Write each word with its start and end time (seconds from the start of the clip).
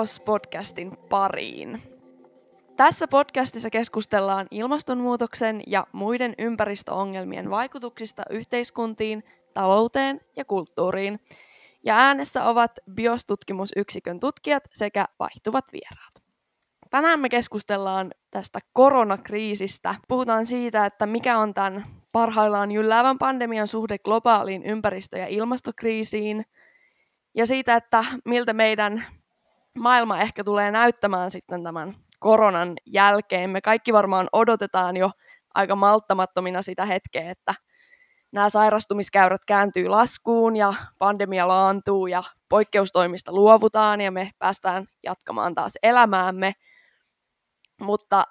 Tervetuloa 0.00 0.40
BIOS-podcastin 0.40 0.96
pariin. 1.08 1.82
Tässä 2.76 3.08
podcastissa 3.08 3.70
keskustellaan 3.70 4.46
ilmastonmuutoksen 4.50 5.62
ja 5.66 5.86
muiden 5.92 6.34
ympäristöongelmien 6.38 7.50
vaikutuksista 7.50 8.22
yhteiskuntiin, 8.30 9.24
talouteen 9.54 10.20
ja 10.36 10.44
kulttuuriin. 10.44 11.20
Ja 11.84 11.98
äänessä 11.98 12.44
ovat 12.44 12.70
BIOS-tutkimusyksikön 12.94 14.20
tutkijat 14.20 14.64
sekä 14.72 15.04
vaihtuvat 15.18 15.64
vieraat. 15.72 16.22
Tänään 16.90 17.20
me 17.20 17.28
keskustellaan 17.28 18.10
tästä 18.30 18.58
koronakriisistä. 18.72 19.94
Puhutaan 20.08 20.46
siitä, 20.46 20.86
että 20.86 21.06
mikä 21.06 21.38
on 21.38 21.54
tämän 21.54 21.84
parhaillaan 22.12 22.72
jylläävän 22.72 23.18
pandemian 23.18 23.68
suhde 23.68 23.98
globaaliin 23.98 24.62
ympäristö- 24.62 25.18
ja 25.18 25.26
ilmastokriisiin– 25.26 26.44
ja 27.34 27.46
siitä, 27.46 27.76
että 27.76 28.04
miltä 28.24 28.52
meidän 28.52 29.04
maailma 29.78 30.18
ehkä 30.18 30.44
tulee 30.44 30.70
näyttämään 30.70 31.30
sitten 31.30 31.64
tämän 31.64 31.94
koronan 32.18 32.74
jälkeen. 32.86 33.50
Me 33.50 33.60
kaikki 33.60 33.92
varmaan 33.92 34.28
odotetaan 34.32 34.96
jo 34.96 35.10
aika 35.54 35.76
malttamattomina 35.76 36.62
sitä 36.62 36.84
hetkeä, 36.84 37.30
että 37.30 37.54
nämä 38.32 38.50
sairastumiskäyrät 38.50 39.44
kääntyy 39.46 39.88
laskuun 39.88 40.56
ja 40.56 40.74
pandemia 40.98 41.48
laantuu 41.48 42.06
ja 42.06 42.22
poikkeustoimista 42.48 43.32
luovutaan 43.32 44.00
ja 44.00 44.10
me 44.10 44.30
päästään 44.38 44.86
jatkamaan 45.02 45.54
taas 45.54 45.72
elämäämme. 45.82 46.52
Mutta 47.80 48.24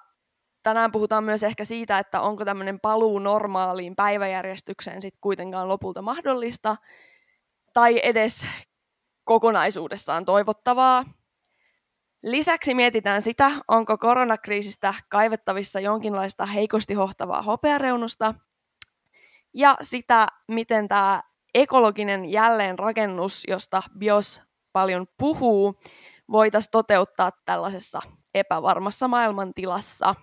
tänään 0.62 0.92
puhutaan 0.92 1.24
myös 1.24 1.42
ehkä 1.42 1.64
siitä, 1.64 1.98
että 1.98 2.20
onko 2.20 2.44
tämmöinen 2.44 2.80
paluu 2.80 3.18
normaaliin 3.18 3.96
päiväjärjestykseen 3.96 5.02
sitten 5.02 5.20
kuitenkaan 5.20 5.68
lopulta 5.68 6.02
mahdollista, 6.02 6.76
tai 7.72 8.00
edes 8.02 8.48
kokonaisuudessaan 9.24 10.24
toivottavaa. 10.24 11.04
Lisäksi 12.22 12.74
mietitään 12.74 13.22
sitä, 13.22 13.50
onko 13.68 13.98
koronakriisistä 13.98 14.94
kaivettavissa 15.08 15.80
jonkinlaista 15.80 16.46
heikosti 16.46 16.94
hohtavaa 16.94 17.42
hopeareunusta, 17.42 18.34
ja 19.54 19.76
sitä, 19.80 20.26
miten 20.48 20.88
tämä 20.88 21.22
ekologinen 21.54 22.24
jälleenrakennus, 22.24 23.44
josta 23.48 23.82
BIOS 23.98 24.42
paljon 24.72 25.06
puhuu, 25.18 25.80
voitaisiin 26.30 26.70
toteuttaa 26.70 27.30
tällaisessa 27.44 28.00
epävarmassa 28.34 29.08
maailmantilassa. 29.08 30.14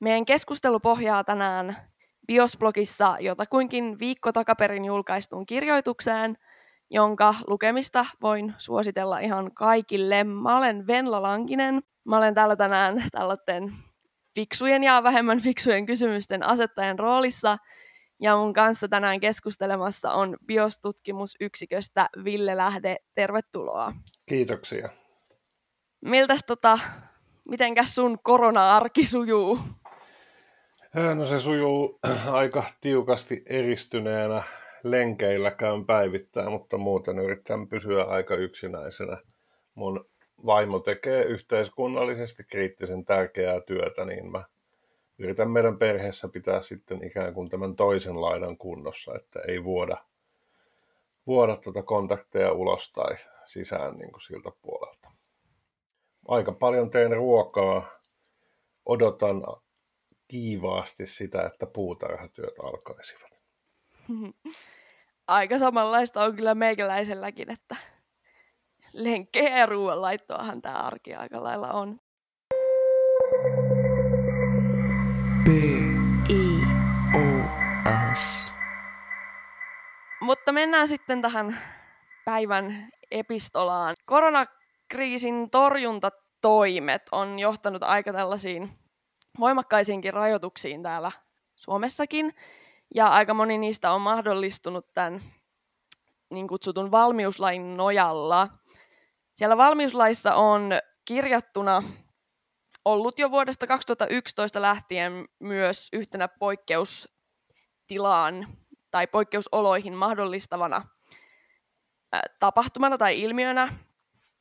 Meidän 0.00 0.24
keskustelu 0.24 0.80
pohjaa 0.80 1.24
tänään 1.24 1.76
BIOS-blogissa 2.26 3.16
jotakuinkin 3.20 3.98
viikko 3.98 4.32
takaperin 4.32 4.84
julkaistuun 4.84 5.46
kirjoitukseen– 5.46 6.36
jonka 6.90 7.34
lukemista 7.46 8.06
voin 8.22 8.54
suositella 8.58 9.18
ihan 9.18 9.54
kaikille. 9.54 10.24
Mä 10.24 10.58
olen 10.58 10.86
Venla 10.86 11.22
Lankinen. 11.22 11.82
Mä 12.04 12.16
olen 12.16 12.34
täällä 12.34 12.56
tänään 12.56 13.04
tällaisten 13.12 13.72
fiksujen 14.34 14.84
ja 14.84 15.02
vähemmän 15.02 15.40
fiksujen 15.40 15.86
kysymysten 15.86 16.42
asettajan 16.42 16.98
roolissa. 16.98 17.56
Ja 18.20 18.36
mun 18.36 18.52
kanssa 18.52 18.88
tänään 18.88 19.20
keskustelemassa 19.20 20.12
on 20.12 20.36
biostutkimusyksiköstä 20.46 22.08
Ville 22.24 22.56
Lähde. 22.56 22.96
Tervetuloa. 23.14 23.92
Kiitoksia. 24.26 24.88
Miltäs 26.00 26.40
tota, 26.46 26.78
mitenkäs 27.48 27.94
sun 27.94 28.18
korona-arki 28.22 29.04
sujuu? 29.04 29.58
No 31.14 31.26
se 31.26 31.40
sujuu 31.40 31.98
aika 32.32 32.64
tiukasti 32.80 33.42
eristyneenä 33.46 34.42
lenkeillä 34.90 35.50
käyn 35.50 35.86
päivittäin, 35.86 36.50
mutta 36.50 36.78
muuten 36.78 37.18
yritän 37.18 37.68
pysyä 37.68 38.04
aika 38.04 38.34
yksinäisenä. 38.34 39.16
Mun 39.74 40.08
vaimo 40.46 40.78
tekee 40.78 41.22
yhteiskunnallisesti 41.24 42.44
kriittisen 42.44 43.04
tärkeää 43.04 43.60
työtä, 43.60 44.04
niin 44.04 44.30
mä 44.30 44.44
yritän 45.18 45.50
meidän 45.50 45.78
perheessä 45.78 46.28
pitää 46.28 46.62
sitten 46.62 47.04
ikään 47.04 47.34
kuin 47.34 47.48
tämän 47.48 47.76
toisen 47.76 48.20
laidan 48.20 48.56
kunnossa, 48.58 49.14
että 49.14 49.40
ei 49.48 49.64
vuoda, 49.64 49.96
vuoda 51.26 51.56
tuota 51.56 51.82
kontakteja 51.82 52.52
ulos 52.52 52.92
tai 52.92 53.16
sisään 53.46 53.96
niin 53.96 54.12
kuin 54.12 54.22
siltä 54.22 54.50
puolelta. 54.62 55.10
Aika 56.28 56.52
paljon 56.52 56.90
teen 56.90 57.12
ruokaa, 57.12 57.88
odotan 58.86 59.42
kiivaasti 60.28 61.06
sitä, 61.06 61.42
että 61.42 61.66
puutarhatyöt 61.66 62.54
alkaisivat. 62.62 63.35
aika 65.28 65.58
samanlaista 65.58 66.24
on 66.24 66.36
kyllä 66.36 66.54
meikäläiselläkin, 66.54 67.50
että 67.50 67.76
lenkkejä 68.92 69.58
ja 69.58 69.66
ruoanlaittoahan 69.66 70.62
tämä 70.62 70.74
arki 70.74 71.14
aika 71.14 71.42
lailla 71.42 71.72
on. 71.72 72.00
B. 75.44 75.48
I. 76.28 76.60
O. 77.14 77.20
S. 78.14 78.52
Mutta 80.20 80.52
mennään 80.52 80.88
sitten 80.88 81.22
tähän 81.22 81.58
päivän 82.24 82.88
epistolaan. 83.10 83.94
Koronakriisin 84.06 85.50
torjuntatoimet 85.50 87.02
on 87.12 87.38
johtanut 87.38 87.82
aika 87.82 88.12
tällaisiin 88.12 88.70
voimakkaisiinkin 89.40 90.14
rajoituksiin 90.14 90.82
täällä 90.82 91.12
Suomessakin. 91.56 92.34
Ja 92.94 93.08
aika 93.08 93.34
moni 93.34 93.58
niistä 93.58 93.92
on 93.92 94.00
mahdollistunut 94.00 94.86
tämän 94.94 95.20
niin 96.30 96.48
kutsutun 96.48 96.90
valmiuslain 96.90 97.76
nojalla. 97.76 98.48
Siellä 99.34 99.56
valmiuslaissa 99.56 100.34
on 100.34 100.70
kirjattuna 101.04 101.82
ollut 102.84 103.18
jo 103.18 103.30
vuodesta 103.30 103.66
2011 103.66 104.62
lähtien 104.62 105.24
myös 105.40 105.88
yhtenä 105.92 106.28
poikkeustilaan 106.28 108.46
tai 108.90 109.06
poikkeusoloihin 109.06 109.94
mahdollistavana 109.94 110.82
tapahtumana 112.40 112.98
tai 112.98 113.22
ilmiönä 113.22 113.68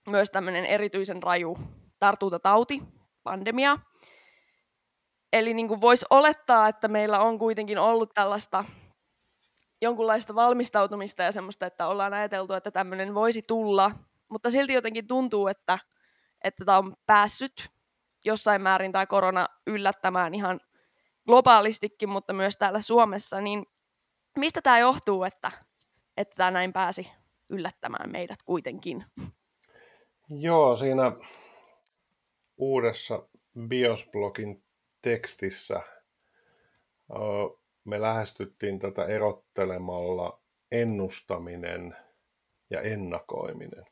myös 0.09 0.29
tämmöinen 0.29 0.65
erityisen 0.65 1.23
raju 1.23 1.57
tartuntatauti, 1.99 2.81
pandemia. 3.23 3.77
Eli 5.35 5.53
niin 5.53 5.67
kuin 5.67 5.81
voisi 5.81 6.05
olettaa, 6.09 6.67
että 6.67 6.87
meillä 6.87 7.19
on 7.19 7.39
kuitenkin 7.39 7.77
ollut 7.77 8.13
tällaista 8.13 8.65
jonkunlaista 9.81 10.35
valmistautumista 10.35 11.23
ja 11.23 11.31
semmoista, 11.31 11.65
että 11.65 11.87
ollaan 11.87 12.13
ajateltu, 12.13 12.53
että 12.53 12.71
tämmöinen 12.71 13.15
voisi 13.15 13.41
tulla, 13.41 13.91
mutta 14.29 14.51
silti 14.51 14.73
jotenkin 14.73 15.07
tuntuu, 15.07 15.47
että, 15.47 15.79
että 16.43 16.65
tämä 16.65 16.77
on 16.77 16.93
päässyt 17.05 17.69
jossain 18.25 18.61
määrin 18.61 18.91
tämä 18.91 19.05
korona 19.05 19.47
yllättämään 19.67 20.35
ihan 20.35 20.59
globaalistikin, 21.25 22.09
mutta 22.09 22.33
myös 22.33 22.57
täällä 22.57 22.81
Suomessa, 22.81 23.41
niin 23.41 23.65
mistä 24.37 24.61
tämä 24.61 24.79
johtuu, 24.79 25.23
että, 25.23 25.51
että 26.17 26.35
tämä 26.35 26.51
näin 26.51 26.73
pääsi 26.73 27.11
yllättämään 27.49 28.11
meidät 28.11 28.43
kuitenkin? 28.43 29.05
Joo, 30.29 30.77
siinä 30.77 31.11
uudessa 32.57 33.27
biosblogin 33.67 34.64
tekstissä 35.05 35.81
me 37.83 38.01
lähestyttiin 38.01 38.79
tätä 38.79 39.05
erottelemalla 39.05 40.39
ennustaminen 40.71 41.95
ja 42.69 42.81
ennakoiminen. 42.81 43.85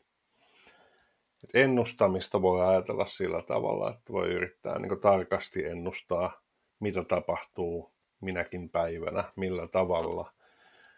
Et 1.44 1.50
ennustamista 1.54 2.42
voi 2.42 2.68
ajatella 2.68 3.06
sillä 3.06 3.42
tavalla, 3.42 3.90
että 3.90 4.14
voi 4.14 4.28
yrittää 4.28 4.80
niin 4.80 5.00
tarkasti 5.02 5.66
ennustaa, 5.66 6.42
mitä 6.80 7.04
tapahtuu 7.04 7.92
minäkin 8.22 8.70
päivänä, 8.70 9.24
millä 9.36 9.68
tavalla. 9.68 10.34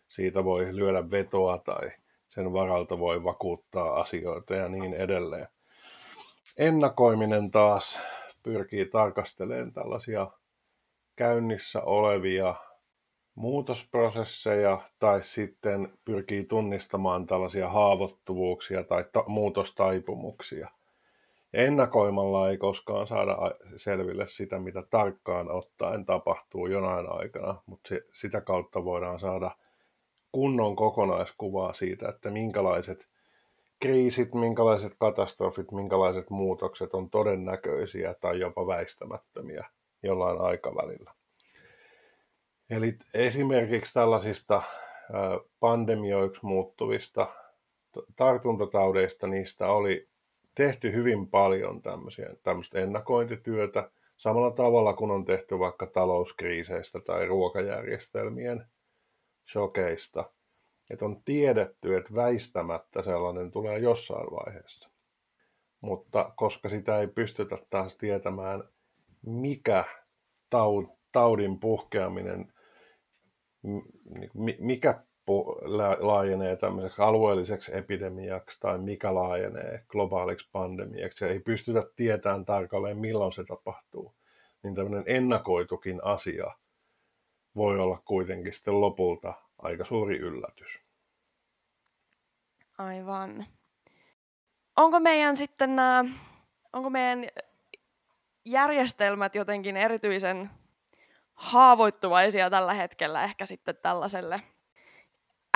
Siitä 0.07 0.43
voi 0.43 0.75
lyödä 0.75 1.11
vetoa 1.11 1.57
tai 1.57 1.91
sen 2.27 2.53
varalta 2.53 2.99
voi 2.99 3.23
vakuuttaa 3.23 4.01
asioita 4.01 4.55
ja 4.55 4.69
niin 4.69 4.93
edelleen. 4.93 5.47
Ennakoiminen 6.57 7.51
taas 7.51 7.99
pyrkii 8.45 8.85
tarkastelemaan 8.85 9.73
tällaisia 9.73 10.27
käynnissä 11.15 11.81
olevia 11.81 12.55
muutosprosesseja 13.35 14.81
tai 14.99 15.23
sitten 15.23 15.97
pyrkii 16.05 16.43
tunnistamaan 16.43 17.25
tällaisia 17.25 17.69
haavoittuvuuksia 17.69 18.83
tai 18.83 19.05
ta- 19.11 19.23
muutostaipumuksia. 19.27 20.69
Ennakoimalla 21.53 22.49
ei 22.49 22.57
koskaan 22.57 23.07
saada 23.07 23.37
selville 23.75 24.27
sitä, 24.27 24.59
mitä 24.59 24.83
tarkkaan 24.89 25.51
ottaen 25.51 26.05
tapahtuu 26.05 26.67
jonain 26.67 27.05
aikana, 27.09 27.61
mutta 27.65 27.89
se, 27.89 28.01
sitä 28.11 28.41
kautta 28.41 28.83
voidaan 28.83 29.19
saada 29.19 29.51
kunnon 30.31 30.75
kokonaiskuvaa 30.75 31.73
siitä, 31.73 32.09
että 32.09 32.29
minkälaiset 32.29 33.09
kriisit, 33.79 34.33
minkälaiset 34.33 34.93
katastrofit, 34.99 35.71
minkälaiset 35.71 36.29
muutokset 36.29 36.93
on 36.93 37.09
todennäköisiä 37.09 38.15
tai 38.21 38.39
jopa 38.39 38.67
väistämättömiä 38.67 39.65
jollain 40.03 40.41
aikavälillä. 40.41 41.13
Eli 42.69 42.97
esimerkiksi 43.13 43.93
tällaisista 43.93 44.61
pandemioiksi 45.59 46.45
muuttuvista 46.45 47.27
tartuntataudeista 48.15 49.27
niistä 49.27 49.67
oli 49.67 50.07
tehty 50.55 50.91
hyvin 50.91 51.29
paljon 51.29 51.81
tämmöistä 52.43 52.79
ennakointityötä, 52.79 53.91
samalla 54.17 54.51
tavalla 54.51 54.93
kuin 54.93 55.11
on 55.11 55.25
tehty 55.25 55.59
vaikka 55.59 55.85
talouskriiseistä 55.87 56.99
tai 56.99 57.25
ruokajärjestelmien 57.25 58.65
shokeista. 59.51 60.31
Että 60.89 61.05
on 61.05 61.23
tiedetty, 61.23 61.97
että 61.97 62.15
väistämättä 62.15 63.01
sellainen 63.01 63.51
tulee 63.51 63.79
jossain 63.79 64.31
vaiheessa. 64.31 64.89
Mutta 65.81 66.33
koska 66.37 66.69
sitä 66.69 66.99
ei 66.99 67.07
pystytä 67.07 67.57
taas 67.69 67.97
tietämään, 67.97 68.63
mikä 69.21 69.85
taudin 71.11 71.59
puhkeaminen, 71.59 72.53
mikä 74.59 75.03
laajenee 75.99 76.55
tämmöiseksi 76.55 77.01
alueelliseksi 77.01 77.77
epidemiaksi 77.77 78.59
tai 78.59 78.77
mikä 78.77 79.15
laajenee 79.15 79.85
globaaliksi 79.87 80.49
pandemiaksi 80.51 81.25
ja 81.25 81.31
ei 81.31 81.39
pystytä 81.39 81.83
tietämään 81.95 82.45
tarkalleen 82.45 82.97
milloin 82.97 83.31
se 83.31 83.43
tapahtuu, 83.43 84.15
niin 84.63 84.75
tämmöinen 84.75 85.03
ennakoitukin 85.07 86.03
asia 86.03 86.51
voi 87.55 87.79
olla 87.79 88.01
kuitenkin 88.05 88.53
sitten 88.53 88.81
lopulta 88.81 89.33
aika 89.57 89.85
suuri 89.85 90.17
yllätys. 90.17 90.85
Aivan. 92.77 93.45
Onko 94.75 94.99
meidän 94.99 95.35
sitten 95.35 95.75
nämä, 95.75 96.05
onko 96.73 96.89
meidän 96.89 97.27
järjestelmät 98.45 99.35
jotenkin 99.35 99.77
erityisen 99.77 100.49
haavoittuvaisia 101.33 102.49
tällä 102.49 102.73
hetkellä 102.73 103.23
ehkä 103.23 103.45
sitten 103.45 103.75
tällaiselle 103.81 104.41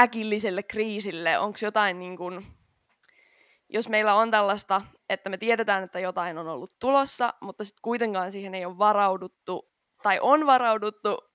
äkilliselle 0.01 0.63
kriisille? 0.63 1.39
Onko 1.39 1.57
jotain 1.61 1.99
niin 1.99 2.17
kuin, 2.17 2.47
jos 3.69 3.89
meillä 3.89 4.15
on 4.15 4.31
tällaista, 4.31 4.81
että 5.09 5.29
me 5.29 5.37
tiedetään, 5.37 5.83
että 5.83 5.99
jotain 5.99 6.37
on 6.37 6.47
ollut 6.47 6.75
tulossa, 6.79 7.33
mutta 7.41 7.63
sitten 7.63 7.81
kuitenkaan 7.81 8.31
siihen 8.31 8.55
ei 8.55 8.65
ole 8.65 8.77
varauduttu, 8.77 9.71
tai 10.03 10.19
on 10.21 10.45
varauduttu, 10.45 11.28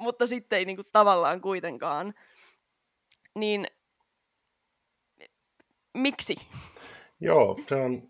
mutta 0.00 0.26
sitten 0.26 0.58
ei 0.58 0.64
niin 0.64 0.76
kuin 0.76 0.88
tavallaan 0.92 1.40
kuitenkaan, 1.40 2.14
niin 3.34 3.66
miksi? 5.94 6.36
Joo, 7.20 7.60
se 7.68 7.74
on 7.74 8.08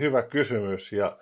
hyvä 0.00 0.22
kysymys 0.22 0.92
ja 0.92 1.18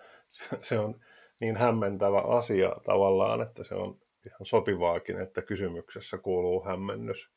se 0.60 0.78
on 0.78 1.00
niin 1.40 1.56
hämmentävä 1.56 2.18
asia 2.18 2.76
tavallaan, 2.84 3.42
että 3.42 3.64
se 3.64 3.74
on 3.74 4.00
ihan 4.26 4.46
sopivaakin, 4.46 5.20
että 5.20 5.42
kysymyksessä 5.42 6.18
kuuluu 6.18 6.64
hämmennys 6.64 7.30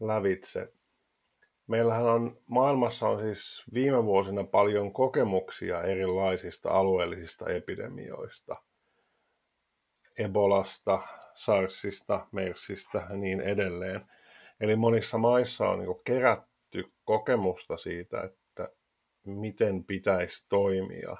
lävitse. 0.00 0.72
Meillähän 1.66 2.04
on 2.04 2.40
maailmassa 2.46 3.08
on 3.08 3.20
siis 3.20 3.64
viime 3.74 4.04
vuosina 4.04 4.44
paljon 4.44 4.92
kokemuksia 4.92 5.82
erilaisista 5.82 6.70
alueellisista 6.70 7.46
epidemioista. 7.46 8.56
Ebolasta, 10.18 11.02
SARSista, 11.34 12.26
MERSistä 12.32 13.06
ja 13.10 13.16
niin 13.16 13.40
edelleen. 13.40 14.00
Eli 14.60 14.76
monissa 14.76 15.18
maissa 15.18 15.68
on 15.68 15.78
niin 15.78 16.04
kerätty 16.04 16.92
kokemusta 17.04 17.76
siitä, 17.76 18.22
että 18.22 18.68
miten 19.26 19.84
pitäisi 19.84 20.46
toimia 20.48 21.16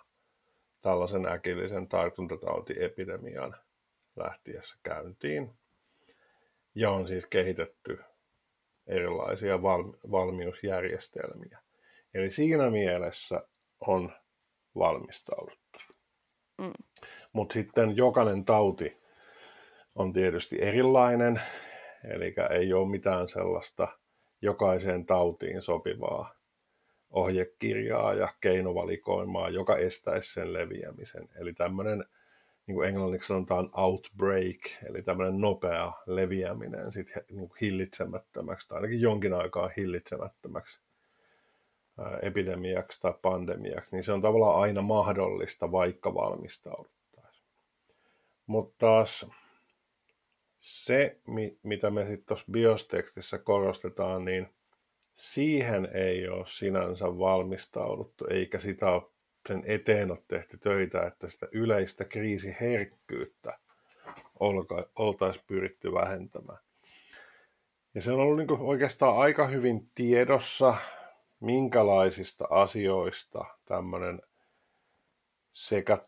tällaisen 0.83 1.27
äkillisen 1.27 1.89
tartuntatautiepidemian 1.89 3.57
lähtiessä 4.17 4.79
käyntiin. 4.83 5.51
Ja 6.75 6.91
on 6.91 7.09
siis 7.09 7.27
kehitetty 7.27 7.99
erilaisia 8.87 9.63
valmiusjärjestelmiä. 10.11 11.59
Eli 12.15 12.31
siinä 12.31 12.71
mielessä 12.71 13.43
on 13.81 14.13
valmistauduttu. 14.75 15.79
Mm. 16.59 16.73
Mutta 17.33 17.53
sitten 17.53 17.97
jokainen 17.97 18.45
tauti 18.45 19.04
on 19.95 20.13
tietysti 20.13 20.57
erilainen, 20.61 21.41
eli 22.05 22.35
ei 22.51 22.73
ole 22.73 22.91
mitään 22.91 23.29
sellaista 23.29 23.89
jokaiseen 24.43 25.07
tautiin 25.07 25.63
sopivaa 25.63 26.35
ohjekirjaa 27.11 28.15
ja 28.15 28.29
keinovalikoimaa, 28.41 29.49
joka 29.49 29.77
estäisi 29.77 30.33
sen 30.33 30.53
leviämisen. 30.53 31.29
Eli 31.41 31.53
tämmöinen 31.53 32.05
niin 32.67 32.75
kuin 32.75 32.89
englanniksi 32.89 33.27
sanotaan 33.27 33.71
outbreak, 33.77 34.61
eli 34.89 35.03
tämmöinen 35.03 35.41
nopea 35.41 35.93
leviäminen 36.07 36.93
sit 36.93 37.13
niin 37.31 37.39
kuin 37.39 37.53
hillitsemättömäksi, 37.61 38.69
tai 38.69 38.77
ainakin 38.77 39.01
jonkin 39.01 39.35
aikaa 39.35 39.71
hillitsemättömäksi 39.77 40.81
epidemiaksi 42.23 43.01
tai 43.01 43.15
pandemiaksi, 43.23 43.89
niin 43.93 44.05
se 44.05 44.13
on 44.13 44.23
tavallaan 44.23 44.61
aina 44.61 44.83
mahdollista, 44.83 45.73
vaikka 45.73 46.15
valmistauduttaisiin. 46.15 47.47
Mutta 48.47 48.75
taas 48.79 49.27
se, 50.65 51.19
mitä 51.63 51.91
me 51.91 52.01
sitten 52.01 52.27
tuossa 52.27 52.47
biostekstissä 52.51 53.39
korostetaan, 53.39 54.25
niin 54.25 54.49
siihen 55.15 55.89
ei 55.95 56.29
ole 56.29 56.45
sinänsä 56.47 57.05
valmistauduttu, 57.05 58.27
eikä 58.31 58.59
sitä 58.59 58.91
ole 58.91 59.03
sen 59.49 59.63
eteen 59.67 60.11
ole 60.11 60.23
tehty 60.29 60.59
töitä, 60.59 61.07
että 61.07 61.29
sitä 61.29 61.49
yleistä 61.53 62.05
kriisiherkkyyttä 62.05 63.59
oltaisiin 64.97 65.45
pyritty 65.47 65.93
vähentämään. 65.93 66.59
Ja 67.95 68.03
se 68.03 68.13
on 68.13 68.21
ollut 68.21 68.37
niin 68.37 68.61
oikeastaan 68.61 69.19
aika 69.19 69.47
hyvin 69.47 69.91
tiedossa, 69.95 70.75
minkälaisista 71.41 72.47
asioista 72.51 73.45
tämmöinen 73.65 74.23
sekä 75.53 75.99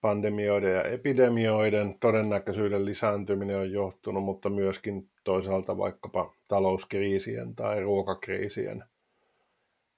pandemioiden 0.00 0.74
ja 0.74 0.82
epidemioiden 0.82 1.98
todennäköisyyden 1.98 2.84
lisääntyminen 2.84 3.56
on 3.56 3.72
johtunut, 3.72 4.24
mutta 4.24 4.50
myöskin 4.50 5.10
toisaalta 5.24 5.78
vaikkapa 5.78 6.34
talouskriisien 6.48 7.54
tai 7.54 7.80
ruokakriisien 7.80 8.84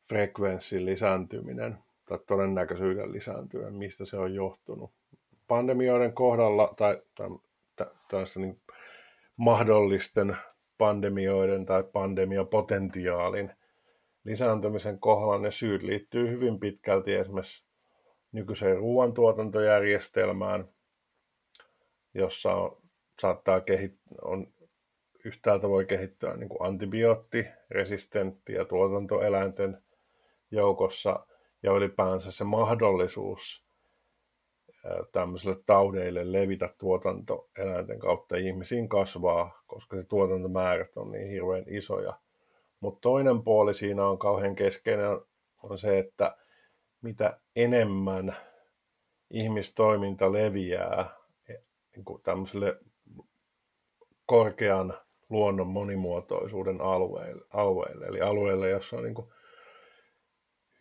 frekvenssin 0.08 0.86
lisääntyminen 0.86 1.78
tai 2.04 2.18
todennäköisyyden 2.26 3.12
lisääntyä, 3.12 3.70
mistä 3.70 4.04
se 4.04 4.16
on 4.16 4.34
johtunut. 4.34 4.90
Pandemioiden 5.48 6.12
kohdalla 6.12 6.74
tai 6.76 7.02
tällaista 8.08 8.40
niin 8.40 8.60
mahdollisten 9.36 10.36
pandemioiden 10.78 11.66
tai 11.66 11.84
pandemiapotentiaalin 11.92 13.52
lisääntymisen 14.24 14.98
kohdalla 14.98 15.38
ne 15.38 15.50
syyt 15.50 15.82
liittyy 15.82 16.30
hyvin 16.30 16.60
pitkälti 16.60 17.14
esimerkiksi 17.14 17.64
nykyiseen 18.32 18.76
ruoantuotantojärjestelmään, 18.76 20.68
jossa 22.14 22.54
on, 22.54 22.82
saattaa 23.20 23.58
kehit- 23.58 23.98
on 24.22 24.46
yhtäältä 25.24 25.68
voi 25.68 25.86
kehittyä 25.86 26.36
niin 26.36 26.48
kuin 26.48 26.62
antibioottiresistenttiä 26.62 28.64
tuotantoeläinten 28.64 29.82
joukossa 30.50 31.26
ja 31.62 31.72
ylipäänsä 31.72 32.32
se 32.32 32.44
mahdollisuus 32.44 33.66
tämmöisille 35.12 35.56
taudeille 35.66 36.32
levitä 36.32 36.74
tuotantoeläinten 36.78 37.98
kautta 37.98 38.36
ihmisiin 38.36 38.88
kasvaa, 38.88 39.62
koska 39.66 39.96
se 39.96 40.04
tuotantomäärät 40.04 40.96
on 40.96 41.10
niin 41.10 41.30
hirveän 41.30 41.64
isoja. 41.66 42.12
Mutta 42.80 43.00
toinen 43.00 43.42
puoli 43.42 43.74
siinä 43.74 44.06
on 44.06 44.18
kauhean 44.18 44.56
keskeinen 44.56 45.20
on 45.62 45.78
se, 45.78 45.98
että 45.98 46.36
mitä 47.02 47.40
enemmän 47.56 48.36
ihmistoiminta 49.30 50.32
leviää 50.32 51.10
e, 51.48 51.54
niin 51.96 52.04
kuin 52.04 52.22
tämmöiselle 52.22 52.78
korkean 54.26 54.94
luonnon 55.30 55.66
monimuotoisuuden 55.66 56.80
alueelle, 56.80 57.44
alueelle. 57.50 58.06
Eli 58.06 58.20
alueelle, 58.20 58.70
jossa 58.70 58.96
on 58.96 59.02
niin 59.02 59.14
kuin 59.14 59.28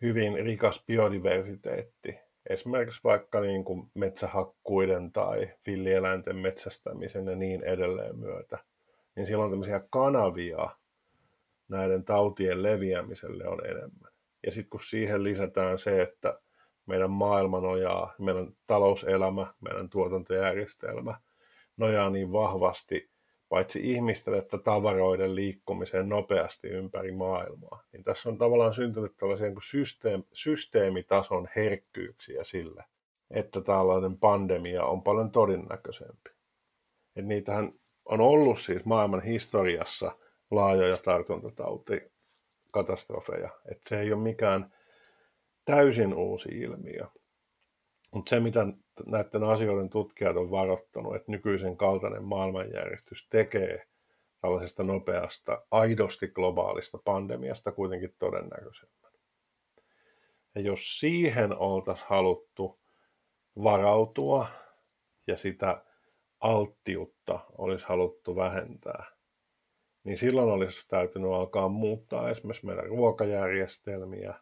hyvin 0.02 0.34
rikas 0.34 0.84
biodiversiteetti, 0.86 2.18
esimerkiksi 2.50 3.00
vaikka 3.04 3.40
niin 3.40 3.64
kuin 3.64 3.90
metsähakkuiden 3.94 5.12
tai 5.12 5.48
villieläinten 5.66 6.36
metsästämisen 6.36 7.26
ja 7.26 7.36
niin 7.36 7.64
edelleen 7.64 8.18
myötä, 8.18 8.58
niin 9.16 9.26
silloin 9.26 9.50
tämmöisiä 9.50 9.80
kanavia 9.90 10.70
näiden 11.68 12.04
tautien 12.04 12.62
leviämiselle 12.62 13.48
on 13.48 13.66
enemmän. 13.66 14.11
Ja 14.46 14.52
sitten 14.52 14.70
kun 14.70 14.80
siihen 14.80 15.24
lisätään 15.24 15.78
se, 15.78 16.02
että 16.02 16.40
meidän 16.86 17.10
maailma 17.10 17.60
nojaa, 17.60 18.14
meidän 18.18 18.52
talouselämä, 18.66 19.54
meidän 19.60 19.88
tuotantojärjestelmä 19.88 21.20
nojaa 21.76 22.10
niin 22.10 22.32
vahvasti 22.32 23.12
paitsi 23.48 23.92
ihmisten 23.92 24.34
että 24.34 24.58
tavaroiden 24.58 25.34
liikkumiseen 25.34 26.08
nopeasti 26.08 26.68
ympäri 26.68 27.12
maailmaa. 27.12 27.82
Niin 27.92 28.04
tässä 28.04 28.28
on 28.28 28.38
tavallaan 28.38 28.74
syntynyt 28.74 29.16
tällaisia 29.16 29.46
niin 29.46 29.56
systeem, 29.62 30.22
systeemitason 30.32 31.48
herkkyyksiä 31.56 32.44
sille, 32.44 32.84
että 33.30 33.60
tällainen 33.60 34.18
pandemia 34.18 34.84
on 34.84 35.02
paljon 35.02 35.30
todennäköisempi. 35.30 36.30
Et 37.16 37.26
niitähän 37.26 37.72
on 38.04 38.20
ollut 38.20 38.58
siis 38.58 38.84
maailman 38.84 39.22
historiassa 39.22 40.12
laajoja 40.50 40.98
tartuntatautikatastrofeja. 42.72 43.50
Et 43.70 43.82
se 43.82 44.00
ei 44.00 44.12
ole 44.12 44.22
mikään 44.22 44.72
täysin 45.64 46.14
uusi 46.14 46.48
ilmiö. 46.48 47.06
Mutta 48.14 48.30
se, 48.30 48.40
mitä 48.40 48.66
näiden 49.06 49.44
asioiden 49.44 49.90
tutkijat 49.90 50.36
on 50.36 50.50
varoittanut, 50.50 51.16
että 51.16 51.32
nykyisen 51.32 51.76
kaltainen 51.76 52.24
maailmanjärjestys 52.24 53.28
tekee 53.28 53.86
tällaisesta 54.40 54.82
nopeasta, 54.82 55.62
aidosti 55.70 56.28
globaalista 56.28 56.98
pandemiasta 57.04 57.72
kuitenkin 57.72 58.14
todennäköisemmän. 58.18 59.12
Ja 60.54 60.60
jos 60.60 61.00
siihen 61.00 61.56
oltaisiin 61.56 62.08
haluttu 62.08 62.80
varautua 63.62 64.46
ja 65.26 65.36
sitä 65.36 65.84
alttiutta 66.40 67.40
olisi 67.58 67.86
haluttu 67.86 68.36
vähentää, 68.36 69.04
niin 70.04 70.16
silloin 70.16 70.48
olisi 70.48 70.88
täytynyt 70.88 71.32
alkaa 71.32 71.68
muuttaa 71.68 72.30
esimerkiksi 72.30 72.66
meidän 72.66 72.86
ruokajärjestelmiä, 72.86 74.34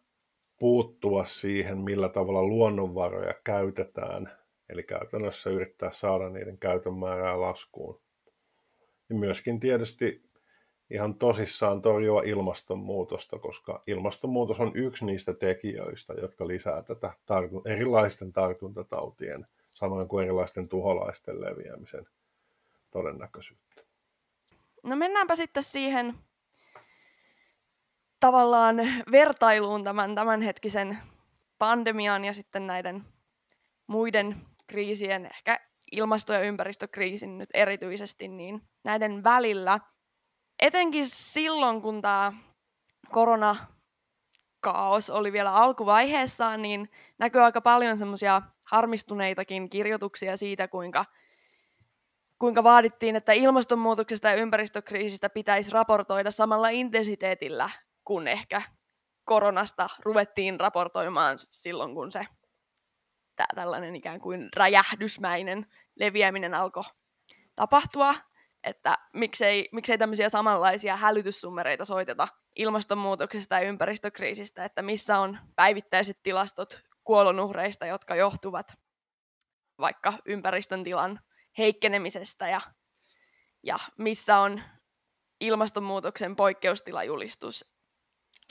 puuttua 0.58 1.24
siihen, 1.24 1.78
millä 1.78 2.08
tavalla 2.08 2.42
luonnonvaroja 2.42 3.34
käytetään, 3.44 4.32
eli 4.68 4.82
käytännössä 4.82 5.50
yrittää 5.50 5.92
saada 5.92 6.28
niiden 6.28 6.58
käytön 6.58 6.94
määrää 6.94 7.40
laskuun. 7.40 8.00
Ja 9.08 9.14
myöskin 9.14 9.60
tietysti 9.60 10.22
ihan 10.90 11.14
tosissaan 11.14 11.82
torjua 11.82 12.22
ilmastonmuutosta, 12.22 13.38
koska 13.38 13.82
ilmastonmuutos 13.86 14.60
on 14.60 14.72
yksi 14.74 15.04
niistä 15.04 15.34
tekijöistä, 15.34 16.14
jotka 16.14 16.46
lisää 16.46 16.82
tätä 16.82 17.12
tartun, 17.26 17.68
erilaisten 17.68 18.32
tartuntatautien, 18.32 19.46
samoin 19.72 20.08
kuin 20.08 20.24
erilaisten 20.24 20.68
tuholaisten 20.68 21.40
leviämisen 21.40 22.06
todennäköisyyttä. 22.90 23.89
No 24.82 24.96
mennäänpä 24.96 25.34
sitten 25.34 25.62
siihen 25.62 26.14
tavallaan 28.20 28.76
vertailuun 29.10 29.84
tämän 29.84 30.14
tämänhetkisen 30.14 30.98
pandemian 31.58 32.24
ja 32.24 32.32
sitten 32.32 32.66
näiden 32.66 33.04
muiden 33.86 34.46
kriisien, 34.66 35.26
ehkä 35.26 35.60
ilmasto- 35.92 36.32
ja 36.32 36.40
ympäristökriisin 36.40 37.38
nyt 37.38 37.48
erityisesti, 37.54 38.28
niin 38.28 38.62
näiden 38.84 39.24
välillä, 39.24 39.80
etenkin 40.62 41.06
silloin, 41.06 41.82
kun 41.82 42.02
tämä 42.02 42.32
korona 43.10 43.56
kaos 44.60 45.10
oli 45.10 45.32
vielä 45.32 45.54
alkuvaiheessaan, 45.54 46.62
niin 46.62 46.90
näkyy 47.18 47.40
aika 47.40 47.60
paljon 47.60 47.98
semmoisia 47.98 48.42
harmistuneitakin 48.64 49.70
kirjoituksia 49.70 50.36
siitä, 50.36 50.68
kuinka, 50.68 51.04
kuinka 52.40 52.64
vaadittiin, 52.64 53.16
että 53.16 53.32
ilmastonmuutoksesta 53.32 54.28
ja 54.28 54.34
ympäristökriisistä 54.34 55.30
pitäisi 55.30 55.70
raportoida 55.70 56.30
samalla 56.30 56.68
intensiteetillä 56.68 57.70
kun 58.04 58.28
ehkä 58.28 58.62
koronasta 59.24 59.88
ruvettiin 60.04 60.60
raportoimaan 60.60 61.38
silloin, 61.38 61.94
kun 61.94 62.12
se 62.12 62.26
tää 63.36 63.46
tällainen 63.54 63.96
ikään 63.96 64.20
kuin 64.20 64.48
räjähdysmäinen 64.56 65.66
leviäminen 65.94 66.54
alkoi 66.54 66.84
tapahtua, 67.56 68.14
että 68.64 68.98
miksei, 69.14 69.68
miksei 69.72 69.98
tämmöisiä 69.98 70.28
samanlaisia 70.28 70.96
hälytyssummereita 70.96 71.84
soiteta 71.84 72.28
ilmastonmuutoksesta 72.56 73.54
ja 73.54 73.68
ympäristökriisistä, 73.68 74.64
että 74.64 74.82
missä 74.82 75.18
on 75.18 75.38
päivittäiset 75.56 76.18
tilastot 76.22 76.82
kuolonuhreista, 77.04 77.86
jotka 77.86 78.14
johtuvat 78.14 78.72
vaikka 79.78 80.12
ympäristön 80.26 80.84
tilan 80.84 81.20
heikkenemisestä 81.60 82.48
ja, 82.48 82.60
ja 83.62 83.78
missä 83.98 84.38
on 84.38 84.60
ilmastonmuutoksen 85.40 86.36
poikkeustilajulistus 86.36 87.64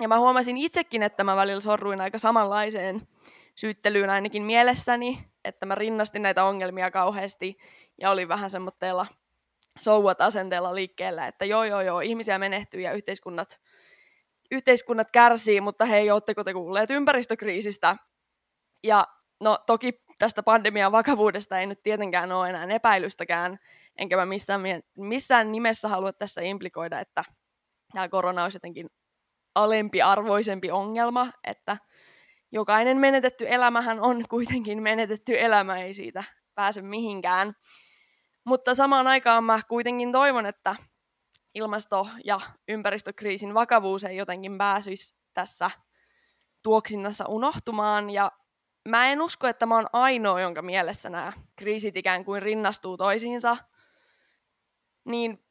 ja 0.01 0.07
mä 0.07 0.19
huomasin 0.19 0.57
itsekin, 0.57 1.03
että 1.03 1.23
mä 1.23 1.35
välillä 1.35 1.61
sorruin 1.61 2.01
aika 2.01 2.19
samanlaiseen 2.19 3.07
syyttelyyn 3.55 4.09
ainakin 4.09 4.43
mielessäni, 4.43 5.25
että 5.45 5.65
mä 5.65 5.75
rinnastin 5.75 6.21
näitä 6.21 6.43
ongelmia 6.43 6.91
kauheasti 6.91 7.57
ja 8.01 8.11
oli 8.11 8.27
vähän 8.27 8.49
semmoitteella 8.49 9.07
souvat 9.79 10.21
asenteella 10.21 10.75
liikkeellä, 10.75 11.27
että 11.27 11.45
joo 11.45 11.63
joo 11.63 11.81
joo, 11.81 11.99
ihmisiä 11.99 12.39
menehtyy 12.39 12.81
ja 12.81 12.93
yhteiskunnat, 12.93 13.59
yhteiskunnat 14.51 15.11
kärsii, 15.11 15.61
mutta 15.61 15.85
hei, 15.85 16.11
ootteko 16.11 16.43
te 16.43 16.53
kuulleet 16.53 16.89
ympäristökriisistä? 16.91 17.95
Ja 18.83 19.07
no 19.39 19.59
toki 19.65 20.03
tästä 20.19 20.43
pandemian 20.43 20.91
vakavuudesta 20.91 21.59
ei 21.59 21.67
nyt 21.67 21.83
tietenkään 21.83 22.31
ole 22.31 22.49
enää 22.49 22.67
epäilystäkään, 22.69 23.57
enkä 23.97 24.15
mä 24.15 24.25
missään, 24.25 24.61
missään 24.97 25.51
nimessä 25.51 25.87
halua 25.87 26.13
tässä 26.13 26.41
implikoida, 26.41 26.99
että 26.99 27.23
tämä 27.93 28.09
korona 28.09 28.43
olisi 28.43 28.55
jotenkin 28.55 28.87
alempiarvoisempi 29.55 30.71
ongelma, 30.71 31.31
että 31.43 31.77
jokainen 32.51 32.97
menetetty 32.97 33.45
elämähän 33.47 33.99
on 33.99 34.23
kuitenkin 34.29 34.81
menetetty 34.81 35.39
elämä, 35.39 35.81
ei 35.81 35.93
siitä 35.93 36.23
pääse 36.55 36.81
mihinkään. 36.81 37.53
Mutta 38.43 38.75
samaan 38.75 39.07
aikaan 39.07 39.43
mä 39.43 39.59
kuitenkin 39.67 40.11
toivon, 40.11 40.45
että 40.45 40.75
ilmasto- 41.55 42.07
ja 42.25 42.39
ympäristökriisin 42.67 43.53
vakavuus 43.53 44.03
ei 44.03 44.17
jotenkin 44.17 44.57
pääsisi 44.57 45.15
tässä 45.33 45.71
tuoksinnassa 46.63 47.25
unohtumaan. 47.27 48.09
Ja 48.09 48.31
mä 48.87 49.07
en 49.07 49.21
usko, 49.21 49.47
että 49.47 49.65
mä 49.65 49.75
oon 49.75 49.87
ainoa, 49.93 50.41
jonka 50.41 50.61
mielessä 50.61 51.09
nämä 51.09 51.33
kriisit 51.55 51.97
ikään 51.97 52.25
kuin 52.25 52.41
rinnastuu 52.41 52.97
toisiinsa. 52.97 53.57
Niin 55.05 55.43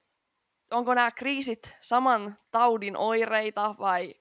onko 0.71 0.95
nämä 0.95 1.11
kriisit 1.11 1.77
saman 1.81 2.39
taudin 2.51 2.97
oireita 2.97 3.75
vai 3.79 4.15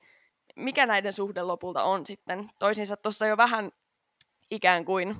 mikä 0.55 0.85
näiden 0.85 1.13
suhde 1.13 1.41
lopulta 1.41 1.83
on 1.83 2.05
sitten? 2.05 2.49
Toisinsa 2.59 2.97
tuossa 2.97 3.27
jo 3.27 3.37
vähän 3.37 3.71
ikään 4.51 4.85
kuin 4.85 5.15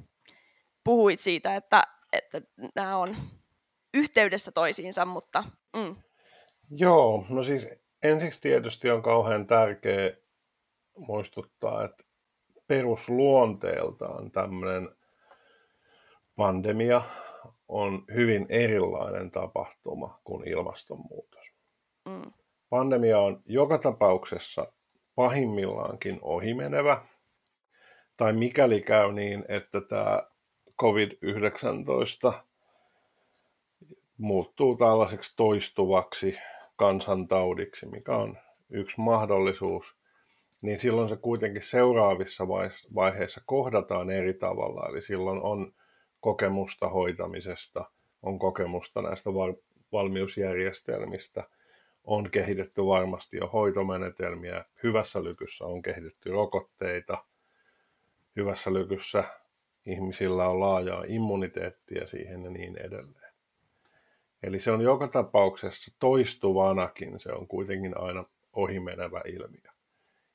puhuit 0.84 1.20
siitä, 1.20 1.56
että, 1.56 1.84
että 2.14 2.42
nämä 2.76 2.98
on 2.98 3.16
yhteydessä 3.94 4.52
toisiinsa, 4.52 5.06
mutta... 5.06 5.44
Mm. 5.76 5.96
Joo, 6.72 7.26
no 7.30 7.44
siis 7.44 7.68
ensiksi 8.04 8.42
tietysti 8.42 8.90
on 8.90 9.02
kauhean 9.02 9.48
tärkeä 9.48 10.12
muistuttaa, 10.98 11.86
että 11.86 12.04
perusluonteeltaan 12.68 14.32
tämmöinen 14.32 14.90
pandemia 16.36 17.02
on 17.68 18.04
hyvin 18.14 18.46
erilainen 18.50 19.32
tapahtuma 19.32 20.20
kuin 20.24 20.48
ilmastonmuutos. 20.48 21.52
Mm. 22.06 22.32
Pandemia 22.70 23.20
on 23.20 23.42
joka 23.46 23.78
tapauksessa 23.78 24.72
pahimmillaankin 25.16 26.20
ohimenevä, 26.22 27.02
tai 28.18 28.34
mikäli 28.34 28.82
käy 28.82 29.12
niin, 29.12 29.46
että 29.48 29.82
tämä 29.82 30.24
COVID-19 30.82 32.34
muuttuu 34.18 34.78
tällaiseksi 34.78 35.34
toistuvaksi 35.36 36.38
kansantaudiksi, 36.76 37.86
mikä 37.86 38.16
on 38.16 38.38
yksi 38.70 39.02
mahdollisuus, 39.02 39.96
niin 40.62 40.80
silloin 40.80 41.10
se 41.10 41.18
kuitenkin 41.18 41.64
seuraavissa 41.64 42.48
vaiheissa 42.96 43.42
kohdataan 43.46 44.10
eri 44.10 44.34
tavalla. 44.34 44.90
Eli 44.90 45.02
silloin 45.02 45.42
on 45.42 45.74
kokemusta 46.20 46.90
hoitamisesta, 46.90 47.92
on 48.22 48.40
kokemusta 48.40 49.02
näistä 49.02 49.30
valmiusjärjestelmistä, 49.92 51.44
on 52.04 52.32
kehitetty 52.32 52.86
varmasti 52.86 53.38
jo 53.38 53.48
hoitomenetelmiä, 53.48 54.66
hyvässä 54.84 55.24
lykyssä 55.24 55.66
on 55.66 55.82
kehitetty 55.82 56.32
rokotteita, 56.32 57.24
hyvässä 58.36 58.74
lykyssä 58.74 59.24
ihmisillä 59.86 60.50
on 60.50 60.60
laajaa 60.60 61.04
immuniteettia 61.08 62.08
siihen 62.08 62.44
ja 62.44 62.50
niin 62.50 62.78
edelleen. 62.78 63.34
Eli 64.44 64.60
se 64.60 64.72
on 64.72 64.82
joka 64.82 65.08
tapauksessa 65.08 65.96
toistuvanakin, 66.00 67.20
se 67.20 67.32
on 67.32 67.48
kuitenkin 67.48 67.98
aina 67.98 68.26
ohimenevä 68.54 69.22
ilmiö. 69.26 69.77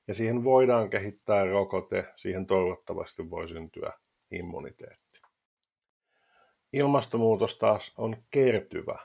Ja 0.08 0.14
siihen 0.14 0.44
voidaan 0.44 0.90
kehittää 0.90 1.44
rokote, 1.44 2.12
siihen 2.16 2.46
toivottavasti 2.46 3.30
voi 3.30 3.48
syntyä 3.48 3.92
immuniteetti. 4.30 5.20
Ilmastonmuutos 6.72 7.58
taas 7.58 7.92
on 7.98 8.16
kertyvä 8.30 8.98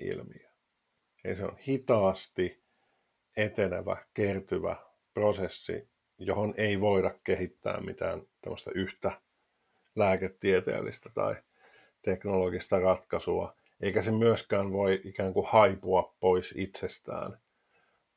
ilmiö. 0.00 0.50
Eli 1.24 1.36
se 1.36 1.44
on 1.44 1.56
hitaasti 1.68 2.62
etenevä, 3.36 3.96
kertyvä 4.14 4.76
prosessi, 5.14 5.88
johon 6.18 6.54
ei 6.56 6.80
voida 6.80 7.18
kehittää 7.24 7.80
mitään 7.80 8.22
tämmöistä 8.40 8.70
yhtä 8.74 9.20
lääketieteellistä 9.96 11.10
tai 11.14 11.34
teknologista 12.02 12.78
ratkaisua, 12.78 13.56
eikä 13.80 14.02
se 14.02 14.10
myöskään 14.10 14.72
voi 14.72 15.00
ikään 15.04 15.32
kuin 15.32 15.46
haipua 15.46 16.16
pois 16.20 16.54
itsestään 16.56 17.38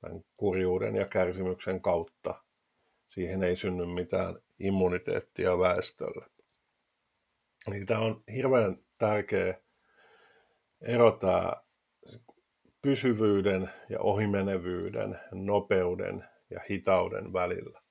tämän 0.02 0.22
kurjuuden 0.38 0.96
ja 0.96 1.08
kärsimyksen 1.08 1.82
kautta. 1.82 2.44
Siihen 3.08 3.44
ei 3.44 3.56
synny 3.56 3.86
mitään 3.86 4.36
immuniteettia 4.60 5.60
väestölle. 5.60 6.26
Niin 7.70 7.86
tämä 7.86 8.00
on 8.00 8.24
hirveän 8.34 8.78
tärkeä 8.98 9.62
ero 10.82 11.12
tämä 11.12 11.54
pysyvyyden 12.82 13.70
ja 13.90 14.00
ohimenevyyden, 14.00 15.20
nopeuden 15.32 16.26
ja 16.50 16.60
hitauden 16.70 17.34
välillä. 17.34 17.82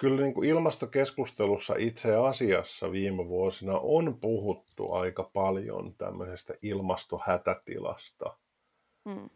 kyllä 0.00 0.22
niin 0.22 0.34
kuin 0.34 0.48
ilmastokeskustelussa 0.48 1.74
itse 1.78 2.14
asiassa 2.16 2.92
viime 2.92 3.28
vuosina 3.28 3.78
on 3.78 4.20
puhuttu 4.20 4.92
aika 4.92 5.30
paljon 5.32 5.94
tämmöisestä 5.94 6.54
ilmastohätätilasta. 6.62 8.36
Mm. 9.04 9.30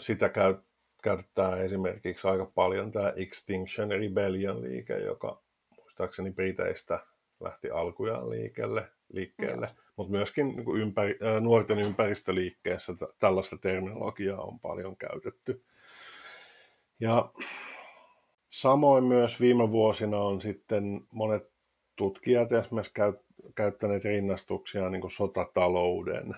Sitä 0.00 0.28
käy, 0.28 0.54
käyttää 1.02 1.56
esimerkiksi 1.56 2.28
aika 2.28 2.46
paljon 2.54 2.92
tämä 2.92 3.12
Extinction 3.16 3.90
Rebellion 3.90 4.62
liike, 4.62 4.98
joka 4.98 5.42
muistaakseni 5.76 6.32
Briteistä 6.32 7.00
lähti 7.40 7.70
alkujaan 7.70 8.30
liikelle, 8.30 8.88
liikkeelle. 9.12 9.66
Mm. 9.66 9.74
Mutta 9.96 10.10
myöskin 10.10 10.48
niin 10.48 10.64
kuin 10.64 10.82
ympäri, 10.82 11.18
nuorten 11.40 11.78
ympäristöliikkeessä 11.78 12.94
t- 12.94 13.18
tällaista 13.18 13.56
terminologiaa 13.58 14.40
on 14.42 14.60
paljon 14.60 14.96
käytetty. 14.96 15.64
Ja 17.00 17.32
Samoin 18.52 19.04
myös 19.04 19.40
viime 19.40 19.70
vuosina 19.70 20.18
on 20.18 20.40
sitten 20.40 21.00
monet 21.12 21.50
tutkijat 21.96 22.52
esimerkiksi 22.52 22.92
käyttäneet 23.54 24.04
rinnastuksia 24.04 24.90
niin 24.90 25.00
kuin 25.00 25.10
sotatalouden, 25.10 26.34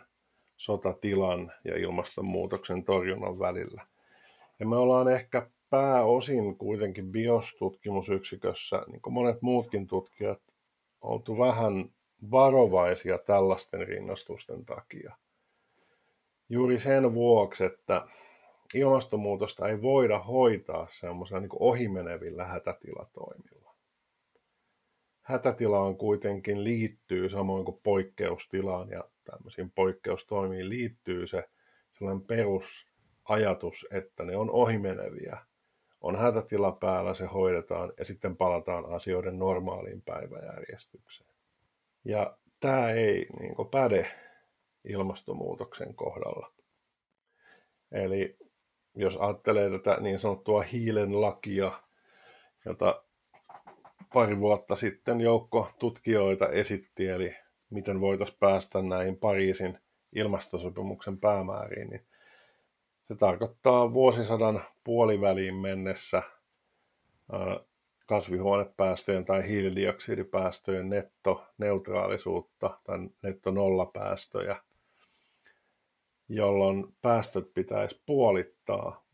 sotatilan 0.56 1.52
ja 1.64 1.76
ilmastonmuutoksen 1.76 2.84
torjunnan 2.84 3.38
välillä. 3.38 3.86
Ja 4.60 4.66
me 4.66 4.76
ollaan 4.76 5.08
ehkä 5.08 5.50
pääosin 5.70 6.58
kuitenkin 6.58 7.12
biostutkimusyksikössä, 7.12 8.84
niin 8.86 9.02
kuin 9.02 9.14
monet 9.14 9.42
muutkin 9.42 9.86
tutkijat, 9.86 10.40
oltu 11.00 11.38
vähän 11.38 11.90
varovaisia 12.30 13.18
tällaisten 13.18 13.86
rinnastusten 13.88 14.64
takia. 14.64 15.16
Juuri 16.48 16.78
sen 16.78 17.14
vuoksi, 17.14 17.64
että 17.64 18.06
ilmastonmuutosta 18.74 19.68
ei 19.68 19.82
voida 19.82 20.18
hoitaa 20.18 20.86
semmoisella 20.90 21.40
niin 21.40 21.50
ohimenevillä 21.58 22.44
hätätilatoimilla. 22.44 23.74
Hätätilaan 25.20 25.96
kuitenkin 25.96 26.64
liittyy, 26.64 27.28
samoin 27.28 27.64
kuin 27.64 27.80
poikkeustilaan 27.82 28.88
ja 28.90 29.04
tämmöisiin 29.24 29.70
poikkeustoimiin 29.70 30.68
liittyy 30.68 31.26
se 31.26 31.48
sellainen 31.90 32.26
perusajatus, 33.28 33.86
että 33.90 34.24
ne 34.24 34.36
on 34.36 34.50
ohimeneviä. 34.50 35.38
On 36.00 36.16
hätätila 36.16 36.72
päällä, 36.72 37.14
se 37.14 37.26
hoidetaan 37.26 37.92
ja 37.98 38.04
sitten 38.04 38.36
palataan 38.36 38.86
asioiden 38.86 39.38
normaaliin 39.38 40.02
päiväjärjestykseen. 40.02 41.30
Ja 42.04 42.36
tämä 42.60 42.90
ei 42.90 43.26
niin 43.40 43.54
päde 43.70 44.06
ilmastonmuutoksen 44.84 45.94
kohdalla. 45.94 46.52
Eli 47.92 48.36
jos 48.94 49.16
ajattelee 49.16 49.70
tätä 49.70 50.00
niin 50.00 50.18
sanottua 50.18 50.62
hiilen 50.62 51.20
lakia, 51.20 51.72
jota 52.64 53.04
pari 54.12 54.40
vuotta 54.40 54.74
sitten 54.74 55.20
joukko 55.20 55.70
tutkijoita 55.78 56.48
esitti, 56.48 57.08
eli 57.08 57.36
miten 57.70 58.00
voitaisiin 58.00 58.38
päästä 58.40 58.82
näihin 58.82 59.16
Pariisin 59.16 59.78
ilmastosopimuksen 60.12 61.18
päämääriin, 61.18 61.90
niin 61.90 62.06
se 63.08 63.14
tarkoittaa 63.14 63.92
vuosisadan 63.92 64.62
puoliväliin 64.84 65.54
mennessä 65.54 66.22
kasvihuonepäästöjen 68.06 69.24
tai 69.24 69.48
hiilidioksidipäästöjen 69.48 70.88
nettoneutraalisuutta 70.88 72.80
tai 72.84 72.98
nettonollapäästöjä– 73.22 74.56
jolloin 76.28 76.96
päästöt 77.02 77.54
pitäisi 77.54 78.02
puolittaa 78.06 79.04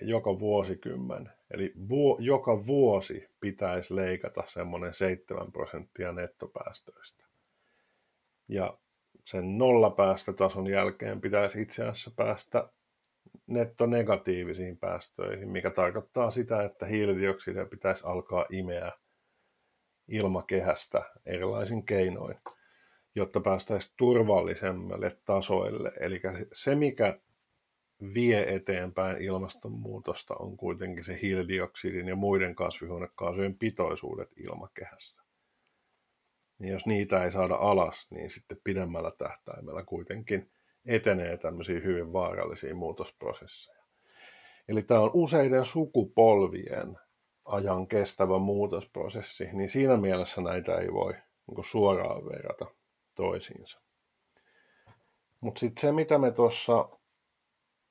joka 0.00 0.38
vuosikymmen. 0.38 1.30
Eli 1.50 1.72
joka 2.18 2.66
vuosi 2.66 3.28
pitäisi 3.40 3.96
leikata 3.96 4.42
semmoinen 4.46 4.94
7 4.94 5.52
prosenttia 5.52 6.12
nettopäästöistä. 6.12 7.24
Ja 8.48 8.78
sen 9.24 9.58
nollapäästötason 9.58 10.66
jälkeen 10.66 11.20
pitäisi 11.20 11.62
itse 11.62 11.82
asiassa 11.82 12.10
päästä 12.16 12.68
nettonegatiivisiin 13.46 14.78
päästöihin, 14.78 15.48
mikä 15.48 15.70
tarkoittaa 15.70 16.30
sitä, 16.30 16.64
että 16.64 16.86
hiilidioksidia 16.86 17.66
pitäisi 17.66 18.06
alkaa 18.06 18.46
imeä 18.50 18.92
ilmakehästä 20.08 21.02
erilaisin 21.26 21.86
keinoin 21.86 22.36
jotta 23.14 23.40
päästäisiin 23.40 23.94
turvallisemmalle 23.96 25.18
tasoille. 25.24 25.92
Eli 26.00 26.20
se, 26.52 26.74
mikä 26.74 27.20
vie 28.14 28.54
eteenpäin 28.54 29.22
ilmastonmuutosta, 29.22 30.34
on 30.34 30.56
kuitenkin 30.56 31.04
se 31.04 31.18
hiilidioksidin 31.22 32.08
ja 32.08 32.16
muiden 32.16 32.54
kasvihuonekaasujen 32.54 33.58
pitoisuudet 33.58 34.28
ilmakehässä. 34.36 35.22
Niin 36.58 36.72
jos 36.72 36.86
niitä 36.86 37.24
ei 37.24 37.32
saada 37.32 37.54
alas, 37.54 38.06
niin 38.10 38.30
sitten 38.30 38.58
pidemmällä 38.64 39.12
tähtäimellä 39.18 39.84
kuitenkin 39.84 40.50
etenee 40.86 41.36
tämmöisiä 41.36 41.80
hyvin 41.80 42.12
vaarallisia 42.12 42.74
muutosprosesseja. 42.74 43.84
Eli 44.68 44.82
tämä 44.82 45.00
on 45.00 45.10
useiden 45.14 45.64
sukupolvien 45.64 46.98
ajan 47.44 47.86
kestävä 47.86 48.38
muutosprosessi, 48.38 49.48
niin 49.52 49.68
siinä 49.68 49.96
mielessä 49.96 50.40
näitä 50.40 50.74
ei 50.74 50.92
voi 50.92 51.12
niin 51.46 51.64
suoraan 51.64 52.24
verrata 52.24 52.66
toisiinsa. 53.16 53.80
Mutta 55.40 55.60
sitten 55.60 55.80
se, 55.80 55.92
mitä 55.92 56.18
me 56.18 56.30
tuossa 56.30 56.88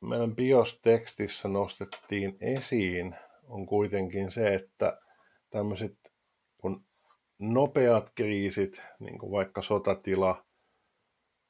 meidän 0.02 0.36
BIOS-tekstissä 0.36 1.48
nostettiin 1.48 2.38
esiin, 2.42 3.16
on 3.44 3.66
kuitenkin 3.66 4.32
se, 4.32 4.54
että 4.54 5.02
tämmöiset 5.50 5.98
nopeat 7.40 8.12
kriisit, 8.16 8.82
niin 9.00 9.20
kuin 9.20 9.32
vaikka 9.32 9.62
sotatila, 9.62 10.46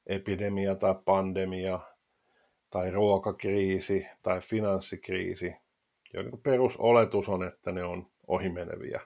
epidemia 0.10 0.76
tai 0.76 0.96
pandemia, 1.06 1.80
tai 2.70 2.92
ruokakriisi 2.92 4.08
tai 4.24 4.42
finanssikriisi, 4.42 5.56
joiden 6.14 6.42
perusoletus 6.44 7.30
on, 7.30 7.44
että 7.44 7.72
ne 7.72 7.84
on 7.84 8.08
ohimeneviä 8.28 9.02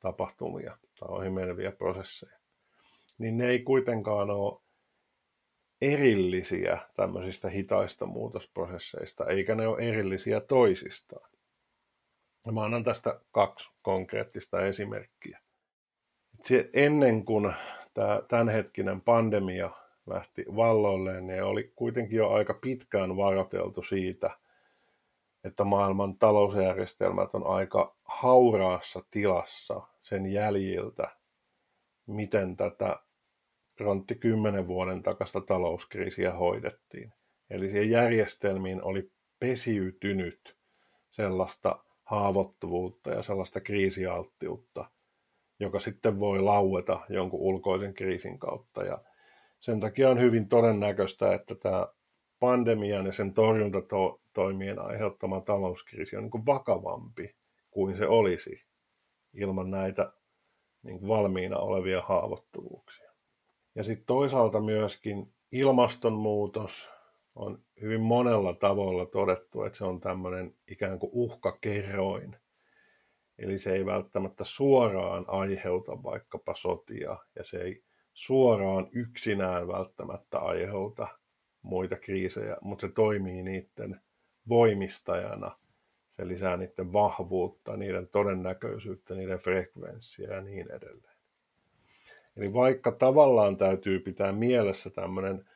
tapahtumia 0.00 0.78
tai 1.00 1.08
ohimeneviä 1.08 1.72
prosesseja 1.72 2.40
niin 3.20 3.38
ne 3.38 3.46
ei 3.46 3.58
kuitenkaan 3.58 4.30
ole 4.30 4.60
erillisiä 5.80 6.78
tämmöisistä 6.94 7.48
hitaista 7.48 8.06
muutosprosesseista, 8.06 9.26
eikä 9.26 9.54
ne 9.54 9.68
ole 9.68 9.88
erillisiä 9.88 10.40
toisistaan. 10.40 11.30
Ja 12.46 12.52
mä 12.52 12.64
annan 12.64 12.84
tästä 12.84 13.20
kaksi 13.32 13.70
konkreettista 13.82 14.60
esimerkkiä. 14.60 15.40
Ennen 16.72 17.24
kuin 17.24 17.52
tämä 17.94 18.22
tämänhetkinen 18.28 19.00
pandemia 19.00 19.70
lähti 20.10 20.44
valloilleen, 20.56 21.26
niin 21.26 21.42
oli 21.42 21.72
kuitenkin 21.76 22.16
jo 22.16 22.30
aika 22.30 22.54
pitkään 22.54 23.16
varoteltu 23.16 23.82
siitä, 23.82 24.30
että 25.44 25.64
maailman 25.64 26.18
talousjärjestelmät 26.18 27.34
on 27.34 27.46
aika 27.46 27.96
hauraassa 28.04 29.04
tilassa 29.10 29.82
sen 30.02 30.26
jäljiltä, 30.26 31.16
miten 32.06 32.56
tätä 32.56 32.96
Rontti 33.80 34.14
kymmenen 34.14 34.66
vuoden 34.66 35.02
takasta 35.02 35.40
talouskriisiä 35.40 36.32
hoidettiin. 36.32 37.12
Eli 37.50 37.70
siihen 37.70 37.90
järjestelmiin 37.90 38.82
oli 38.82 39.10
pesiytynyt 39.38 40.56
sellaista 41.10 41.84
haavoittuvuutta 42.04 43.10
ja 43.10 43.22
sellaista 43.22 43.60
kriisialttiutta, 43.60 44.90
joka 45.60 45.80
sitten 45.80 46.20
voi 46.20 46.40
laueta 46.40 47.00
jonkun 47.08 47.40
ulkoisen 47.40 47.94
kriisin 47.94 48.38
kautta. 48.38 48.84
Ja 48.84 48.98
sen 49.60 49.80
takia 49.80 50.10
on 50.10 50.20
hyvin 50.20 50.48
todennäköistä, 50.48 51.34
että 51.34 51.54
tämä 51.54 51.88
pandemian 52.38 53.06
ja 53.06 53.12
sen 53.12 53.34
torjuntatoimien 53.34 54.78
aiheuttama 54.78 55.40
talouskriisi 55.40 56.16
on 56.16 56.22
niin 56.22 56.46
vakavampi 56.46 57.36
kuin 57.70 57.96
se 57.96 58.06
olisi 58.06 58.64
ilman 59.32 59.70
näitä 59.70 60.12
niin 60.82 61.08
valmiina 61.08 61.58
olevia 61.58 62.02
haavoittuvuuksia. 62.02 63.10
Ja 63.74 63.84
sitten 63.84 64.06
toisaalta 64.06 64.60
myöskin 64.60 65.34
ilmastonmuutos 65.52 66.90
on 67.34 67.62
hyvin 67.80 68.00
monella 68.00 68.54
tavalla 68.54 69.06
todettu, 69.06 69.62
että 69.62 69.78
se 69.78 69.84
on 69.84 70.00
tämmöinen 70.00 70.54
ikään 70.68 70.98
kuin 70.98 71.10
uhkakerroin. 71.12 72.36
Eli 73.38 73.58
se 73.58 73.72
ei 73.72 73.86
välttämättä 73.86 74.44
suoraan 74.44 75.24
aiheuta 75.28 76.02
vaikkapa 76.02 76.54
sotia 76.54 77.18
ja 77.36 77.44
se 77.44 77.62
ei 77.62 77.82
suoraan 78.20 78.88
yksinään 78.92 79.68
välttämättä 79.68 80.38
aiheuta 80.38 81.08
muita 81.62 81.96
kriisejä, 81.96 82.56
mutta 82.60 82.86
se 82.86 82.92
toimii 82.92 83.42
niiden 83.42 84.00
voimistajana. 84.48 85.58
Se 86.10 86.28
lisää 86.28 86.56
niiden 86.56 86.92
vahvuutta, 86.92 87.76
niiden 87.76 88.08
todennäköisyyttä, 88.08 89.14
niiden 89.14 89.38
frekvenssiä 89.38 90.34
ja 90.34 90.40
niin 90.40 90.70
edelleen. 90.70 91.16
Eli 92.36 92.52
vaikka 92.52 92.92
tavallaan 92.92 93.56
täytyy 93.56 94.00
pitää 94.00 94.32
mielessä 94.32 94.90
tämmöinen 94.90 95.48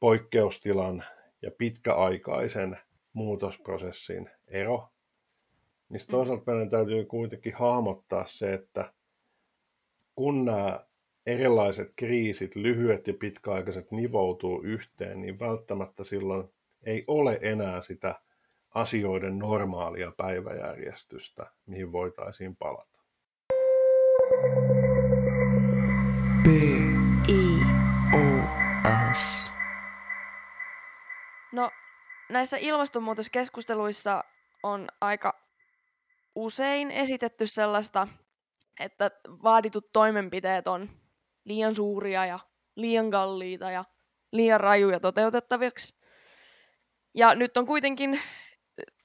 poikkeustilan 0.00 1.04
ja 1.42 1.50
pitkäaikaisen 1.58 2.78
muutosprosessin 3.12 4.30
ero, 4.48 4.88
niin 5.88 6.00
toisaalta 6.10 6.52
meidän 6.52 6.70
täytyy 6.70 7.04
kuitenkin 7.04 7.54
hahmottaa 7.54 8.26
se, 8.26 8.54
että 8.54 8.92
kun 10.14 10.44
nämä 10.44 10.89
erilaiset 11.26 11.92
kriisit, 11.96 12.56
lyhyet 12.56 13.06
ja 13.06 13.14
pitkäaikaiset 13.14 13.90
nivoutuu 13.90 14.62
yhteen, 14.62 15.20
niin 15.20 15.40
välttämättä 15.40 16.04
silloin 16.04 16.48
ei 16.82 17.04
ole 17.06 17.38
enää 17.42 17.80
sitä 17.80 18.20
asioiden 18.74 19.38
normaalia 19.38 20.12
päiväjärjestystä, 20.16 21.46
mihin 21.66 21.92
voitaisiin 21.92 22.56
palata. 22.56 22.98
B. 26.42 26.46
I. 27.28 27.60
O. 28.14 28.40
S. 29.14 29.52
No, 31.52 31.70
näissä 32.30 32.56
ilmastonmuutoskeskusteluissa 32.56 34.24
on 34.62 34.88
aika 35.00 35.40
usein 36.34 36.90
esitetty 36.90 37.46
sellaista, 37.46 38.08
että 38.80 39.10
vaaditut 39.26 39.92
toimenpiteet 39.92 40.68
on 40.68 40.99
liian 41.50 41.74
suuria 41.74 42.26
ja 42.26 42.38
liian 42.76 43.10
kalliita 43.10 43.70
ja 43.70 43.84
liian 44.32 44.60
rajuja 44.60 45.00
toteutettaviksi. 45.00 46.00
Ja 47.14 47.34
nyt 47.34 47.56
on 47.56 47.66
kuitenkin 47.66 48.20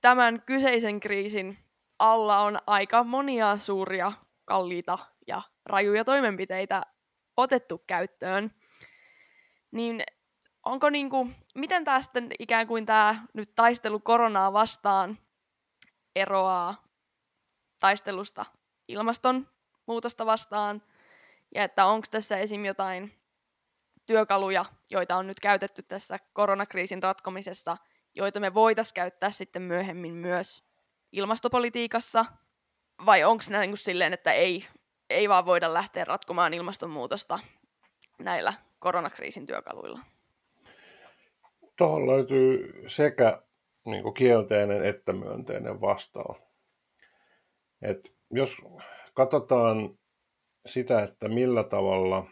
tämän 0.02 0.42
kyseisen 0.42 1.00
kriisin 1.00 1.58
alla 2.00 2.40
on 2.40 2.58
aika 2.68 3.04
monia 3.04 3.58
suuria, 3.58 4.12
kalliita 4.46 4.98
ja 5.28 5.42
rajuja 5.66 6.06
toimenpiteitä 6.06 6.82
otettu 7.38 7.84
käyttöön. 7.88 8.52
Niin 9.72 10.04
onko 10.66 10.90
niinku, 10.90 11.30
miten 11.56 11.86
tämä 11.86 12.02
sitten 12.02 12.32
ikään 12.40 12.68
kuin 12.68 12.86
tämä 12.86 13.26
nyt 13.34 13.56
taistelu 13.56 14.00
koronaa 14.00 14.54
vastaan 14.54 15.18
eroaa 16.16 16.84
taistelusta 17.80 18.46
ilmastonmuutosta 18.88 20.26
vastaan, 20.26 20.82
ja 21.56 21.64
että 21.64 21.86
onko 21.86 22.08
tässä 22.12 22.38
esim. 22.38 22.66
jotain 22.66 23.12
työkaluja, 24.06 24.66
joita 24.92 25.16
on 25.16 25.28
nyt 25.28 25.40
käytetty 25.40 25.84
tässä 25.84 26.18
koronakriisin 26.34 27.04
ratkomisessa, 27.04 27.78
joita 28.16 28.40
me 28.40 28.54
voitaisiin 28.54 28.94
käyttää 28.94 29.30
sitten 29.30 29.62
myöhemmin 29.62 30.14
myös 30.14 30.64
ilmastopolitiikassa, 31.12 32.26
vai 33.06 33.24
onko 33.24 33.44
ne 33.50 33.60
niin 33.60 33.78
silleen, 33.78 34.14
että 34.14 34.32
ei, 34.32 34.66
ei 35.10 35.30
vaan 35.30 35.46
voida 35.46 35.74
lähteä 35.74 36.04
ratkomaan 36.04 36.54
ilmastonmuutosta 36.54 37.40
näillä 38.20 38.54
koronakriisin 38.80 39.46
työkaluilla? 39.46 40.00
Tuohon 41.78 42.08
löytyy 42.08 42.84
sekä 42.88 43.42
niin 43.86 44.04
kuin 44.04 44.14
kielteinen 44.14 44.86
että 44.86 45.14
myönteinen 45.14 45.82
vastaus. 45.82 46.38
Et 47.82 48.14
jos 48.32 48.58
katsotaan 49.14 49.98
sitä, 50.66 51.04
että 51.04 51.28
millä 51.28 51.64
tavalla 51.64 52.26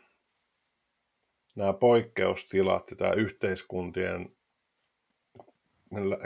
nämä 1.56 1.74
poikkeustilat 1.74 2.91
ja 2.91 2.98
tämä 2.98 3.12
yhteiskuntien 3.12 4.36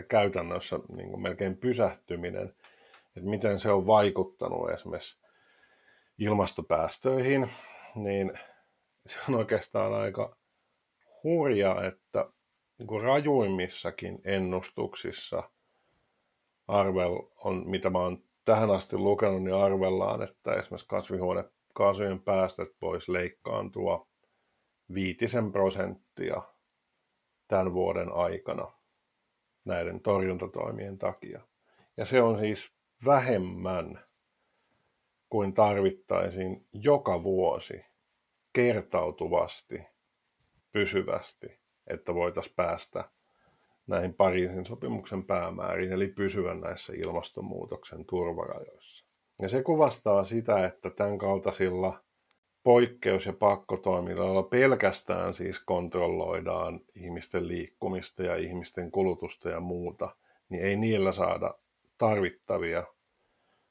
käytännössä 0.08 0.80
niin 0.96 1.10
kuin 1.10 1.22
melkein 1.22 1.58
pysähtyminen, 1.58 2.56
että 3.16 3.30
miten 3.30 3.60
se 3.60 3.72
on 3.72 3.88
vaikuttanut 3.88 4.70
esimerkiksi 4.70 5.20
ilmastopäästöihin, 6.18 7.50
niin 7.96 8.40
se 9.08 9.20
on 9.30 9.36
oikeastaan 9.36 9.94
aika 9.94 10.38
hurja, 11.24 11.84
että 11.84 12.32
niin 12.78 13.02
rajuimmissakin 13.02 14.22
ennustuksissa 14.24 15.50
arvel 16.68 17.20
on, 17.36 17.70
mitä 17.70 17.90
mä 17.90 18.00
oon 18.00 18.24
tähän 18.46 18.72
asti 18.72 18.98
lukenut, 18.98 19.44
niin 19.44 19.56
arvellaan, 19.56 20.22
että 20.22 20.54
esimerkiksi 20.54 20.88
kasvihuonekaasujen 21.78 22.20
päästöt 22.20 22.76
voisi 22.82 23.14
leikkaantua 23.14 24.08
viitisen 24.94 25.52
prosenttia 25.52 26.42
tämän 27.48 27.74
vuoden 27.74 28.12
aikana 28.12 28.72
näiden 29.66 30.02
torjuntatoimien 30.02 30.98
takia. 30.98 31.42
Ja 31.98 32.06
se 32.06 32.22
on 32.22 32.40
siis 32.40 32.72
vähemmän 33.06 34.06
kuin 35.30 35.54
tarvittaisiin 35.54 36.68
joka 36.74 37.24
vuosi 37.24 37.86
kertautuvasti, 38.54 39.82
pysyvästi, 40.72 41.60
että 41.88 42.14
voitaisiin 42.14 42.56
päästä 42.56 43.12
näihin 43.88 44.14
Pariisin 44.14 44.66
sopimuksen 44.66 45.24
päämääriin, 45.24 45.92
eli 45.92 46.08
pysyä 46.08 46.54
näissä 46.54 46.94
ilmastonmuutoksen 46.96 48.06
turvarajoissa. 48.06 49.07
Ja 49.42 49.50
se 49.50 49.64
kuvastaa 49.64 50.24
sitä, 50.24 50.66
että 50.66 50.90
tämän 50.90 51.18
kaltaisilla 51.18 52.04
poikkeus- 52.64 53.26
ja 53.26 53.34
pakkotoimilla 53.34 54.44
pelkästään 54.44 55.34
siis 55.34 55.60
kontrolloidaan 55.60 56.82
ihmisten 56.96 57.48
liikkumista 57.48 58.24
ja 58.24 58.36
ihmisten 58.36 58.92
kulutusta 58.92 59.50
ja 59.50 59.60
muuta, 59.60 60.16
niin 60.50 60.64
ei 60.64 60.76
niillä 60.76 61.12
saada 61.12 61.54
tarvittavia 61.98 62.84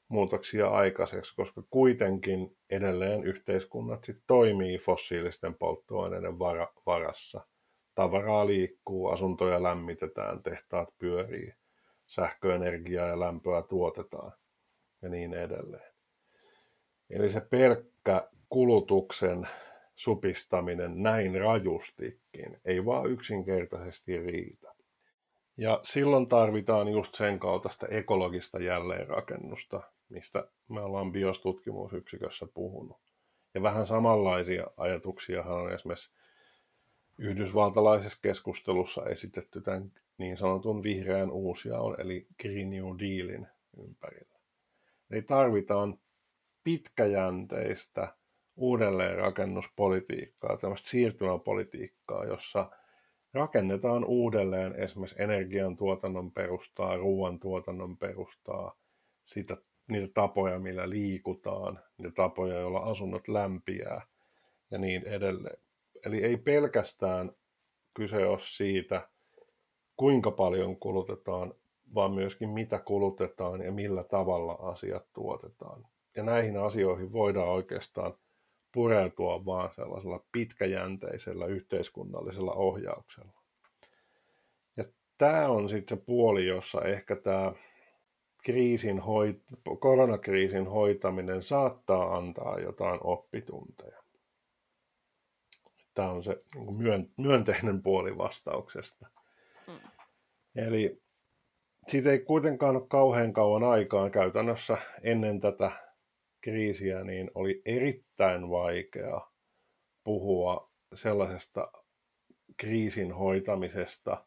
muutoksia 0.07 0.67
aikaiseksi, 0.67 1.35
koska 1.35 1.63
kuitenkin 1.69 2.57
edelleen 2.69 3.23
yhteiskunnat 3.23 4.03
sit 4.03 4.17
toimii 4.27 4.77
fossiilisten 4.77 5.53
polttoaineiden 5.53 6.39
varassa– 6.85 7.41
tavaraa 7.97 8.47
liikkuu, 8.47 9.07
asuntoja 9.07 9.63
lämmitetään, 9.63 10.43
tehtaat 10.43 10.89
pyörii, 10.97 11.53
sähköenergiaa 12.05 13.07
ja 13.07 13.19
lämpöä 13.19 13.61
tuotetaan 13.61 14.31
ja 15.01 15.09
niin 15.09 15.33
edelleen. 15.33 15.93
Eli 17.09 17.29
se 17.29 17.41
pelkkä 17.41 18.27
kulutuksen 18.49 19.47
supistaminen 19.95 21.03
näin 21.03 21.41
rajustikin 21.41 22.59
ei 22.65 22.85
vaan 22.85 23.11
yksinkertaisesti 23.11 24.19
riitä. 24.19 24.73
Ja 25.57 25.79
silloin 25.83 26.27
tarvitaan 26.27 26.87
just 26.87 27.15
sen 27.15 27.39
kaltaista 27.39 27.87
ekologista 27.87 28.59
jälleenrakennusta, 28.59 29.81
mistä 30.09 30.47
me 30.69 30.81
ollaan 30.81 31.11
biostutkimusyksikössä 31.11 32.47
puhunut. 32.53 32.97
Ja 33.53 33.61
vähän 33.61 33.87
samanlaisia 33.87 34.67
ajatuksia 34.77 35.43
on 35.43 35.73
esimerkiksi 35.73 36.09
yhdysvaltalaisessa 37.17 38.19
keskustelussa 38.21 39.05
esitetty 39.05 39.61
tämän 39.61 39.91
niin 40.17 40.37
sanotun 40.37 40.83
vihreän 40.83 41.31
uusiaon, 41.31 42.01
eli 42.01 42.27
Green 42.41 42.69
New 42.69 42.85
Dealin 42.85 43.47
ympärillä. 43.77 44.36
Eli 45.11 45.21
tarvitaan 45.21 45.99
pitkäjänteistä 46.63 48.15
uudelleenrakennuspolitiikkaa, 48.55 50.57
tämmöistä 50.57 50.89
siirtymäpolitiikkaa, 50.89 52.25
jossa 52.25 52.71
rakennetaan 53.33 54.05
uudelleen 54.05 54.75
esimerkiksi 54.75 55.23
energiantuotannon 55.23 56.31
perustaa, 56.31 56.97
ruoantuotannon 56.97 57.97
perustaa, 57.97 58.75
sitä, 59.25 59.57
niitä 59.87 60.07
tapoja, 60.13 60.59
millä 60.59 60.89
liikutaan, 60.89 61.79
niitä 61.97 62.15
tapoja, 62.15 62.59
joilla 62.59 62.79
asunnot 62.79 63.27
lämpiää 63.27 64.01
ja 64.71 64.77
niin 64.77 65.07
edelleen. 65.07 65.57
Eli 66.05 66.23
ei 66.23 66.37
pelkästään 66.37 67.31
kyse 67.93 68.25
ole 68.25 68.39
siitä, 68.39 69.09
kuinka 69.97 70.31
paljon 70.31 70.79
kulutetaan, 70.79 71.53
vaan 71.95 72.11
myöskin 72.11 72.49
mitä 72.49 72.79
kulutetaan 72.79 73.61
ja 73.61 73.71
millä 73.71 74.03
tavalla 74.03 74.53
asiat 74.53 75.05
tuotetaan. 75.13 75.87
Ja 76.15 76.23
näihin 76.23 76.57
asioihin 76.57 77.11
voidaan 77.11 77.49
oikeastaan 77.49 78.13
pureutua 78.71 79.45
vaan 79.45 79.69
sellaisella 79.75 80.25
pitkäjänteisellä 80.31 81.45
yhteiskunnallisella 81.45 82.53
ohjauksella. 82.53 83.41
Ja 84.77 84.83
tämä 85.17 85.47
on 85.47 85.69
sitten 85.69 85.97
se 85.97 86.03
puoli, 86.05 86.45
jossa 86.47 86.81
ehkä 86.81 87.15
tämä 87.15 87.53
kriisin 88.43 88.99
hoit- 88.99 89.77
koronakriisin 89.79 90.67
hoitaminen 90.67 91.41
saattaa 91.41 92.17
antaa 92.17 92.59
jotain 92.59 92.99
oppitunteja. 93.03 94.03
Tämä 95.93 96.09
on 96.09 96.23
se 96.23 96.43
niin 96.55 97.11
myönteinen 97.17 97.83
puoli 97.83 98.17
vastauksesta. 98.17 99.07
Mm. 99.67 99.73
Eli 100.55 101.01
siitä 101.87 102.11
ei 102.11 102.19
kuitenkaan 102.19 102.75
ole 102.75 102.87
kauhean 102.87 103.33
kauan 103.33 103.63
aikaa 103.63 104.09
käytännössä 104.09 104.77
ennen 105.03 105.39
tätä 105.39 105.71
kriisiä, 106.41 107.03
niin 107.03 107.31
oli 107.35 107.61
erittäin 107.65 108.49
vaikea 108.49 109.21
puhua 110.03 110.71
sellaisesta 110.93 111.71
kriisin 112.57 113.11
hoitamisesta, 113.11 114.25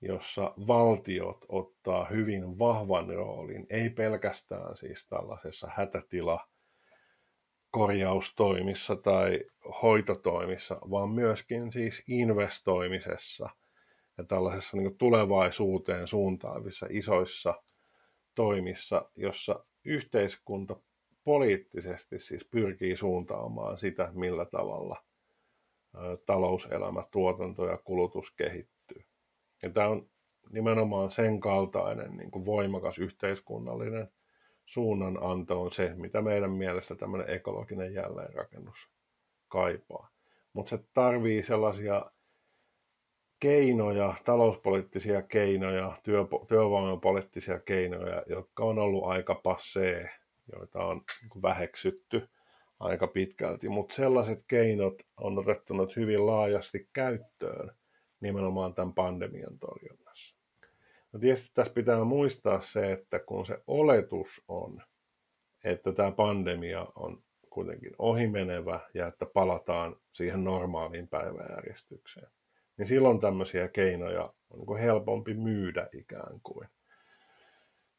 jossa 0.00 0.54
valtiot 0.66 1.44
ottaa 1.48 2.04
hyvin 2.04 2.58
vahvan 2.58 3.08
roolin, 3.08 3.66
ei 3.70 3.90
pelkästään 3.90 4.76
siis 4.76 5.08
tällaisessa 5.08 5.68
hätätila 5.74 6.48
korjaustoimissa 7.70 8.96
tai 8.96 9.44
hoitotoimissa, 9.82 10.78
vaan 10.90 11.10
myöskin 11.10 11.72
siis 11.72 12.02
investoimisessa 12.08 13.50
ja 14.18 14.24
tällaisessa 14.24 14.76
niin 14.76 14.98
tulevaisuuteen 14.98 16.08
suuntaavissa 16.08 16.86
isoissa 16.90 17.62
toimissa, 18.34 19.10
jossa 19.16 19.64
yhteiskunta 19.84 20.76
poliittisesti 21.24 22.18
siis 22.18 22.44
pyrkii 22.44 22.96
suuntaamaan 22.96 23.78
sitä, 23.78 24.10
millä 24.14 24.44
tavalla 24.44 25.04
talouselämä, 26.26 27.04
tuotanto 27.10 27.66
ja 27.66 27.78
kulutus 27.84 28.30
kehittyy. 28.30 29.04
Ja 29.62 29.70
tämä 29.70 29.88
on 29.88 30.10
nimenomaan 30.50 31.10
sen 31.10 31.40
kaltainen 31.40 32.16
niin 32.16 32.30
kuin 32.30 32.46
voimakas 32.46 32.98
yhteiskunnallinen 32.98 34.08
suunnananto 34.66 35.62
on 35.62 35.72
se, 35.72 35.94
mitä 35.96 36.22
meidän 36.22 36.50
mielestä 36.50 36.94
tämmöinen 36.94 37.30
ekologinen 37.30 37.94
jälleenrakennus 37.94 38.88
kaipaa. 39.48 40.08
Mutta 40.52 40.70
se 40.70 40.84
tarvii 40.94 41.42
sellaisia 41.42 42.10
keinoja, 43.42 44.14
talouspoliittisia 44.24 45.22
keinoja, 45.22 45.96
työ, 46.02 46.24
työvoimapoliittisia 46.48 47.60
keinoja, 47.60 48.22
jotka 48.26 48.64
on 48.64 48.78
ollut 48.78 49.04
aika 49.04 49.34
passee, 49.34 50.10
joita 50.52 50.84
on 50.84 51.02
niin 51.22 51.42
väheksytty 51.42 52.28
aika 52.80 53.06
pitkälti, 53.06 53.68
mutta 53.68 53.94
sellaiset 53.94 54.44
keinot 54.48 55.02
on 55.16 55.38
otettu 55.38 55.74
hyvin 55.96 56.26
laajasti 56.26 56.88
käyttöön 56.92 57.70
nimenomaan 58.20 58.74
tämän 58.74 58.94
pandemian 58.94 59.58
torjunnassa. 59.58 60.36
No 61.12 61.20
tietysti 61.20 61.50
tässä 61.54 61.72
pitää 61.72 62.04
muistaa 62.04 62.60
se, 62.60 62.92
että 62.92 63.18
kun 63.18 63.46
se 63.46 63.62
oletus 63.66 64.44
on, 64.48 64.82
että 65.64 65.92
tämä 65.92 66.12
pandemia 66.12 66.86
on 66.94 67.22
kuitenkin 67.50 67.92
ohimenevä 67.98 68.80
ja 68.94 69.06
että 69.06 69.26
palataan 69.26 69.96
siihen 70.12 70.44
normaaliin 70.44 71.08
päiväjärjestykseen, 71.08 72.28
niin 72.78 72.86
silloin 72.86 73.20
tämmöisiä 73.20 73.68
keinoja 73.68 74.32
on 74.50 74.58
niin 74.58 74.78
helpompi 74.78 75.34
myydä 75.34 75.88
ikään 75.92 76.40
kuin. 76.42 76.68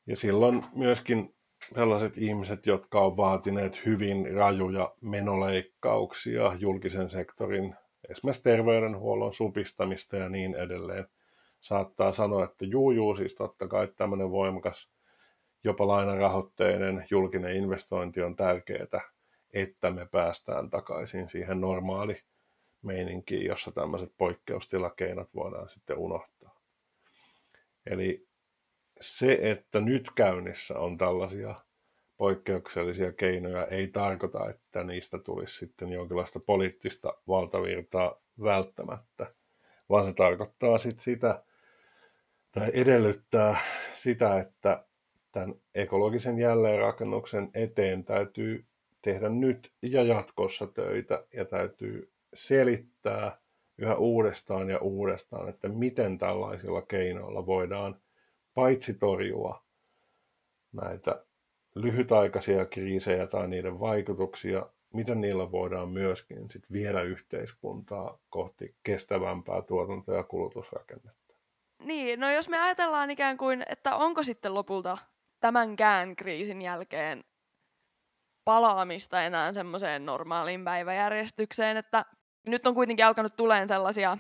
Ja 0.08 0.16
silloin 0.16 0.66
myöskin 0.76 1.36
sellaiset 1.76 2.18
ihmiset, 2.18 2.66
jotka 2.66 3.02
on 3.02 3.18
vaatineet 3.18 3.86
hyvin 3.86 4.34
rajuja 4.34 4.96
menoleikkauksia 5.02 6.54
julkisen 6.60 7.10
sektorin, 7.10 7.76
esimerkiksi 8.10 8.44
terveydenhuollon 8.44 9.34
supistamista 9.34 10.18
ja 10.18 10.30
niin 10.30 10.56
edelleen, 10.56 11.08
saattaa 11.62 12.12
sanoa, 12.12 12.44
että 12.44 12.66
juu, 12.66 12.92
juu, 12.92 13.16
siis 13.16 13.36
totta 13.36 13.68
kai 13.68 13.88
tämmöinen 13.88 14.32
voimakas, 14.32 14.90
jopa 15.64 15.88
lainarahoitteinen 15.88 17.06
julkinen 17.12 17.56
investointi 17.56 18.22
on 18.22 18.36
tärkeää, 18.36 19.02
että 19.54 19.92
me 19.92 20.08
päästään 20.12 20.70
takaisin 20.70 21.30
siihen 21.30 21.62
normaali 21.62 22.24
meininkiin, 22.84 23.46
jossa 23.46 23.72
tämmöiset 23.72 24.14
poikkeustilakeinot 24.18 25.36
voidaan 25.36 25.70
sitten 25.70 25.98
unohtaa. 25.98 26.60
Eli 27.86 28.28
se, 29.02 29.40
että 29.42 29.80
nyt 29.80 30.12
käynnissä 30.16 30.80
on 30.80 30.98
tällaisia 30.98 31.56
poikkeuksellisia 32.18 33.12
keinoja, 33.12 33.66
ei 33.68 33.88
tarkoita, 33.88 34.50
että 34.50 34.84
niistä 34.84 35.20
tulisi 35.20 35.58
sitten 35.58 35.90
jonkinlaista 35.90 36.40
poliittista 36.40 37.14
valtavirtaa 37.28 38.22
välttämättä, 38.44 39.34
vaan 39.90 40.06
se 40.06 40.14
tarkoittaa 40.14 40.78
sitten 40.78 41.04
sitä, 41.04 41.44
tai 42.52 42.72
edellyttää 42.74 43.58
sitä, 43.94 44.40
että 44.40 44.86
tämän 45.32 45.56
ekologisen 45.76 46.40
jälleenrakennuksen 46.40 47.50
eteen 47.54 48.04
täytyy 48.04 48.66
tehdä 49.02 49.30
nyt 49.30 49.72
ja 49.82 50.04
jatkossa 50.04 50.68
töitä 50.68 51.26
ja 51.34 51.46
täytyy 51.46 52.12
selittää 52.34 53.38
yhä 53.78 53.96
uudestaan 53.96 54.70
ja 54.70 54.80
uudestaan, 54.80 55.50
että 55.50 55.68
miten 55.70 56.18
tällaisilla 56.18 56.82
keinoilla 56.82 57.46
voidaan 57.46 58.02
paitsi 58.54 58.94
torjua 58.94 59.64
näitä 60.72 61.26
lyhytaikaisia 61.76 62.66
kriisejä 62.66 63.28
tai 63.28 63.48
niiden 63.48 63.80
vaikutuksia, 63.80 64.66
miten 64.94 65.22
niillä 65.22 65.52
voidaan 65.52 65.90
myöskin 65.90 66.52
sit 66.52 66.72
viedä 66.72 67.02
yhteiskuntaa 67.02 68.20
kohti 68.30 68.76
kestävämpää 68.84 69.62
tuotanto- 69.62 70.14
ja 70.14 70.24
kulutusrakennetta. 70.24 71.34
Niin, 71.84 72.20
no 72.20 72.32
jos 72.32 72.50
me 72.50 72.60
ajatellaan 72.60 73.12
ikään 73.12 73.38
kuin, 73.38 73.64
että 73.70 73.96
onko 73.96 74.24
sitten 74.24 74.54
lopulta 74.54 74.98
tämänkään 75.40 76.16
kriisin 76.16 76.62
jälkeen 76.62 77.24
palaamista 78.46 79.24
enää 79.24 79.54
semmoiseen 79.54 80.06
normaaliin 80.06 80.64
päiväjärjestykseen, 80.64 81.78
että 81.78 82.06
nyt 82.46 82.68
on 82.68 82.74
kuitenkin 82.74 83.06
alkanut 83.06 83.36
tuleen 83.36 83.68
sellaisia, 83.68 84.18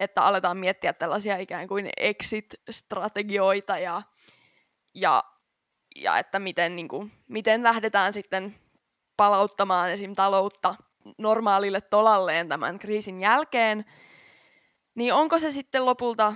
että 0.00 0.22
aletaan 0.22 0.56
miettiä 0.56 0.92
tällaisia 0.92 1.36
ikään 1.36 1.68
kuin 1.68 1.90
exit-strategioita 1.96 3.78
ja, 3.78 4.02
ja, 4.94 5.24
ja 5.96 6.18
että 6.18 6.38
miten, 6.38 6.76
niin 6.76 6.88
kuin, 6.88 7.12
miten 7.28 7.62
lähdetään 7.62 8.12
sitten 8.12 8.54
palauttamaan 9.16 9.90
esim. 9.90 10.14
taloutta 10.14 10.74
normaalille 11.18 11.80
tolalleen 11.80 12.48
tämän 12.48 12.78
kriisin 12.78 13.20
jälkeen, 13.20 13.84
niin 14.94 15.14
onko 15.14 15.38
se 15.38 15.52
sitten 15.52 15.84
lopulta, 15.86 16.34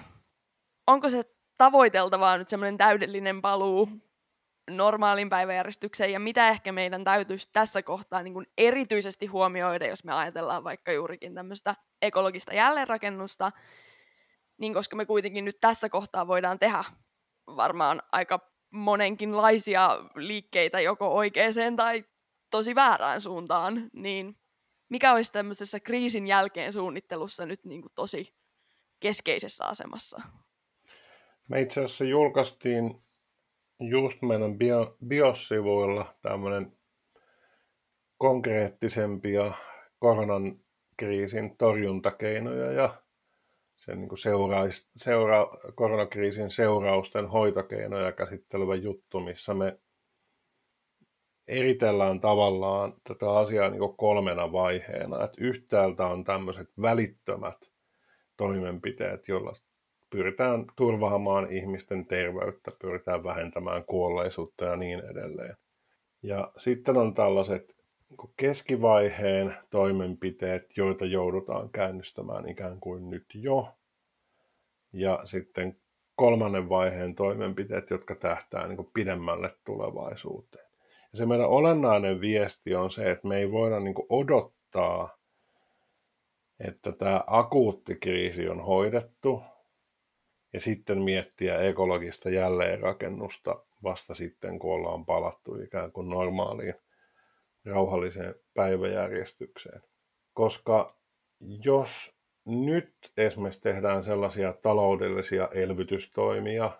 onko 0.86 1.08
se 1.08 1.22
tavoiteltavaa 1.58 2.38
nyt 2.38 2.48
semmoinen 2.48 2.78
täydellinen 2.78 3.42
paluu 3.42 3.88
normaalin 4.68 5.30
päiväjärjestykseen 5.30 6.12
ja 6.12 6.20
mitä 6.20 6.48
ehkä 6.48 6.72
meidän 6.72 7.04
täytyisi 7.04 7.50
tässä 7.52 7.82
kohtaa 7.82 8.22
niin 8.22 8.34
kuin 8.34 8.46
erityisesti 8.58 9.26
huomioida, 9.26 9.86
jos 9.86 10.04
me 10.04 10.12
ajatellaan 10.12 10.64
vaikka 10.64 10.92
juurikin 10.92 11.34
tämmöistä 11.34 11.74
ekologista 12.02 12.54
jälleenrakennusta, 12.54 13.52
niin 14.58 14.74
koska 14.74 14.96
me 14.96 15.06
kuitenkin 15.06 15.44
nyt 15.44 15.60
tässä 15.60 15.88
kohtaa 15.88 16.26
voidaan 16.26 16.58
tehdä 16.58 16.84
varmaan 17.46 18.02
aika 18.12 18.52
monenkinlaisia 18.70 19.98
liikkeitä 20.14 20.80
joko 20.80 21.14
oikeaan 21.14 21.76
tai 21.76 22.04
tosi 22.50 22.74
väärään 22.74 23.20
suuntaan, 23.20 23.90
niin 23.92 24.36
mikä 24.88 25.14
olisi 25.14 25.32
tämmöisessä 25.32 25.80
kriisin 25.80 26.26
jälkeen 26.26 26.72
suunnittelussa 26.72 27.46
nyt 27.46 27.64
niin 27.64 27.82
kuin 27.82 27.92
tosi 27.96 28.34
keskeisessä 29.00 29.64
asemassa? 29.64 30.22
Me 31.48 31.60
itse 31.60 31.80
asiassa 31.80 32.04
julkaistiin 32.04 33.02
just 33.80 34.22
meidän 34.22 34.58
bio, 34.58 34.96
biosivuilla 35.06 36.14
tämmöinen 36.22 36.72
konkreettisempia 38.18 39.52
koronan 39.98 40.60
kriisin 40.96 41.56
torjuntakeinoja 41.56 42.72
ja 42.72 43.02
sen 43.76 43.98
niin 43.98 44.08
kuin 44.08 44.18
seurais, 44.18 44.90
seura, 44.96 45.46
koronakriisin 45.74 46.50
seurausten 46.50 47.26
hoitokeinoja 47.26 48.12
käsittelevä 48.12 48.74
juttu, 48.74 49.20
missä 49.20 49.54
me 49.54 49.78
eritellään 51.48 52.20
tavallaan 52.20 52.92
tätä 53.04 53.30
asiaa 53.30 53.70
niin 53.70 53.96
kolmena 53.96 54.52
vaiheena. 54.52 55.24
Että 55.24 55.36
yhtäältä 55.40 56.06
on 56.06 56.24
tämmöiset 56.24 56.68
välittömät 56.82 57.70
toimenpiteet, 58.36 59.28
joilla 59.28 59.52
pyritään 60.10 60.64
turvaamaan 60.76 61.52
ihmisten 61.52 62.06
terveyttä, 62.06 62.70
pyritään 62.80 63.24
vähentämään 63.24 63.84
kuolleisuutta 63.84 64.64
ja 64.64 64.76
niin 64.76 65.00
edelleen. 65.10 65.56
Ja 66.22 66.52
sitten 66.56 66.96
on 66.96 67.14
tällaiset 67.14 67.76
niin 68.08 68.32
keskivaiheen 68.36 69.56
toimenpiteet, 69.70 70.76
joita 70.76 71.04
joudutaan 71.04 71.70
käynnistämään 71.70 72.48
ikään 72.48 72.80
kuin 72.80 73.10
nyt 73.10 73.26
jo. 73.34 73.68
Ja 74.92 75.20
sitten 75.24 75.76
kolmannen 76.14 76.68
vaiheen 76.68 77.14
toimenpiteet, 77.14 77.90
jotka 77.90 78.14
tähtää 78.14 78.68
niin 78.68 78.90
pidemmälle 78.94 79.56
tulevaisuuteen. 79.64 80.68
Ja 81.12 81.18
se 81.18 81.26
meidän 81.26 81.48
olennainen 81.48 82.20
viesti 82.20 82.74
on 82.74 82.90
se, 82.90 83.10
että 83.10 83.28
me 83.28 83.38
ei 83.38 83.52
voida 83.52 83.80
niin 83.80 83.94
odottaa, 84.08 85.18
että 86.60 86.92
tämä 86.92 87.24
akuutti 87.26 87.96
kriisi 87.96 88.48
on 88.48 88.60
hoidettu, 88.60 89.42
ja 90.52 90.60
sitten 90.60 91.02
miettiä 91.02 91.58
ekologista 91.58 92.30
jälleenrakennusta 92.30 93.64
vasta 93.82 94.14
sitten, 94.14 94.58
kun 94.58 94.74
ollaan 94.74 95.06
palattu 95.06 95.54
ikään 95.62 95.92
kuin 95.92 96.08
normaaliin 96.08 96.74
rauhalliseen 97.64 98.34
päiväjärjestykseen. 98.54 99.82
Koska 100.32 100.94
jos 101.64 102.14
nyt 102.44 102.94
esimerkiksi 103.16 103.60
tehdään 103.60 104.04
sellaisia 104.04 104.52
taloudellisia 104.52 105.48
elvytystoimia, 105.52 106.70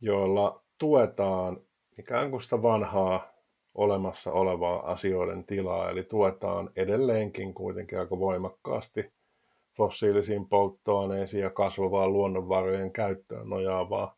joilla 0.00 0.64
tuetaan 0.78 1.60
ikään 1.98 2.30
kuin 2.30 2.42
sitä 2.42 2.62
vanhaa 2.62 3.32
olemassa 3.74 4.32
olevaa 4.32 4.90
asioiden 4.90 5.44
tilaa, 5.44 5.90
eli 5.90 6.02
tuetaan 6.02 6.70
edelleenkin 6.76 7.54
kuitenkin 7.54 7.98
aika 7.98 8.18
voimakkaasti 8.18 9.12
fossiilisiin 9.76 10.48
polttoaineisiin 10.48 11.42
ja 11.42 11.50
kasvavaan 11.50 12.12
luonnonvarojen 12.12 12.92
käyttöön 12.92 13.48
nojaavaa 13.48 14.16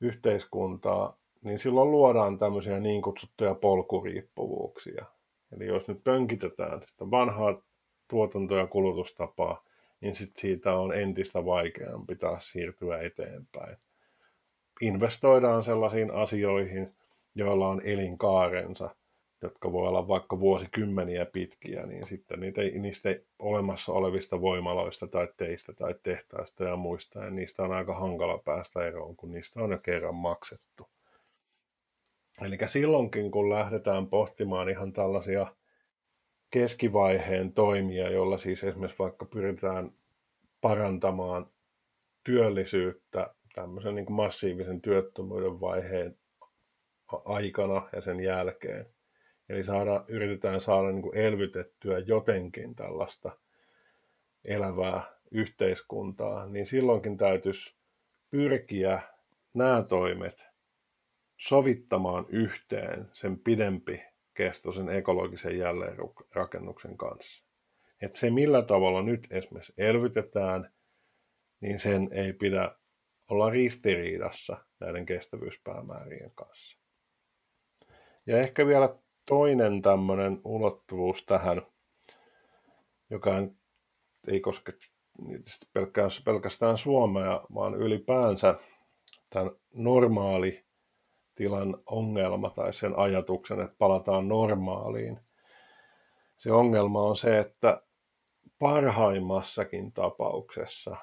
yhteiskuntaa, 0.00 1.18
niin 1.42 1.58
silloin 1.58 1.90
luodaan 1.90 2.38
tämmöisiä 2.38 2.80
niin 2.80 3.02
kutsuttuja 3.02 3.54
polkuriippuvuuksia. 3.54 5.04
Eli 5.52 5.66
jos 5.66 5.88
nyt 5.88 6.04
pönkitetään 6.04 6.82
sitä 6.86 7.10
vanhaa 7.10 7.62
tuotanto- 8.08 8.56
ja 8.56 8.66
kulutustapaa, 8.66 9.64
niin 10.00 10.14
sit 10.14 10.36
siitä 10.36 10.74
on 10.78 10.94
entistä 10.94 11.44
vaikeampi 11.44 12.16
taas 12.16 12.50
siirtyä 12.50 12.98
eteenpäin 12.98 13.76
investoidaan 14.80 15.64
sellaisiin 15.64 16.10
asioihin, 16.10 16.94
joilla 17.34 17.68
on 17.68 17.80
elinkaarensa, 17.84 18.96
jotka 19.46 19.72
voi 19.72 19.88
olla 19.88 20.08
vaikka 20.08 20.40
vuosikymmeniä 20.40 21.26
pitkiä, 21.26 21.86
niin 21.86 22.06
sitten 22.06 22.40
niitä, 22.40 22.60
niistä 22.60 23.08
olemassa 23.38 23.92
olevista 23.92 24.40
voimaloista 24.40 25.06
tai 25.06 25.28
teistä 25.36 25.72
tai 25.72 25.94
tehtaista 26.02 26.64
ja 26.64 26.76
muista, 26.76 27.24
ja 27.24 27.30
niistä 27.30 27.62
on 27.62 27.72
aika 27.72 27.94
hankala 27.94 28.38
päästä 28.38 28.86
eroon, 28.86 29.16
kun 29.16 29.32
niistä 29.32 29.62
on 29.62 29.70
jo 29.70 29.78
kerran 29.78 30.14
maksettu. 30.14 30.88
Eli 32.42 32.58
silloinkin, 32.66 33.30
kun 33.30 33.50
lähdetään 33.50 34.06
pohtimaan 34.06 34.68
ihan 34.68 34.92
tällaisia 34.92 35.46
keskivaiheen 36.50 37.52
toimia, 37.52 38.10
jolla 38.10 38.38
siis 38.38 38.64
esimerkiksi 38.64 38.98
vaikka 38.98 39.24
pyritään 39.26 39.90
parantamaan 40.60 41.50
työllisyyttä 42.24 43.34
tämmöisen 43.54 43.94
niin 43.94 44.12
massiivisen 44.12 44.80
työttömyyden 44.80 45.60
vaiheen 45.60 46.18
aikana 47.24 47.88
ja 47.92 48.00
sen 48.00 48.20
jälkeen. 48.20 48.86
Eli 49.48 49.64
saada, 49.64 50.04
yritetään 50.08 50.60
saada 50.60 50.88
niin 50.88 51.02
kuin 51.02 51.16
elvytettyä 51.16 51.98
jotenkin 51.98 52.74
tällaista 52.74 53.38
elävää 54.44 55.02
yhteiskuntaa, 55.30 56.46
niin 56.46 56.66
silloinkin 56.66 57.16
täytyisi 57.16 57.74
pyrkiä 58.30 59.02
nämä 59.54 59.82
toimet 59.82 60.46
sovittamaan 61.36 62.26
yhteen 62.28 63.08
sen 63.12 63.38
pidempi 63.38 64.02
kestoisen 64.34 64.88
ekologisen 64.88 65.58
jälleenrakennuksen 65.58 66.96
kanssa. 66.96 67.44
Että 68.02 68.18
se, 68.18 68.30
millä 68.30 68.62
tavalla 68.62 69.02
nyt 69.02 69.26
esimerkiksi 69.30 69.72
elvytetään, 69.78 70.72
niin 71.60 71.80
sen 71.80 72.08
ei 72.12 72.32
pidä 72.32 72.74
olla 73.30 73.50
ristiriidassa 73.50 74.64
näiden 74.80 75.06
kestävyyspäämäärien 75.06 76.30
kanssa. 76.34 76.78
Ja 78.26 78.38
ehkä 78.38 78.66
vielä 78.66 78.98
toinen 79.26 79.82
tämmöinen 79.82 80.40
ulottuvuus 80.44 81.24
tähän, 81.26 81.62
joka 83.10 83.30
ei 84.28 84.40
koske 84.40 84.72
pelkästään 86.24 86.78
Suomea, 86.78 87.40
vaan 87.54 87.74
ylipäänsä 87.74 88.54
tämän 89.30 89.50
normaali 89.74 90.64
tilan 91.34 91.76
ongelma 91.86 92.50
tai 92.50 92.72
sen 92.72 92.98
ajatuksen, 92.98 93.60
että 93.60 93.76
palataan 93.78 94.28
normaaliin. 94.28 95.20
Se 96.36 96.52
ongelma 96.52 97.02
on 97.02 97.16
se, 97.16 97.38
että 97.38 97.82
parhaimmassakin 98.58 99.92
tapauksessa, 99.92 100.96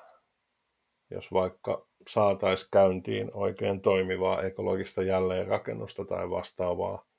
jos 1.12 1.34
vaikka 1.34 1.88
saataisiin 2.08 2.70
käyntiin 2.72 3.32
oikein 3.34 3.82
toimivaa 3.82 4.42
ekologista 4.42 5.04
jälleenrakennusta 5.04 6.06
tai 6.06 6.30
vastaavaa 6.30 7.11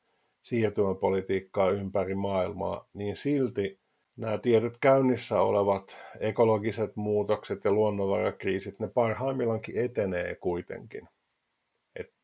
siirtymäpolitiikkaa 0.43 1.71
ympäri 1.71 2.15
maailmaa, 2.15 2.89
niin 2.95 3.17
silti 3.17 3.81
nämä 4.17 4.39
tietyt 4.39 4.79
käynnissä 4.79 5.41
olevat 5.41 5.97
ekologiset 6.21 6.97
muutokset 6.97 7.65
ja 7.65 7.73
luonnonvarakriisit, 7.73 8.79
ne 8.81 8.89
parhaimmillaankin 8.89 9.79
etenee 9.79 10.35
kuitenkin. 10.35 11.09
Et 11.97 12.15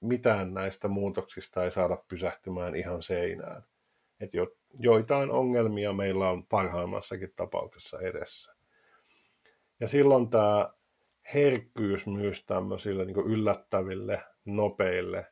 mitään 0.00 0.54
näistä 0.54 0.88
muutoksista 0.88 1.64
ei 1.64 1.70
saada 1.70 2.04
pysähtymään 2.08 2.76
ihan 2.76 3.02
seinään. 3.02 3.62
Et 4.20 4.34
jo, 4.34 4.46
joitain 4.78 5.30
ongelmia 5.30 5.92
meillä 5.92 6.30
on 6.30 6.46
parhaimmassakin 6.46 7.32
tapauksessa 7.36 8.00
edessä. 8.00 8.54
Ja 9.80 9.88
silloin 9.88 10.30
tämä 10.30 10.72
herkkyys 11.34 12.06
myös 12.06 12.44
tämmöisille 12.46 13.04
niin 13.04 13.26
yllättäville, 13.26 14.22
nopeille, 14.44 15.26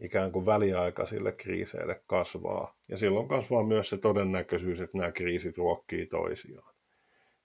ikään 0.00 0.32
kuin 0.32 0.46
väliaikaisille 0.46 1.32
kriiseille 1.32 2.02
kasvaa. 2.06 2.76
Ja 2.88 2.98
silloin 2.98 3.28
kasvaa 3.28 3.62
myös 3.62 3.88
se 3.88 3.96
todennäköisyys, 3.96 4.80
että 4.80 4.98
nämä 4.98 5.12
kriisit 5.12 5.58
ruokkii 5.58 6.06
toisiaan. 6.06 6.74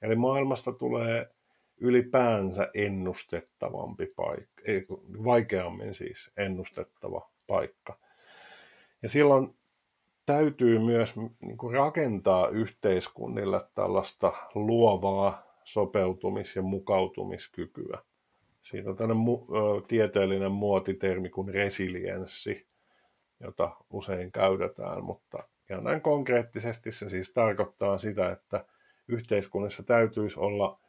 Eli 0.02 0.16
maailmasta 0.16 0.72
tulee 0.72 1.30
ylipäänsä 1.78 2.70
ennustettavampi 2.74 4.06
paikka, 4.16 4.62
ei, 4.66 4.86
vaikeammin 5.24 5.94
siis 5.94 6.32
ennustettava 6.38 7.30
paikka. 7.48 8.00
Ja 9.02 9.10
silloin 9.10 9.56
täytyy 10.26 10.80
myös 10.80 11.14
niin 11.16 11.58
kuin 11.58 11.74
rakentaa 11.74 12.50
yhteiskunnille 12.50 13.62
tällaista 13.76 14.34
luovaa 14.56 15.44
sopeutumis- 15.64 16.56
ja 16.56 16.62
mukautumiskykyä. 16.62 18.00
Siitä 18.66 18.90
on 18.90 18.96
tämmöinen 18.96 19.26
mu- 19.26 19.86
tieteellinen 19.88 20.52
muotitermi 20.52 21.30
kuin 21.30 21.54
resilienssi, 21.54 22.68
jota 23.40 23.76
usein 23.90 24.32
käytetään, 24.32 25.04
mutta 25.04 25.44
ihan 25.70 25.84
näin 25.84 26.02
konkreettisesti 26.02 26.92
se 26.92 27.10
siis 27.10 27.34
tarkoittaa 27.34 27.98
sitä, 27.98 28.32
että 28.32 28.66
yhteiskunnassa 29.08 29.84
täytyisi 29.84 30.40
olla 30.40 30.80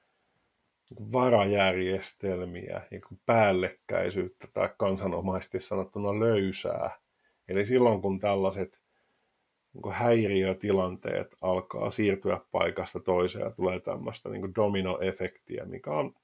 varajärjestelmiä, 1.13 2.81
niin 2.91 3.03
päällekkäisyyttä 3.27 4.49
tai 4.53 4.69
kansanomaisesti 4.79 5.61
sanottuna 5.61 6.21
löysää. 6.21 6.91
Eli 7.49 7.67
silloin 7.67 8.03
kun 8.03 8.19
tällaiset 8.19 8.81
niin 9.75 9.93
häiriötilanteet 9.93 11.37
alkaa 11.41 11.91
siirtyä 11.91 12.41
paikasta 12.53 13.01
toiseen 13.01 13.45
ja 13.45 13.51
tulee 13.51 13.81
tämmöistä 13.81 14.29
niin 14.29 14.55
dominoefektiä, 14.55 15.65
mikä 15.65 15.91
on 15.91 16.15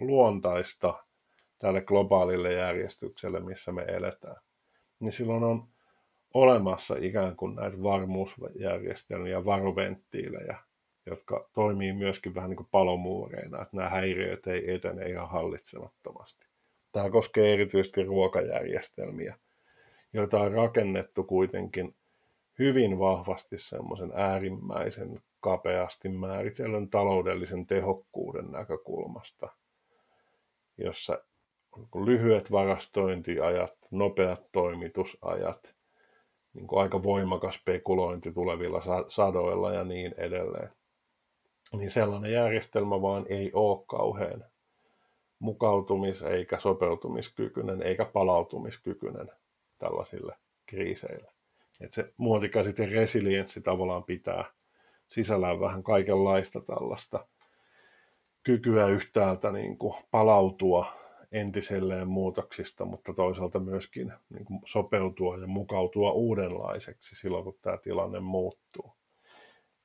luontaista 0.00 1.04
tälle 1.58 1.80
globaalille 1.80 2.52
järjestykselle, 2.52 3.40
missä 3.40 3.72
me 3.72 3.82
eletään, 3.82 4.36
niin 5.00 5.12
silloin 5.12 5.44
on 5.44 5.68
olemassa 6.34 6.96
ikään 6.98 7.36
kuin 7.36 7.54
näitä 7.54 7.82
varmuusjärjestelmiä, 7.82 9.44
varoventtiilejä, 9.44 10.58
jotka 11.06 11.48
toimii 11.52 11.92
myöskin 11.92 12.34
vähän 12.34 12.50
niin 12.50 12.56
kuin 12.56 12.68
palomuureina, 12.70 13.62
että 13.62 13.76
nämä 13.76 13.88
häiriöt 13.88 14.46
ei 14.46 14.74
etene 14.74 15.08
ihan 15.08 15.28
hallitsemattomasti. 15.28 16.46
Tämä 16.92 17.10
koskee 17.10 17.52
erityisesti 17.52 18.02
ruokajärjestelmiä, 18.02 19.38
joita 20.12 20.40
on 20.40 20.52
rakennettu 20.52 21.24
kuitenkin 21.24 21.94
hyvin 22.58 22.98
vahvasti 22.98 23.58
semmoisen 23.58 24.12
äärimmäisen 24.14 25.20
kapeasti 25.40 26.08
määritellyn 26.08 26.88
taloudellisen 26.88 27.66
tehokkuuden 27.66 28.50
näkökulmasta, 28.50 29.48
jossa 30.84 31.18
lyhyet 32.06 32.52
varastointiajat, 32.52 33.74
nopeat 33.90 34.52
toimitusajat, 34.52 35.74
niin 36.54 36.66
kuin 36.66 36.82
aika 36.82 37.02
voimakas 37.02 37.54
spekulointi 37.54 38.32
tulevilla 38.32 38.80
sadoilla 39.08 39.72
ja 39.72 39.84
niin 39.84 40.14
edelleen 40.16 40.70
niin 41.78 41.90
sellainen 41.90 42.32
järjestelmä 42.32 43.02
vaan 43.02 43.26
ei 43.28 43.50
ole 43.52 43.84
kauhean 43.86 44.44
mukautumis- 45.38 46.26
eikä 46.26 46.58
sopeutumiskykyinen 46.58 47.82
eikä 47.82 48.04
palautumiskykyinen 48.04 49.30
tällaisille 49.78 50.36
kriiseille. 50.66 51.32
Et 51.80 51.92
se 51.92 52.12
muotikäsite 52.16 52.86
resilienssi 52.86 53.60
tavallaan 53.60 54.04
pitää 54.04 54.44
sisällään 55.08 55.60
vähän 55.60 55.82
kaikenlaista 55.82 56.60
tällaista 56.60 57.28
kykyä 58.42 58.86
yhtäältä 58.86 59.52
niin 59.52 59.78
kuin 59.78 59.94
palautua 60.10 60.86
entiselleen 61.32 62.08
muutoksista, 62.08 62.84
mutta 62.84 63.12
toisaalta 63.14 63.58
myöskin 63.58 64.12
niin 64.30 64.44
kuin 64.44 64.60
sopeutua 64.64 65.38
ja 65.38 65.46
mukautua 65.46 66.12
uudenlaiseksi 66.12 67.16
silloin, 67.16 67.44
kun 67.44 67.58
tämä 67.62 67.76
tilanne 67.76 68.20
muuttuu. 68.20 68.92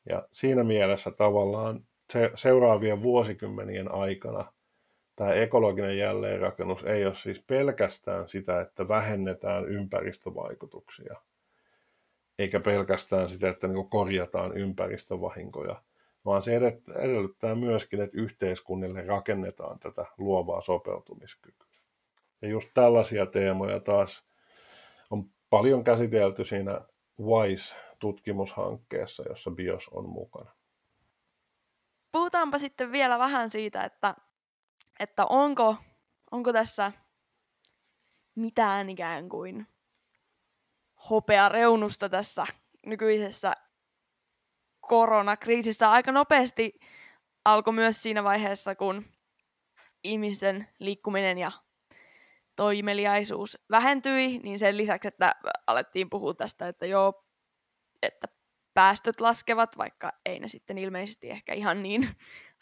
Ja 0.10 0.28
siinä 0.32 0.64
mielessä 0.64 1.12
tavallaan 1.12 1.86
se, 2.14 2.32
seuraavien 2.36 3.02
vuosikymmenien 3.02 3.92
aikana 3.92 4.54
tämä 5.16 5.34
ekologinen 5.34 5.98
jälleenrakennus 5.98 6.84
ei 6.84 7.06
ole 7.06 7.16
siis 7.16 7.44
pelkästään 7.48 8.28
sitä, 8.28 8.62
että 8.62 8.88
vähennetään 8.88 9.66
ympäristövaikutuksia, 9.66 11.16
eikä 12.40 12.60
pelkästään 12.60 13.30
sitä, 13.30 13.50
että 13.50 13.68
niin 13.68 13.90
korjataan 13.90 14.58
ympäristövahinkoja, 14.58 15.82
vaan 16.26 16.42
se 16.42 16.56
edellyttää 16.96 17.56
myöskin, 17.56 18.02
että 18.02 18.18
yhteiskunnille 18.18 19.06
rakennetaan 19.06 19.80
tätä 19.80 20.06
luovaa 20.18 20.62
sopeutumiskykyä. 20.62 21.68
Ja 22.42 22.48
just 22.48 22.70
tällaisia 22.74 23.26
teemoja 23.26 23.80
taas 23.80 24.24
on 25.10 25.30
paljon 25.50 25.84
käsitelty 25.84 26.46
siinä 26.46 26.82
WISE 27.20 27.76
tutkimushankkeessa, 28.00 29.24
jossa 29.30 29.52
BIOS 29.52 29.90
on 29.90 30.10
mukana. 30.10 30.52
Puhutaanpa 32.12 32.58
sitten 32.58 32.92
vielä 32.92 33.20
vähän 33.20 33.50
siitä, 33.50 33.84
että, 33.84 34.16
että 35.00 35.26
onko, 35.26 35.76
onko 36.32 36.54
tässä 36.54 36.92
mitään 38.36 38.90
ikään 38.90 39.30
kuin 39.30 39.68
reunusta 41.50 42.10
tässä 42.10 42.46
nykyisessä 42.86 43.54
koronakriisissä. 44.88 45.92
Aika 45.92 46.12
nopeasti 46.12 46.80
alkoi 47.46 47.74
myös 47.74 48.04
siinä 48.04 48.24
vaiheessa, 48.24 48.76
kun 48.76 49.06
ihmisten 50.04 50.68
liikkuminen 50.80 51.38
ja 51.38 51.52
toimeliaisuus 52.56 53.58
vähentyi, 53.72 54.40
niin 54.40 54.60
sen 54.60 54.78
lisäksi, 54.78 55.08
että 55.08 55.36
alettiin 55.68 56.10
puhua 56.10 56.34
tästä, 56.34 56.68
että 56.68 56.86
joo, 56.86 57.26
että 58.02 58.28
päästöt 58.74 59.22
laskevat, 59.22 59.78
vaikka 59.78 60.12
ei 60.26 60.40
ne 60.40 60.48
sitten 60.48 60.78
ilmeisesti 60.78 61.30
ehkä 61.30 61.54
ihan 61.54 61.84
niin 61.84 62.10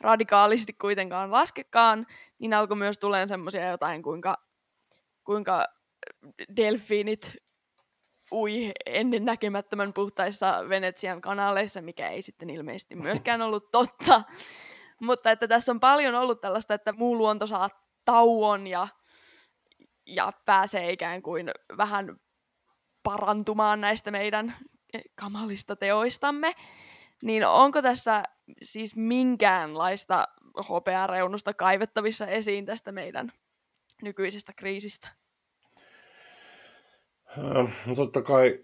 radikaalisti 0.01 0.74
kuitenkaan 0.74 1.32
laskekaan, 1.32 2.05
niin 2.39 2.53
alkoi 2.53 2.78
myös 2.78 2.99
tulemaan 2.99 3.30
semmoisia 3.30 3.69
jotain, 3.69 4.03
kuinka, 4.03 4.38
kuinka 5.24 5.67
delfiinit 6.55 7.36
ui 8.34 8.71
ennen 8.86 9.25
näkemättömän 9.25 9.93
puhtaissa 9.93 10.69
Venetsian 10.69 11.21
kanaleissa, 11.21 11.81
mikä 11.81 12.09
ei 12.09 12.21
sitten 12.21 12.49
ilmeisesti 12.49 12.95
myöskään 12.95 13.41
ollut 13.47 13.71
totta. 13.71 14.23
Mutta 14.99 15.31
että 15.31 15.47
tässä 15.47 15.71
on 15.71 15.79
paljon 15.79 16.15
ollut 16.15 16.41
tällaista, 16.41 16.73
että 16.73 16.93
muu 16.93 17.17
luonto 17.17 17.47
saa 17.47 17.69
tauon 18.05 18.67
ja, 18.67 18.88
ja 20.05 20.31
pääsee 20.45 20.91
ikään 20.91 21.21
kuin 21.21 21.51
vähän 21.77 22.19
parantumaan 23.03 23.81
näistä 23.81 24.11
meidän 24.11 24.55
kamalista 25.15 25.75
teoistamme. 25.75 26.55
Niin 27.23 27.47
onko 27.47 27.81
tässä 27.81 28.23
siis 28.61 28.95
minkäänlaista 28.95 30.27
hopeareunusta 30.69 31.53
kaivettavissa 31.53 32.27
esiin 32.27 32.65
tästä 32.65 32.91
meidän 32.91 33.31
nykyisestä 34.01 34.53
kriisistä? 34.53 35.22
No 37.38 37.95
totta 37.95 38.21
kai 38.21 38.59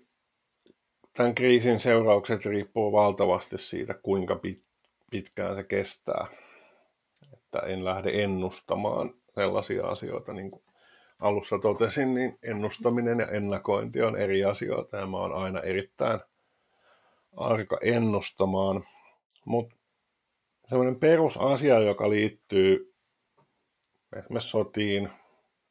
tämän 1.14 1.36
kriisin 1.36 1.80
seuraukset 1.80 2.46
riippuu 2.46 2.92
valtavasti 2.92 3.58
siitä, 3.58 3.94
kuinka 3.94 4.36
pit, 4.36 4.64
pitkään 5.12 5.56
se 5.56 5.64
kestää. 5.64 6.28
Että 7.34 7.60
en 7.60 7.86
lähde 7.86 8.10
ennustamaan 8.24 9.14
sellaisia 9.36 9.88
asioita, 9.88 10.34
niin 10.34 10.52
kuin 10.52 10.64
alussa 11.20 11.60
totesin, 11.60 12.16
niin 12.16 12.38
ennustaminen 12.44 13.20
ja 13.20 13.28
ennakointi 13.28 14.02
on 14.02 14.16
eri 14.16 14.46
asioita 14.46 14.98
ja 14.98 15.08
mä 15.08 15.18
oon 15.18 15.34
aina 15.34 15.60
erittäin 15.60 16.20
arka 17.38 17.78
ennustamaan. 17.82 18.84
Mutta 19.46 19.76
semmoinen 20.68 21.00
perusasia, 21.00 21.80
joka 21.80 22.10
liittyy 22.10 22.94
esimerkiksi 24.16 24.50
sotiin, 24.50 25.10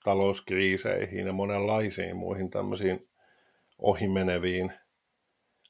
talouskriiseihin 0.09 1.26
ja 1.26 1.32
monenlaisiin 1.32 2.16
muihin 2.16 2.50
tämmöisiin 2.50 3.09
ohimeneviin 3.78 4.72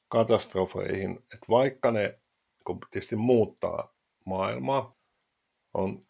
katastrofeihin, 0.07 1.11
että 1.11 1.45
vaikka 1.49 1.91
ne 1.91 2.19
kun 2.65 2.79
tietysti 2.91 3.15
muuttaa 3.15 3.93
maailmaa, 4.25 4.95
on 5.73 6.05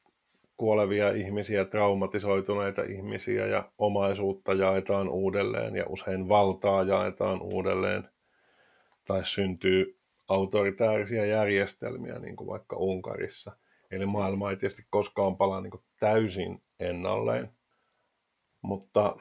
kuolevia 0.58 1.12
ihmisiä, 1.12 1.66
traumatisoituneita 1.66 2.84
ihmisiä 2.84 3.46
ja 3.46 3.72
omaisuutta 3.78 4.54
jaetaan 4.54 5.10
uudelleen 5.10 5.76
ja 5.76 5.86
usein 5.88 6.30
valtaa 6.30 6.84
jaetaan 6.84 7.42
uudelleen 7.42 8.10
tai 9.06 9.26
syntyy 9.26 10.00
autoritäärisiä 10.28 11.26
järjestelmiä, 11.26 12.20
niin 12.20 12.36
kuin 12.36 12.48
vaikka 12.48 12.76
Unkarissa. 12.76 13.52
Eli 13.92 14.06
maailma 14.06 14.50
ei 14.50 14.58
tietysti 14.58 14.84
koskaan 14.90 15.38
palaa 15.38 15.62
niin 15.62 15.84
täysin 16.00 16.62
ennalleen, 16.80 17.59
mutta 18.62 19.16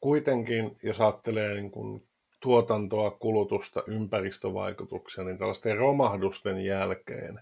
kuitenkin, 0.00 0.76
jos 0.82 1.00
ajattelee 1.00 1.54
niin 1.54 1.70
kuin 1.70 2.08
tuotantoa, 2.40 3.10
kulutusta, 3.10 3.82
ympäristövaikutuksia, 3.86 5.24
niin 5.24 5.38
tällaisten 5.38 5.76
romahdusten 5.76 6.64
jälkeen 6.64 7.40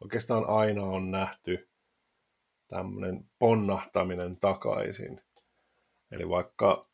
oikeastaan 0.00 0.44
aina 0.48 0.82
on 0.82 1.10
nähty 1.10 1.68
tämmöinen 2.68 3.24
ponnahtaminen 3.38 4.36
takaisin. 4.36 5.20
Eli 6.10 6.28
vaikka 6.28 6.88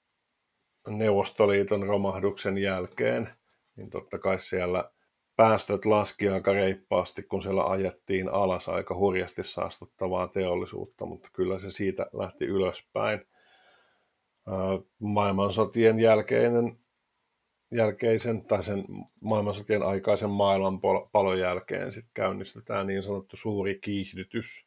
Neuvostoliiton 0.89 1.83
romahduksen 1.83 2.59
jälkeen, 2.59 3.29
niin 3.77 3.91
totta 3.91 4.19
kai 4.19 4.41
siellä 4.41 4.91
päästöt 5.37 5.85
laski 5.85 6.29
aika 6.29 6.53
reippaasti, 6.53 7.23
kun 7.23 7.43
siellä 7.43 7.65
ajettiin 7.65 8.29
alas 8.29 8.69
aika 8.69 8.95
hurjasti 8.95 9.43
saastuttavaa 9.43 10.29
teollisuutta, 10.29 11.07
mutta 11.07 11.29
kyllä 11.33 11.59
se 11.59 11.71
siitä 11.71 12.07
lähti 12.13 12.45
ylöspäin. 12.45 13.21
Maailmansotien 14.99 16.01
jälkeinen, 16.01 16.77
jälkeisen 17.71 18.45
tai 18.45 18.65
sen 18.65 18.85
maailmansotien 19.21 19.83
aikaisen 19.83 20.31
maailmanpalon 20.31 21.39
jälkeen 21.39 21.93
sit 21.93 22.07
käynnistetään 22.15 22.87
niin 22.87 23.03
sanottu 23.03 23.37
suuri 23.37 23.79
kiihdytys. 23.81 24.67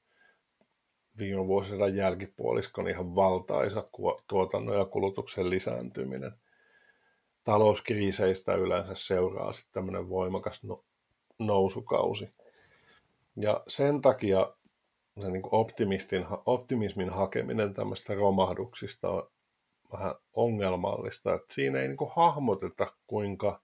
Viime 1.18 1.48
vuosisadan 1.48 1.96
jälkipuoliskon 1.96 2.90
ihan 2.90 3.16
valtaisa 3.16 3.90
tuotannon 4.28 4.78
ja 4.78 4.86
kulutuksen 4.86 5.50
lisääntyminen– 5.50 6.32
talouskriiseistä 7.46 8.56
yleensä 8.56 8.96
seuraa 8.96 9.54
sitten 9.54 9.74
tämmöinen 9.74 10.10
voimakas 10.10 10.64
no, 10.64 10.84
nousukausi. 11.40 12.30
Ja 13.36 13.64
sen 13.68 14.02
takia 14.02 14.52
se 15.22 15.30
niin 15.32 15.44
optimistin, 15.52 16.26
optimismin 16.46 17.10
hakeminen 17.10 17.74
tämmöistä 17.74 18.16
romahduksista 18.16 19.10
on 19.10 19.30
vähän 19.94 20.16
ongelmallista, 20.34 21.34
että 21.34 21.54
siinä 21.54 21.80
ei 21.80 21.88
niin 21.88 21.98
hahmoteta, 22.16 22.94
kuinka 23.08 23.62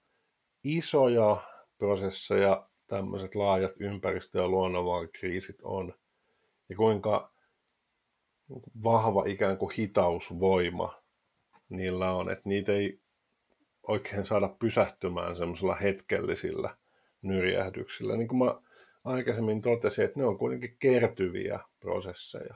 isoja 0.63 1.37
prosesseja 1.77 2.67
tämmöiset 2.87 3.35
laajat 3.35 3.71
ympäristö- 3.79 4.39
ja 4.39 4.47
luonnonvarakriisit 4.47 5.61
on, 5.63 5.93
ja 6.69 6.75
kuinka 6.75 7.31
vahva 8.83 9.23
ikään 9.25 9.57
kuin 9.57 9.75
hitausvoima 9.77 11.01
niillä 11.69 12.11
on, 12.11 12.31
että 12.31 12.49
niitä 12.49 12.71
ei 12.71 12.99
oikein 13.87 14.25
saada 14.25 14.47
pysähtymään 14.47 15.35
semmoisilla 15.35 15.75
hetkellisillä 15.75 16.77
nyrjähdyksillä. 17.21 18.17
Niin 18.17 18.27
kuin 18.27 18.39
mä 18.39 18.61
aikaisemmin 19.03 19.61
totesin, 19.61 20.05
että 20.05 20.19
ne 20.19 20.25
on 20.25 20.37
kuitenkin 20.37 20.75
kertyviä 20.79 21.59
prosesseja. 21.79 22.55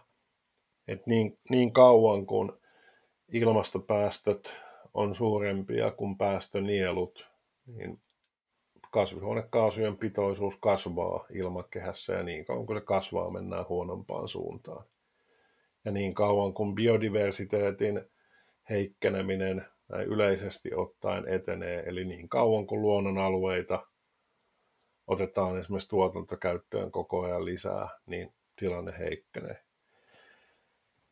Et 0.88 1.08
niin, 1.08 1.38
niin 1.50 1.74
kauan 1.74 2.26
kun 2.26 2.60
ilmastopäästöt 3.28 4.54
on 4.94 5.16
suurempia 5.16 5.92
kuin 5.92 6.18
päästönielut, 6.18 7.28
niin 7.66 8.02
kasvihuonekaasujen 8.92 9.98
pitoisuus 9.98 10.58
kasvaa 10.58 11.26
ilmakehässä 11.30 12.14
ja 12.14 12.24
niin 12.24 12.46
kauan 12.46 12.66
kun 12.66 12.76
se 12.76 12.82
kasvaa, 12.82 13.32
mennään 13.32 13.66
huonompaan 13.70 14.28
suuntaan. 14.28 14.86
Ja 15.86 15.92
niin 15.92 16.14
kauan 16.14 16.54
kun 16.54 16.76
biodiversiteetin 16.76 18.02
heikkeneminen 18.70 19.66
näin 19.88 20.08
yleisesti 20.08 20.74
ottaen 20.76 21.28
etenee, 21.28 21.84
eli 21.86 22.06
niin 22.06 22.30
kauan 22.30 22.68
kuin 22.68 22.82
luonnonalueita 22.82 23.88
otetaan 25.08 25.60
esimerkiksi 25.60 25.90
tuotantokäyttöön 25.90 26.92
koko 26.92 27.22
ajan 27.22 27.46
lisää, 27.46 27.90
niin 28.06 28.34
tilanne 28.56 28.94
heikkenee. 29.00 29.62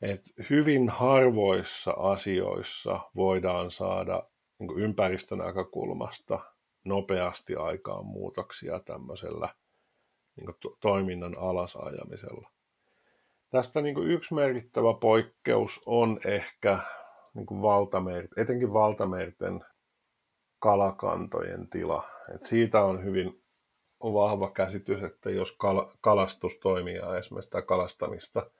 Et 0.01 0.21
hyvin 0.49 0.89
harvoissa 0.89 1.91
asioissa 1.91 2.99
voidaan 3.15 3.71
saada 3.71 4.23
niin 4.59 4.79
ympäristön 4.79 5.37
näkökulmasta 5.37 6.39
nopeasti 6.83 7.55
aikaan 7.55 8.05
muutoksia 8.05 8.79
tämmöisellä 8.79 9.49
niin 10.35 10.55
to- 10.59 10.77
toiminnan 10.79 11.37
alasajamisella. 11.37 12.49
Tästä 13.49 13.81
niin 13.81 14.03
yksi 14.03 14.33
merkittävä 14.33 14.93
poikkeus 15.01 15.81
on 15.85 16.19
ehkä 16.25 16.79
niin 17.33 17.45
kuin 17.45 17.61
valtamer, 17.61 18.27
etenkin 18.37 18.73
valtamerten 18.73 19.65
kalakantojen 20.59 21.69
tila. 21.69 22.07
Et 22.35 22.45
siitä 22.45 22.83
on 22.83 23.03
hyvin 23.03 23.43
vahva 24.03 24.51
käsitys, 24.51 25.03
että 25.03 25.29
jos 25.29 25.51
kal- 25.51 25.93
kalastustoimia 26.01 27.17
esimerkiksi 27.17 27.49
tai 27.49 27.61
kalastamista 27.61 28.51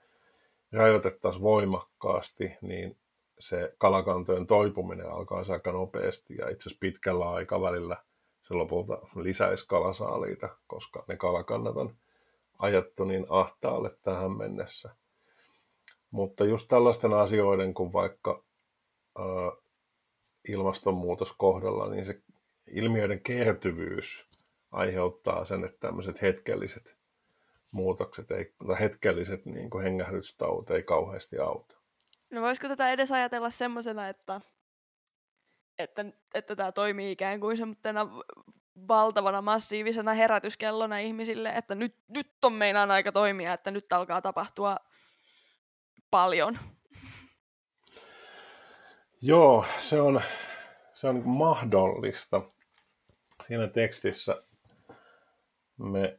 rajoitettaisiin 0.72 1.42
voimakkaasti, 1.42 2.56
niin 2.60 2.96
se 3.38 3.74
kalakantojen 3.78 4.46
toipuminen 4.46 5.10
alkaa 5.10 5.44
aika 5.48 5.72
nopeasti 5.72 6.34
ja 6.34 6.48
itse 6.48 6.68
asiassa 6.68 6.80
pitkällä 6.80 7.30
aikavälillä 7.30 7.96
se 8.42 8.54
lopulta 8.54 8.98
lisäisi 9.16 9.68
kalasaaliita, 9.68 10.48
koska 10.66 11.04
ne 11.08 11.16
kalakannat 11.16 11.76
on 11.76 11.96
ajettu 12.58 13.04
niin 13.04 13.26
ahtaalle 13.28 13.96
tähän 14.02 14.32
mennessä. 14.32 14.90
Mutta 16.10 16.44
just 16.44 16.68
tällaisten 16.68 17.12
asioiden 17.12 17.74
kuin 17.74 17.92
vaikka 17.92 18.42
ilmastonmuutos 20.48 21.32
kohdalla, 21.32 21.90
niin 21.90 22.06
se 22.06 22.22
ilmiöiden 22.66 23.22
kertyvyys 23.22 24.28
aiheuttaa 24.72 25.44
sen, 25.44 25.64
että 25.64 25.78
tämmöiset 25.80 26.22
hetkelliset 26.22 26.98
muutokset, 27.72 28.30
ei, 28.30 28.54
tai 28.66 28.80
hetkelliset 28.80 29.46
niin 29.46 29.70
kuin 29.70 29.84
hengähdystauot 29.84 30.70
ei 30.70 30.82
kauheasti 30.82 31.38
auta. 31.38 31.76
No 32.30 32.42
voisiko 32.42 32.68
tätä 32.68 32.92
edes 32.92 33.12
ajatella 33.12 33.50
semmoisena, 33.50 34.08
että, 34.08 34.40
että, 35.78 36.04
että 36.34 36.56
tämä 36.56 36.72
toimii 36.72 37.12
ikään 37.12 37.40
kuin 37.40 37.56
semmoisena 37.56 38.08
valtavana 38.88 39.42
massiivisena 39.42 40.14
herätyskellona 40.14 40.98
ihmisille, 40.98 41.48
että 41.48 41.74
nyt, 41.74 41.96
nyt 42.08 42.30
on 42.42 42.52
meinaan 42.52 42.90
aika 42.90 43.12
toimia, 43.12 43.52
että 43.52 43.70
nyt 43.70 43.92
alkaa 43.92 44.22
tapahtua 44.22 44.76
paljon 46.10 46.58
Joo, 49.26 49.64
se 49.78 50.00
on, 50.00 50.20
se 50.92 51.08
on 51.08 51.22
mahdollista. 51.24 52.42
Siinä 53.46 53.66
tekstissä 53.66 54.42
me 55.78 56.18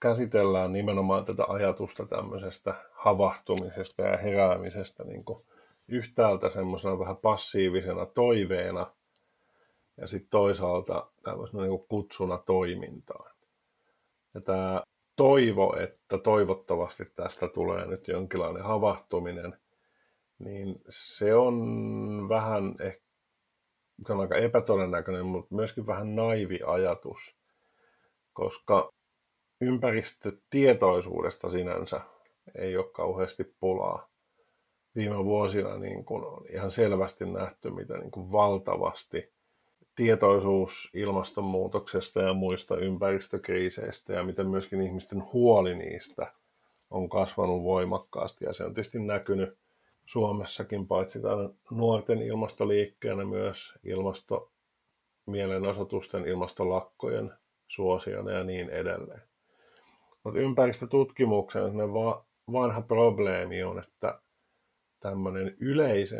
käsitellään 0.00 0.72
nimenomaan 0.72 1.24
tätä 1.24 1.44
ajatusta 1.48 2.06
tämmöisestä 2.06 2.74
havahtumisesta 2.92 4.02
ja 4.02 4.16
heräämisestä 4.16 5.04
niin 5.04 5.24
kuin 5.24 5.44
yhtäältä 5.88 6.50
semmoisena 6.50 6.98
vähän 6.98 7.16
passiivisena 7.16 8.06
toiveena 8.06 8.92
ja 9.96 10.06
sitten 10.06 10.30
toisaalta 10.30 11.10
tämmöisenä 11.22 11.62
niin 11.62 11.86
kutsuna 11.88 12.38
toimintaan. 12.38 13.30
Ja 14.34 14.40
tämä 14.40 14.82
toivo, 15.16 15.76
että 15.80 16.18
toivottavasti 16.18 17.04
tästä 17.16 17.48
tulee 17.48 17.86
nyt 17.86 18.08
jonkinlainen 18.08 18.62
havahtuminen, 18.62 19.61
niin 20.44 20.80
se 20.88 21.34
on 21.34 22.28
vähän 22.28 22.74
ehkä 22.80 23.02
se 24.06 24.12
on 24.12 24.20
aika 24.20 24.36
epätodennäköinen, 24.36 25.26
mutta 25.26 25.54
myöskin 25.54 25.86
vähän 25.86 26.16
naivi 26.16 26.60
ajatus, 26.66 27.36
koska 28.32 28.92
ympäristötietoisuudesta 29.60 31.48
sinänsä 31.48 32.00
ei 32.54 32.76
ole 32.76 32.90
kauheasti 32.92 33.54
pulaa. 33.60 34.08
Viime 34.96 35.24
vuosina 35.24 35.78
niin 35.78 36.04
kun 36.04 36.24
on 36.26 36.46
ihan 36.52 36.70
selvästi 36.70 37.24
nähty, 37.26 37.70
mitä 37.70 37.98
niin 37.98 38.10
kuin 38.10 38.32
valtavasti 38.32 39.32
tietoisuus 39.94 40.90
ilmastonmuutoksesta 40.94 42.22
ja 42.22 42.34
muista 42.34 42.76
ympäristökriiseistä 42.76 44.12
ja 44.12 44.24
miten 44.24 44.48
myöskin 44.48 44.82
ihmisten 44.82 45.32
huoli 45.32 45.74
niistä 45.74 46.32
on 46.90 47.08
kasvanut 47.08 47.62
voimakkaasti. 47.62 48.44
Ja 48.44 48.52
se 48.52 48.64
on 48.64 48.74
tietysti 48.74 48.98
näkynyt 48.98 49.58
Suomessakin 50.06 50.86
paitsi 50.86 51.22
tämän 51.22 51.50
nuorten 51.70 52.22
ilmastoliikkeenä 52.22 53.24
myös 53.24 53.74
ilmastomielenosoitusten, 53.84 56.26
ilmastolakkojen 56.26 57.32
suosiana 57.68 58.30
ja 58.30 58.44
niin 58.44 58.70
edelleen. 58.70 59.22
Mutta 60.24 60.40
ympäristötutkimuksen 60.40 61.92
va- 61.94 62.24
vanha 62.52 62.82
probleemi 62.82 63.62
on, 63.62 63.78
että 63.78 64.20
tämmöinen 65.00 65.56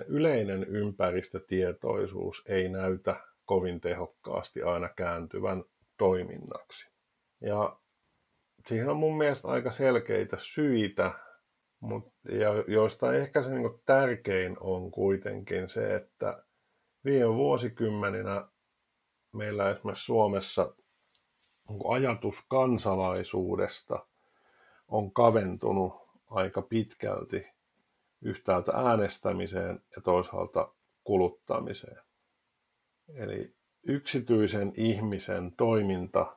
yleinen 0.08 0.64
ympäristötietoisuus 0.64 2.42
ei 2.46 2.68
näytä 2.68 3.16
kovin 3.44 3.80
tehokkaasti 3.80 4.62
aina 4.62 4.88
kääntyvän 4.88 5.64
toiminnaksi. 5.98 6.90
Ja 7.40 7.76
siihen 8.66 8.88
on 8.88 8.96
mun 8.96 9.18
mielestä 9.18 9.48
aika 9.48 9.70
selkeitä 9.70 10.36
syitä, 10.40 11.12
mut, 11.82 12.12
ja 12.28 12.48
joista 12.68 13.14
ehkä 13.14 13.42
se 13.42 13.50
niin 13.50 13.80
tärkein 13.86 14.56
on 14.60 14.90
kuitenkin 14.90 15.68
se, 15.68 15.94
että 15.94 16.44
viime 17.04 17.34
vuosikymmeninä 17.34 18.48
meillä 19.32 19.70
esimerkiksi 19.70 20.04
Suomessa 20.04 20.74
ajatus 21.88 22.46
kansalaisuudesta 22.48 24.06
on 24.88 25.12
kaventunut 25.12 25.92
aika 26.30 26.62
pitkälti 26.62 27.46
yhtäältä 28.22 28.72
äänestämiseen 28.72 29.82
ja 29.96 30.02
toisaalta 30.02 30.74
kuluttamiseen. 31.04 32.02
Eli 33.14 33.54
yksityisen 33.86 34.72
ihmisen 34.76 35.52
toiminta 35.56 36.36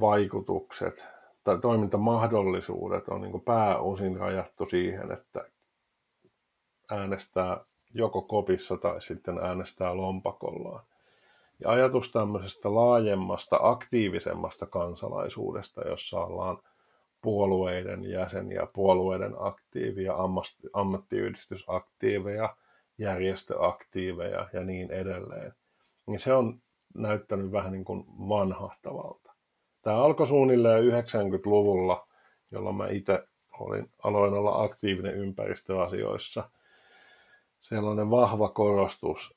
vaikutukset 0.00 1.06
tai 1.44 1.58
toimintamahdollisuudet 1.58 3.08
on 3.08 3.20
niin 3.20 3.40
pääosin 3.40 4.16
rajattu 4.16 4.66
siihen, 4.66 5.12
että 5.12 5.44
äänestää 6.90 7.64
joko 7.94 8.22
kopissa 8.22 8.76
tai 8.76 9.02
sitten 9.02 9.38
äänestää 9.38 9.96
lompakollaan. 9.96 10.84
Ja 11.60 11.70
ajatus 11.70 12.12
tämmöisestä 12.12 12.74
laajemmasta, 12.74 13.58
aktiivisemmasta 13.62 14.66
kansalaisuudesta, 14.66 15.88
jossa 15.88 16.20
ollaan 16.20 16.58
puolueiden 17.22 18.04
jäseniä, 18.04 18.66
puolueiden 18.72 19.34
aktiivia, 19.38 20.14
ammattiyhdistysaktiiveja, 20.72 22.56
järjestöaktiiveja 22.98 24.48
ja 24.52 24.64
niin 24.64 24.90
edelleen, 24.90 25.54
niin 26.06 26.20
se 26.20 26.34
on 26.34 26.60
näyttänyt 26.94 27.52
vähän 27.52 27.72
niin 27.72 27.84
kuin 27.84 28.04
vanhahtavalta. 28.08 29.33
Tämä 29.84 30.02
alkoi 30.02 30.26
suunnilleen 30.26 30.84
90-luvulla, 30.84 32.08
jolloin 32.50 32.76
mä 32.76 32.88
itse 32.88 33.28
olin, 33.58 33.90
aloin 34.02 34.34
olla 34.34 34.62
aktiivinen 34.62 35.14
ympäristöasioissa. 35.14 36.50
Sellainen 37.58 38.10
vahva 38.10 38.48
korostus, 38.48 39.36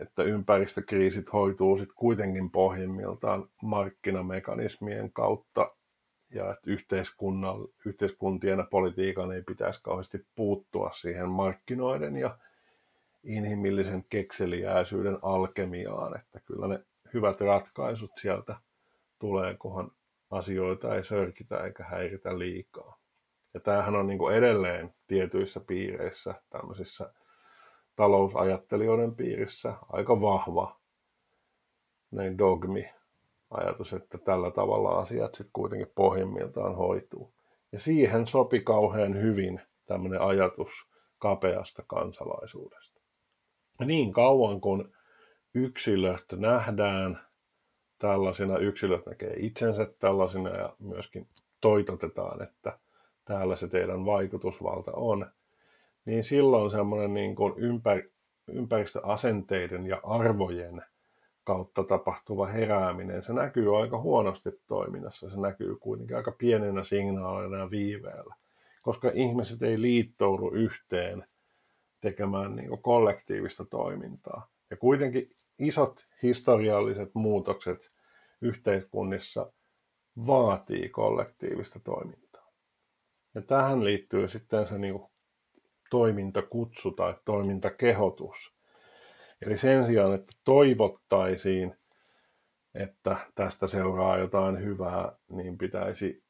että 0.00 0.22
ympäristökriisit 0.22 1.32
hoituu 1.32 1.76
sitten 1.76 1.96
kuitenkin 1.96 2.50
pohjimmiltaan 2.50 3.48
markkinamekanismien 3.62 5.12
kautta 5.12 5.70
ja 6.30 6.52
että 6.52 6.70
yhteiskuntien 7.86 8.58
ja 8.58 8.66
politiikan 8.70 9.32
ei 9.32 9.42
pitäisi 9.42 9.82
kauheasti 9.82 10.26
puuttua 10.34 10.90
siihen 10.92 11.28
markkinoiden 11.28 12.16
ja 12.16 12.38
inhimillisen 13.24 14.04
kekseliäisyyden 14.10 15.18
alkemiaan, 15.22 16.18
että 16.18 16.40
kyllä 16.40 16.68
ne 16.68 16.80
hyvät 17.14 17.40
ratkaisut 17.40 18.10
sieltä 18.20 18.56
tulee, 19.24 19.56
kunhan 19.56 19.90
asioita 20.30 20.94
ei 20.94 21.04
sörkitä 21.04 21.64
eikä 21.64 21.84
häiritä 21.84 22.38
liikaa. 22.38 22.98
Ja 23.54 23.60
tämähän 23.60 23.94
on 23.94 24.06
niin 24.06 24.18
kuin 24.18 24.34
edelleen 24.34 24.94
tietyissä 25.06 25.60
piireissä, 25.60 26.34
tämmöisissä 26.50 27.12
talousajattelijoiden 27.96 29.14
piirissä 29.14 29.74
aika 29.88 30.20
vahva 30.20 30.80
näin 32.10 32.38
dogmi, 32.38 32.90
ajatus, 33.50 33.92
että 33.92 34.18
tällä 34.18 34.50
tavalla 34.50 34.98
asiat 34.98 35.34
sitten 35.34 35.52
kuitenkin 35.52 35.92
pohjimmiltaan 35.94 36.76
hoituu. 36.76 37.34
Ja 37.72 37.80
siihen 37.80 38.26
sopi 38.26 38.60
kauhean 38.60 39.22
hyvin 39.22 39.60
tämmöinen 39.86 40.20
ajatus 40.20 40.70
kapeasta 41.18 41.82
kansalaisuudesta. 41.86 43.00
Ja 43.80 43.86
niin 43.86 44.12
kauan 44.12 44.60
kun 44.60 44.92
yksilöt 45.54 46.24
nähdään 46.36 47.20
tällaisina, 47.98 48.58
yksilöt 48.58 49.06
näkee 49.06 49.34
itsensä 49.36 49.86
tällaisina 49.98 50.50
ja 50.50 50.76
myöskin 50.78 51.28
toitotetaan, 51.60 52.42
että 52.42 52.78
täällä 53.24 53.56
se 53.56 53.68
teidän 53.68 54.04
vaikutusvalta 54.04 54.92
on, 54.92 55.26
niin 56.04 56.24
silloin 56.24 56.70
semmoinen 56.70 57.14
niin 57.14 57.36
kuin 57.36 57.54
ympär, 57.56 58.02
ympäristöasenteiden 58.48 59.86
ja 59.86 60.00
arvojen 60.02 60.82
kautta 61.44 61.84
tapahtuva 61.84 62.46
herääminen, 62.46 63.22
se 63.22 63.32
näkyy 63.32 63.80
aika 63.80 64.00
huonosti 64.00 64.50
toiminnassa. 64.66 65.30
Se 65.30 65.40
näkyy 65.40 65.76
kuitenkin 65.76 66.16
aika 66.16 66.32
pienenä 66.32 66.84
signaalina 66.84 67.58
ja 67.58 67.70
viiveellä, 67.70 68.34
koska 68.82 69.10
ihmiset 69.14 69.62
ei 69.62 69.80
liittoudu 69.80 70.50
yhteen 70.50 71.24
tekemään 72.00 72.56
niin 72.56 72.82
kollektiivista 72.82 73.64
toimintaa. 73.64 74.48
Ja 74.70 74.76
kuitenkin 74.76 75.30
isot 75.58 76.06
historialliset 76.22 77.10
muutokset 77.14 77.90
yhteiskunnissa 78.42 79.52
vaatii 80.26 80.88
kollektiivista 80.88 81.80
toimintaa. 81.80 82.52
Ja 83.34 83.42
tähän 83.42 83.84
liittyy 83.84 84.28
sitten 84.28 84.66
se 84.66 84.78
niin 84.78 85.00
toimintakutsu 85.90 86.90
tai 86.90 87.14
toimintakehotus. 87.24 88.54
Eli 89.46 89.58
sen 89.58 89.84
sijaan, 89.84 90.14
että 90.14 90.32
toivottaisiin, 90.44 91.76
että 92.74 93.16
tästä 93.34 93.66
seuraa 93.66 94.18
jotain 94.18 94.64
hyvää, 94.64 95.16
niin 95.30 95.58
pitäisi 95.58 96.24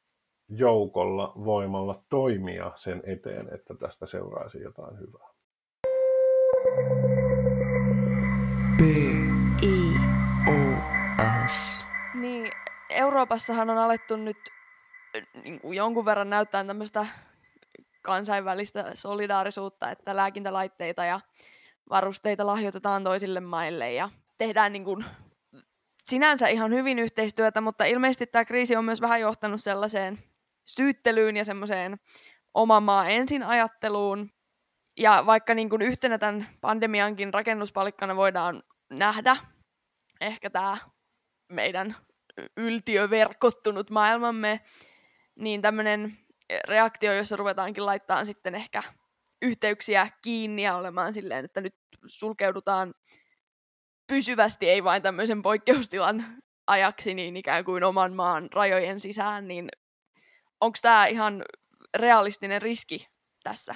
joukolla 0.49 1.33
voimalla 1.45 2.05
toimia 2.09 2.73
sen 2.75 3.03
eteen, 3.07 3.55
että 3.55 3.75
tästä 3.75 4.07
seuraisi 4.07 4.61
jotain 4.61 4.99
hyvää. 5.01 5.29
B. 8.77 9.14
Euroopassahan 12.95 13.71
on 13.71 13.79
alettu 13.79 14.17
nyt 14.17 14.37
niin 15.45 15.61
jonkun 15.75 16.05
verran 16.05 16.31
näyttää 16.31 16.65
tämmöistä 16.65 17.07
kansainvälistä 18.03 18.91
solidaarisuutta, 18.95 19.91
että 19.91 20.17
lääkintälaitteita 20.17 21.05
ja 21.05 21.21
varusteita 21.91 22.47
lahjoitetaan 22.47 23.05
toisille 23.05 23.41
maille 23.41 23.93
ja 23.93 24.09
tehdään 24.39 24.73
niin 24.73 24.85
kuin 24.85 25.05
sinänsä 26.05 26.49
ihan 26.49 26.73
hyvin 26.73 26.99
yhteistyötä, 26.99 27.61
mutta 27.61 27.85
ilmeisesti 27.85 28.27
tämä 28.27 28.45
kriisi 28.45 28.77
on 28.77 28.85
myös 28.85 29.01
vähän 29.01 29.21
johtanut 29.21 29.61
sellaiseen 29.61 30.19
syyttelyyn 30.65 31.37
ja 31.37 31.45
semmoiseen 31.45 31.97
oma 32.55 32.81
maa 32.81 33.09
ensin 33.09 33.43
ajatteluun. 33.43 34.31
Ja 34.97 35.23
vaikka 35.27 35.55
niin 35.55 35.71
kuin 35.71 35.83
yhtenä 35.83 36.19
tämän 36.19 36.47
pandemiankin 36.61 37.35
rakennuspalikkana 37.35 38.17
voidaan 38.17 38.63
nähdä 38.91 39.37
ehkä 40.21 40.51
tämä 40.51 40.77
meidän 41.53 41.97
yltiöverkottunut 42.57 43.91
maailmamme, 43.91 44.61
niin 45.37 45.63
tämmöinen 45.63 46.19
reaktio, 46.69 47.13
jossa 47.13 47.37
ruvetaankin 47.37 47.87
laittaa 47.87 48.25
sitten 48.25 48.55
ehkä 48.55 48.83
yhteyksiä 49.43 50.09
kiinni 50.23 50.63
ja 50.63 50.77
olemaan 50.77 51.15
silleen, 51.15 51.45
että 51.45 51.61
nyt 51.61 51.75
sulkeudutaan 52.07 52.95
pysyvästi, 54.07 54.69
ei 54.71 54.85
vain 54.85 55.03
tämmöisen 55.03 55.43
poikkeustilan 55.43 56.25
ajaksi 56.67 57.15
niin 57.15 57.37
ikään 57.37 57.65
kuin 57.65 57.85
oman 57.85 58.13
maan 58.13 58.49
rajojen 58.53 59.01
sisään, 59.01 59.49
niin 59.49 59.69
onko 60.61 60.79
tämä 60.83 61.07
ihan 61.07 61.45
realistinen 61.97 62.63
riski 62.63 63.09
tässä? 63.43 63.75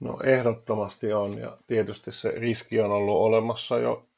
No 0.00 0.18
ehdottomasti 0.24 1.12
on 1.12 1.38
ja 1.38 1.58
tietysti 1.66 2.12
se 2.12 2.30
riski 2.30 2.80
on 2.80 2.90
ollut 2.90 3.20
olemassa 3.20 3.78
jo 3.78 4.08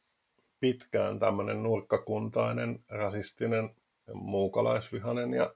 pitkään 0.65 1.19
tämmöinen 1.19 1.62
nurkkakuntainen, 1.62 2.85
rasistinen, 2.89 3.77
muukalaisvihanen 4.15 5.35
ja 5.35 5.55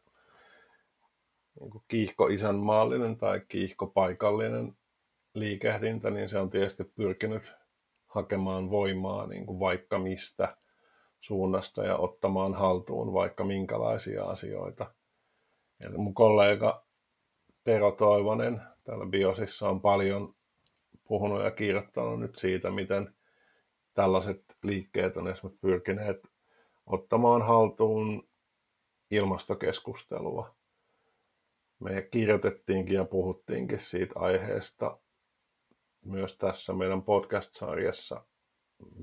niin 1.61 1.83
kiihko-isänmaallinen 1.89 3.17
tai 3.17 3.41
kiihko-paikallinen 3.49 4.77
liikehdintä, 5.35 6.11
niin 6.11 6.29
se 6.29 6.39
on 6.39 6.51
tietysti 6.51 6.85
pyrkinyt 6.85 7.53
hakemaan 8.07 8.71
voimaa 8.71 9.27
niin 9.27 9.47
kuin 9.47 9.61
vaikka 9.61 9.99
mistä 9.99 10.57
suunnasta 11.21 11.85
ja 11.85 11.97
ottamaan 11.97 12.55
haltuun 12.55 13.13
vaikka 13.13 13.45
minkälaisia 13.45 14.25
asioita. 14.25 14.95
Eli 15.81 15.97
mun 15.99 16.15
kollega 16.15 16.85
Tero 17.65 17.93
Toivonen 17.93 18.63
täällä 18.85 19.07
Biosissa 19.07 19.69
on 19.69 19.81
paljon 19.81 20.35
puhunut 21.05 21.43
ja 21.43 21.51
kirjoittanut 21.51 22.21
nyt 22.21 22.37
siitä, 22.37 22.71
miten 22.71 23.15
tällaiset 23.99 24.45
liikkeet 24.63 25.17
on 25.17 25.29
esimerkiksi 25.29 25.61
pyrkineet 25.61 26.29
ottamaan 26.87 27.43
haltuun 27.43 28.29
ilmastokeskustelua. 29.11 30.55
Me 31.81 32.03
kirjoitettiinkin 32.03 32.95
ja 32.95 33.05
puhuttiinkin 33.05 33.81
siitä 33.81 34.13
aiheesta 34.17 34.99
myös 36.05 36.37
tässä 36.37 36.73
meidän 36.73 37.03
podcast-sarjassa 37.03 38.25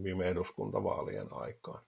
viime 0.04 0.28
eduskuntavaalien 0.28 1.34
aikaan. 1.34 1.84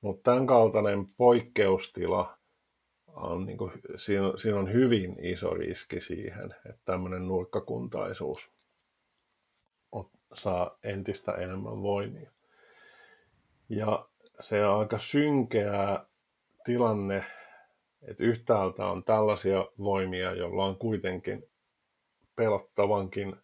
Mutta 0.00 0.30
tämän 0.30 0.46
kaltainen 0.46 1.06
poikkeustila 1.16 2.38
on, 3.06 3.46
niin 3.46 3.58
kuin, 3.58 3.72
siinä, 3.96 4.32
siinä 4.36 4.58
on 4.58 4.72
hyvin 4.72 5.16
iso 5.24 5.54
riski 5.54 6.00
siihen, 6.00 6.54
että 6.66 6.82
tämmöinen 6.84 7.26
nurkkakuntaisuus 7.28 8.50
saa 10.34 10.78
entistä 10.82 11.32
enemmän 11.32 11.82
voimia. 11.82 12.30
Ja 13.68 14.08
se 14.40 14.66
on 14.66 14.78
aika 14.78 14.98
synkeä 14.98 16.04
tilanne, 16.64 17.24
että 18.02 18.24
yhtäältä 18.24 18.86
on 18.86 19.04
tällaisia 19.04 19.66
voimia, 19.78 20.32
joilla 20.32 20.64
on 20.64 20.76
kuitenkin 20.76 21.50
pelottavankin 22.36 23.36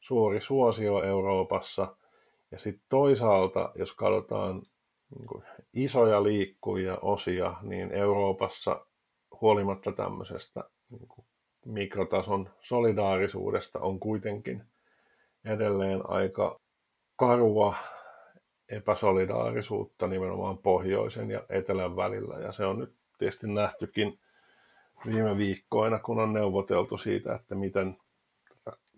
suuri 0.00 0.40
suosio 0.40 1.02
Euroopassa. 1.02 1.96
Ja 2.50 2.58
sitten 2.58 2.86
toisaalta, 2.88 3.72
jos 3.74 3.92
katsotaan 3.94 4.62
niin 5.18 5.44
isoja 5.72 6.22
liikkujia 6.22 6.98
osia, 7.02 7.54
niin 7.62 7.92
Euroopassa 7.92 8.86
huolimatta 9.40 9.92
tämmöisestä 9.92 10.64
niin 10.90 11.08
mikrotason 11.64 12.50
solidaarisuudesta 12.60 13.78
on 13.78 14.00
kuitenkin 14.00 14.64
edelleen 15.44 16.10
aika 16.10 16.60
karua 17.16 17.74
epäsolidaarisuutta 18.68 20.06
nimenomaan 20.06 20.58
pohjoisen 20.58 21.30
ja 21.30 21.42
etelän 21.48 21.96
välillä. 21.96 22.38
Ja 22.38 22.52
se 22.52 22.66
on 22.66 22.78
nyt 22.78 22.94
tietysti 23.18 23.46
nähtykin 23.46 24.20
viime 25.06 25.38
viikkoina, 25.38 25.98
kun 25.98 26.18
on 26.18 26.32
neuvoteltu 26.32 26.98
siitä, 26.98 27.34
että 27.34 27.54
miten 27.54 27.96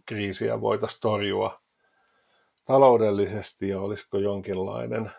kriisiä 0.06 0.60
voitaisiin 0.60 1.00
torjua 1.00 1.60
taloudellisesti 2.64 3.68
ja 3.68 3.80
olisiko 3.80 4.18
jonkinlainen 4.18 5.10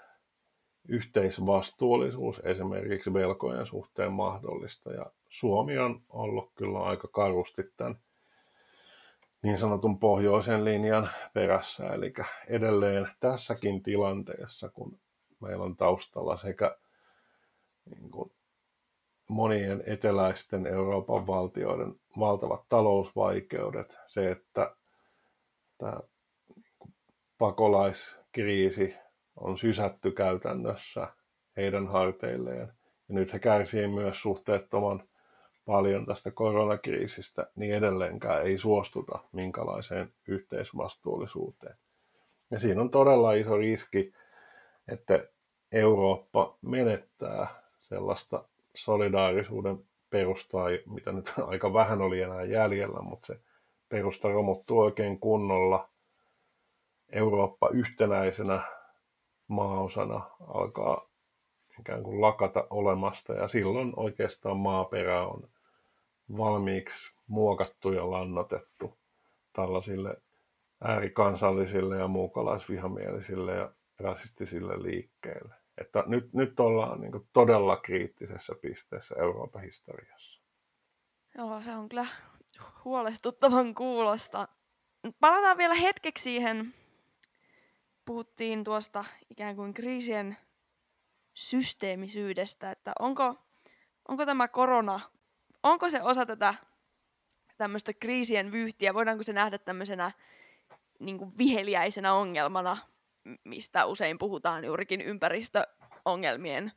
yhteisvastuullisuus 0.88 2.42
esimerkiksi 2.44 3.14
velkojen 3.14 3.66
suhteen 3.66 4.14
mahdollista. 4.14 4.94
Ja 4.94 5.06
Suomi 5.30 5.78
on 5.78 6.02
ollut 6.10 6.52
kyllä 6.56 6.80
aika 6.80 7.08
karusti 7.08 7.64
tämän 7.78 7.98
niin 9.44 9.58
sanotun 9.58 10.00
pohjoisen 10.00 10.66
linjan 10.66 11.10
perässä. 11.34 11.88
Eli 11.88 12.14
edelleen 12.48 13.10
tässäkin 13.20 13.84
tilanteessa, 13.84 14.70
kun 14.70 15.00
meillä 15.40 15.64
on 15.64 15.78
taustalla 15.78 16.38
sekä 16.38 16.78
niin 17.86 18.12
kuin 18.12 18.32
monien 19.30 19.84
eteläisten 19.86 20.68
Euroopan 20.68 21.28
valtioiden 21.28 21.96
valtavat 22.20 22.70
talousvaikeudet, 22.70 23.98
se, 24.08 24.32
että 24.32 24.76
tämä 25.78 26.00
pakolaiskriisi 27.38 28.96
on 29.36 29.58
sysätty 29.58 30.12
käytännössä 30.12 31.08
heidän 31.58 31.88
harteilleen. 31.88 32.74
Ja 33.08 33.14
nyt 33.16 33.34
he 33.34 33.40
kärsii 33.40 33.88
myös 33.88 34.22
suhteettoman 34.22 35.10
paljon 35.66 36.06
tästä 36.06 36.32
koronakriisistä, 36.32 37.48
niin 37.56 37.76
edelleenkään 37.76 38.44
ei 38.44 38.58
suostuta 38.58 39.20
minkälaiseen 39.32 40.14
yhteisvastuullisuuteen. 40.28 41.78
Ja 42.52 42.60
siinä 42.60 42.82
on 42.82 42.90
todella 42.90 43.34
iso 43.34 43.58
riski, 43.58 44.14
että 44.88 45.28
Eurooppa 45.72 46.58
menettää 46.62 47.48
sellaista 47.80 48.44
solidaarisuuden 48.76 49.86
perustaa, 50.10 50.68
mitä 50.86 51.12
nyt 51.12 51.34
aika 51.48 51.74
vähän 51.74 52.02
oli 52.02 52.22
enää 52.22 52.44
jäljellä, 52.44 53.02
mutta 53.02 53.28
se 53.28 53.40
perusta 53.90 54.30
romuttuu 54.30 54.80
oikein 54.80 55.20
kunnolla. 55.20 55.90
Eurooppa 57.12 57.70
yhtenäisenä 57.70 58.62
maaosana 59.48 60.22
alkaa 60.48 61.13
ikään 61.80 62.04
kuin 62.04 62.22
lakata 62.22 62.68
olemasta 62.70 63.34
ja 63.34 63.48
silloin 63.48 63.94
oikeastaan 63.96 64.58
maaperä 64.58 65.28
on 65.28 65.50
valmiiksi 66.38 67.14
muokattu 67.28 67.92
ja 67.92 68.12
lannotettu 68.12 68.98
tällaisille 69.54 70.22
äärikansallisille 70.82 71.98
ja 71.98 72.08
muukalaisvihamielisille 72.08 73.56
ja 73.56 73.72
rasistisille 74.00 74.84
liikkeille. 74.84 75.56
Että 75.78 76.04
nyt, 76.08 76.34
nyt 76.34 76.60
ollaan 76.60 77.02
niin 77.02 77.28
todella 77.34 77.78
kriittisessä 77.78 78.56
pisteessä 78.62 79.16
Euroopan 79.20 79.62
historiassa. 79.62 80.42
Joo, 81.38 81.62
se 81.62 81.72
on 81.72 81.90
kyllä 81.90 82.06
huolestuttavan 82.86 83.76
kuulosta. 83.76 84.48
Palataan 85.20 85.58
vielä 85.58 85.74
hetkeksi 85.74 86.24
siihen. 86.24 86.74
Puhuttiin 88.06 88.64
tuosta 88.64 89.06
ikään 89.30 89.56
kuin 89.56 89.74
kriisien 89.74 90.38
systeemisyydestä, 91.34 92.72
että 92.72 92.94
onko, 93.00 93.36
onko 94.08 94.26
tämä 94.26 94.48
korona, 94.48 95.00
onko 95.64 95.90
se 95.90 96.02
osa 96.02 96.26
tätä 96.26 96.54
tämmöistä 97.58 97.94
kriisien 97.94 98.52
vyyhtiä, 98.52 98.94
voidaanko 98.94 99.24
se 99.24 99.34
nähdä 99.34 99.58
tämmöisenä 99.58 100.12
niin 101.00 101.18
kuin 101.18 101.38
viheliäisenä 101.38 102.14
ongelmana, 102.14 102.78
mistä 103.44 103.86
usein 103.86 104.20
puhutaan 104.20 104.66
juurikin 104.66 105.02
ympäristöongelmien 105.02 106.72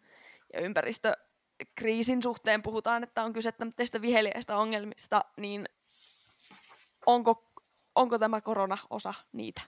ja 0.53 0.61
ympäristökriisin 0.61 2.23
suhteen 2.23 2.63
puhutaan, 2.63 3.03
että 3.03 3.25
on 3.25 3.33
kyse 3.33 3.53
tämmöistä 3.53 4.01
viheliäistä 4.01 4.57
ongelmista, 4.59 5.25
niin 5.37 5.69
onko, 7.07 7.53
onko 7.95 8.19
tämä 8.19 8.41
korona 8.41 8.79
osa 8.91 9.15
niitä? 9.33 9.63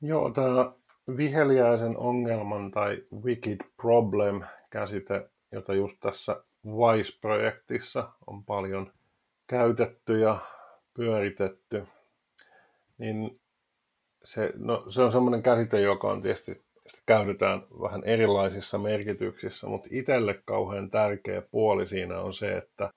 Joo, 0.00 0.30
tämä 0.30 0.72
viheliäisen 1.16 1.96
ongelman 1.96 2.70
tai 2.70 3.02
wicked 3.24 3.58
problem 3.76 4.42
käsite, 4.70 5.30
jota 5.52 5.74
just 5.74 5.96
tässä 6.00 6.44
WISE-projektissa 6.66 8.12
on 8.26 8.44
paljon 8.44 8.92
käytetty 9.46 10.20
ja 10.20 10.38
pyöritetty, 10.94 11.86
niin 12.98 13.40
se, 14.24 14.52
no, 14.56 14.84
se 14.90 15.02
on 15.02 15.12
semmoinen 15.12 15.42
käsite, 15.42 15.80
joka 15.80 16.08
on 16.08 16.22
tietysti 16.22 16.64
sitä 16.86 17.02
käytetään 17.06 17.62
vähän 17.82 18.04
erilaisissa 18.04 18.78
merkityksissä, 18.78 19.66
mutta 19.66 19.88
itselle 19.90 20.42
kauhean 20.44 20.90
tärkeä 20.90 21.42
puoli 21.42 21.86
siinä 21.86 22.20
on 22.20 22.32
se, 22.32 22.56
että 22.56 22.90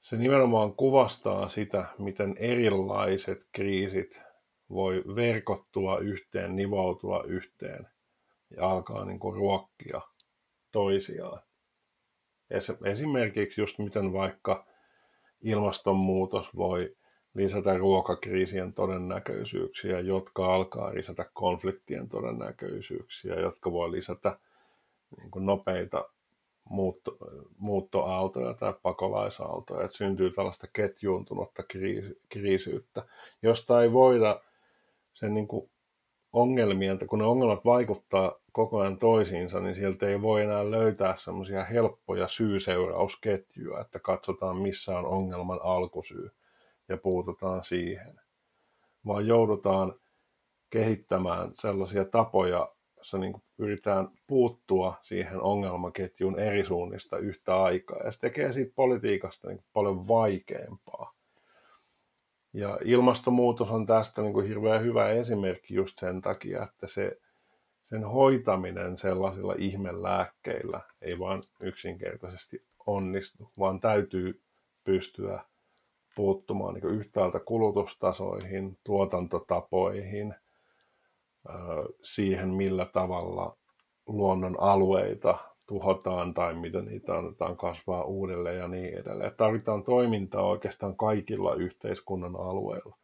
se 0.00 0.16
nimenomaan 0.16 0.74
kuvastaa 0.74 1.48
sitä, 1.48 1.84
miten 1.98 2.36
erilaiset 2.38 3.46
kriisit 3.52 4.22
voi 4.70 5.02
verkottua 5.16 5.98
yhteen, 5.98 6.56
nivoutua 6.56 7.22
yhteen 7.26 7.88
ja 8.56 8.70
alkaa 8.70 9.04
niin 9.04 9.18
kuin 9.18 9.36
ruokkia 9.36 10.00
toisiaan. 10.72 11.42
Esimerkiksi 12.84 13.60
just 13.60 13.78
miten 13.78 14.12
vaikka 14.12 14.66
ilmastonmuutos 15.42 16.56
voi 16.56 16.96
lisätä 17.34 17.78
ruokakriisien 17.78 18.72
todennäköisyyksiä, 18.72 20.00
jotka 20.00 20.54
alkaa 20.54 20.94
lisätä 20.94 21.30
konfliktien 21.32 22.08
todennäköisyyksiä, 22.08 23.34
jotka 23.34 23.72
voi 23.72 23.90
lisätä 23.90 24.38
niin 25.16 25.30
kuin 25.30 25.46
nopeita 25.46 26.08
muutto, 26.64 27.16
muuttoaaltoja 27.56 28.54
tai 28.54 28.74
pakolaisaaltoja, 28.82 29.84
että 29.84 29.96
syntyy 29.96 30.30
tällaista 30.30 30.66
ketjuuntunutta 30.72 31.62
kriisi, 31.62 32.20
kriisiyttä, 32.28 33.02
josta 33.42 33.82
ei 33.82 33.92
voida 33.92 34.40
sen 35.14 35.34
niin 35.34 35.48
kuin 35.48 35.70
ongelmien, 36.32 36.98
kun 37.06 37.18
ne 37.18 37.24
ongelmat 37.24 37.64
vaikuttaa 37.64 38.40
koko 38.52 38.80
ajan 38.80 38.98
toisiinsa, 38.98 39.60
niin 39.60 39.74
sieltä 39.74 40.06
ei 40.06 40.22
voi 40.22 40.42
enää 40.42 40.70
löytää 40.70 41.16
semmoisia 41.16 41.64
helppoja 41.64 42.28
syy-seurausketjuja, 42.28 43.80
että 43.80 43.98
katsotaan 43.98 44.56
missä 44.56 44.98
on 44.98 45.06
ongelman 45.06 45.60
alkusyy 45.62 46.30
ja 46.88 46.96
puututaan 46.96 47.64
siihen, 47.64 48.20
vaan 49.06 49.26
joudutaan 49.26 49.94
kehittämään 50.70 51.52
sellaisia 51.54 52.04
tapoja, 52.04 52.68
jossa 52.96 53.18
niin 53.18 53.42
pyritään 53.56 54.08
puuttua 54.26 54.94
siihen 55.02 55.40
ongelmaketjuun 55.40 56.38
eri 56.38 56.64
suunnista 56.64 57.18
yhtä 57.18 57.62
aikaa. 57.62 57.98
Ja 58.04 58.12
se 58.12 58.20
tekee 58.20 58.52
siitä 58.52 58.72
politiikasta 58.74 59.48
niin 59.48 59.64
paljon 59.72 60.08
vaikeampaa. 60.08 61.13
Ja 62.54 62.78
ilmastonmuutos 62.84 63.70
on 63.70 63.86
tästä 63.86 64.22
niin 64.22 64.32
kuin 64.32 64.48
hirveän 64.48 64.82
hyvä 64.82 65.08
esimerkki 65.08 65.74
just 65.74 65.98
sen 65.98 66.20
takia, 66.20 66.62
että 66.62 66.86
se, 66.86 67.18
sen 67.82 68.04
hoitaminen 68.04 68.98
sellaisilla 68.98 69.54
ihmelääkkeillä 69.58 70.80
ei 71.00 71.18
vaan 71.18 71.42
yksinkertaisesti 71.60 72.66
onnistu, 72.86 73.52
vaan 73.58 73.80
täytyy 73.80 74.42
pystyä 74.84 75.44
puuttumaan 76.16 76.74
niin 76.74 76.90
yhtäältä 76.90 77.40
kulutustasoihin, 77.40 78.78
tuotantotapoihin, 78.84 80.34
siihen 82.02 82.48
millä 82.48 82.86
tavalla 82.86 83.56
luonnon 84.06 84.56
alueita 84.60 85.53
tuhotaan 85.66 86.34
tai 86.34 86.54
mitä 86.54 86.82
niitä 86.82 87.14
annetaan 87.14 87.56
kasvaa 87.56 88.04
uudelleen 88.04 88.58
ja 88.58 88.68
niin 88.68 88.98
edelleen. 88.98 89.32
Tarvitaan 89.36 89.84
toimintaa 89.84 90.42
oikeastaan 90.42 90.96
kaikilla 90.96 91.54
yhteiskunnan 91.54 92.36
alueilla. 92.36 92.96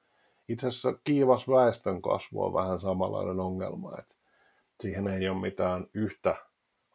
Itse 0.49 0.67
asiassa 0.67 0.95
kiivas 1.05 1.49
väestön 1.49 2.03
kasvu 2.03 2.43
on 2.43 2.55
vähän 2.55 2.81
samanlainen 2.81 3.41
ongelma, 3.41 3.99
että 3.99 4.15
siihen 4.81 5.09
ei 5.09 5.29
ole 5.29 5.41
mitään 5.41 5.87
yhtä 5.95 6.37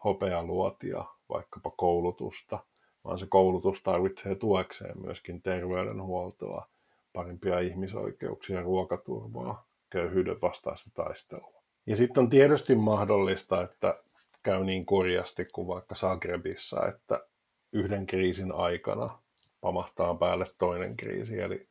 hopealuotia, 0.03 1.05
vaikkapa 1.29 1.71
koulutusta, 1.77 2.59
vaan 3.05 3.19
se 3.19 3.25
koulutus 3.29 3.83
tarvitsee 3.83 4.35
tuekseen 4.35 5.01
myöskin 5.01 5.41
terveydenhuoltoa, 5.41 6.67
parempia 7.13 7.59
ihmisoikeuksia, 7.59 8.61
ruokaturvaa, 8.61 9.65
köyhyyden 9.89 10.41
vastaista 10.41 10.89
taistelua. 10.93 11.63
Ja 11.85 11.95
sitten 11.95 12.23
on 12.23 12.29
tietysti 12.29 12.75
mahdollista, 12.75 13.63
että 13.63 13.99
käy 14.45 14.63
niin 14.63 14.85
kurjasti 14.85 15.45
kuin 15.45 15.67
vaikka 15.67 15.95
Zagrebissa, 15.95 16.87
että 16.87 17.27
yhden 17.73 18.05
kriisin 18.05 18.51
aikana 18.51 19.19
pamahtaa 19.61 20.15
päälle 20.15 20.45
toinen 20.57 20.97
kriisi, 20.97 21.39
eli 21.39 21.67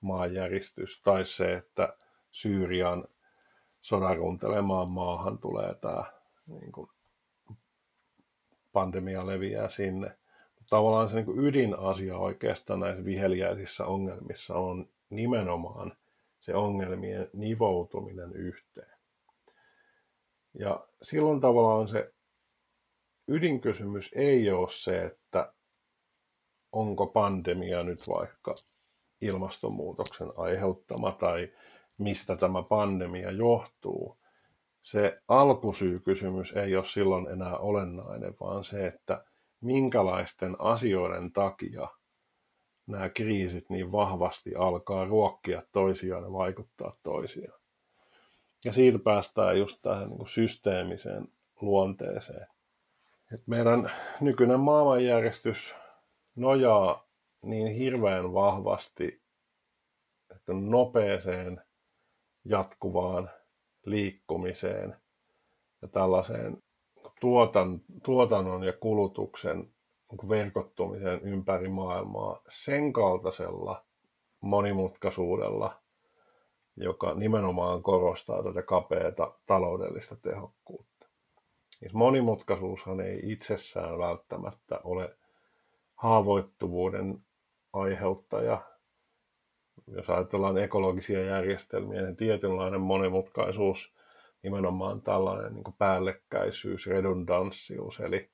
maanjäristys, 0.00 1.00
tai 1.02 1.24
se, 1.24 1.52
että 1.54 1.96
Syyrian 2.30 3.04
sodan 3.80 4.16
runtelemaan 4.16 4.88
maahan 4.88 5.38
tulee 5.38 5.74
tämä 5.74 6.04
niin 6.46 6.72
kuin, 6.72 6.90
pandemia 8.72 9.26
leviää 9.26 9.68
sinne. 9.68 10.18
Tavallaan 10.70 11.08
se 11.08 11.16
niin 11.16 11.26
kuin 11.26 11.38
ydinasia 11.38 12.18
oikeastaan 12.18 12.80
näissä 12.80 13.04
viheliäisissä 13.04 13.86
ongelmissa 13.86 14.54
on 14.54 14.88
nimenomaan 15.10 15.92
se 16.40 16.54
ongelmien 16.54 17.30
nivoutuminen 17.32 18.32
yhteen. 18.32 18.89
Ja 20.54 20.86
silloin 21.02 21.40
tavallaan 21.40 21.88
se 21.88 22.12
ydinkysymys 23.28 24.10
ei 24.14 24.50
ole 24.50 24.68
se, 24.70 25.04
että 25.04 25.52
onko 26.72 27.06
pandemia 27.06 27.82
nyt 27.82 28.08
vaikka 28.08 28.54
ilmastonmuutoksen 29.20 30.32
aiheuttama 30.36 31.12
tai 31.12 31.52
mistä 31.98 32.36
tämä 32.36 32.62
pandemia 32.62 33.30
johtuu. 33.30 34.18
Se 34.82 35.22
alkusyykysymys 35.28 36.52
ei 36.52 36.76
ole 36.76 36.84
silloin 36.84 37.28
enää 37.28 37.58
olennainen, 37.58 38.34
vaan 38.40 38.64
se, 38.64 38.86
että 38.86 39.24
minkälaisten 39.60 40.56
asioiden 40.58 41.32
takia 41.32 41.88
nämä 42.86 43.08
kriisit 43.08 43.70
niin 43.70 43.92
vahvasti 43.92 44.54
alkaa 44.54 45.04
ruokkia 45.04 45.62
toisiaan 45.72 46.22
ja 46.22 46.32
vaikuttaa 46.32 46.96
toisiaan. 47.02 47.59
Ja 48.64 48.72
siitä 48.72 48.98
päästään 48.98 49.58
just 49.58 49.78
tähän 49.82 50.08
niin 50.08 50.18
kuin 50.18 50.28
systeemiseen 50.28 51.28
luonteeseen. 51.60 52.46
Et 53.34 53.46
meidän 53.46 53.92
nykyinen 54.20 54.60
maailmanjärjestys 54.60 55.74
nojaa 56.36 57.08
niin 57.42 57.72
hirveän 57.72 58.34
vahvasti 58.34 59.22
nopeeseen 60.46 61.62
jatkuvaan 62.44 63.30
liikkumiseen 63.86 64.96
ja 65.82 65.88
tällaiseen 65.88 66.62
tuotan, 67.20 67.80
tuotannon 68.02 68.64
ja 68.64 68.72
kulutuksen 68.72 69.74
niin 70.10 70.28
verkottumisen 70.28 71.20
ympäri 71.20 71.68
maailmaa 71.68 72.42
sen 72.48 72.92
kaltaisella 72.92 73.84
monimutkaisuudella, 74.40 75.79
joka 76.76 77.14
nimenomaan 77.14 77.82
korostaa 77.82 78.42
tätä 78.42 78.62
kapeata 78.62 79.34
taloudellista 79.46 80.16
tehokkuutta. 80.16 81.06
Siis 81.78 81.94
monimutkaisuushan 81.94 83.00
ei 83.00 83.20
itsessään 83.22 83.98
välttämättä 83.98 84.80
ole 84.84 85.16
haavoittuvuuden 85.94 87.24
aiheuttaja. 87.72 88.62
Jos 89.86 90.10
ajatellaan 90.10 90.58
ekologisia 90.58 91.24
järjestelmiä, 91.24 92.02
niin 92.02 92.16
tietynlainen 92.16 92.80
monimutkaisuus, 92.80 93.92
nimenomaan 94.42 95.02
tällainen 95.02 95.54
niin 95.54 95.74
päällekkäisyys, 95.78 96.86
redundanssius, 96.86 98.00
eli 98.00 98.30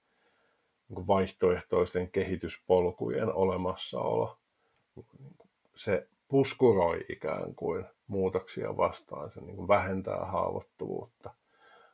niin 0.88 1.06
vaihtoehtoisten 1.06 2.10
kehityspolkujen 2.10 3.34
olemassaolo, 3.34 4.38
se 5.74 6.08
puskuroi 6.28 7.04
ikään 7.08 7.54
kuin 7.54 7.84
muutoksia 8.06 8.76
vastaan, 8.76 9.30
se 9.30 9.40
niin 9.40 9.56
kuin 9.56 9.68
vähentää 9.68 10.24
haavoittuvuutta. 10.24 11.34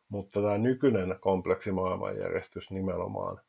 Mutta 0.08 0.42
tämä 0.42 0.58
nykyinen 0.58 1.16
kompleksi 1.20 1.72
maailmanjärjestys 1.72 2.70
nimenomaan, 2.70 3.40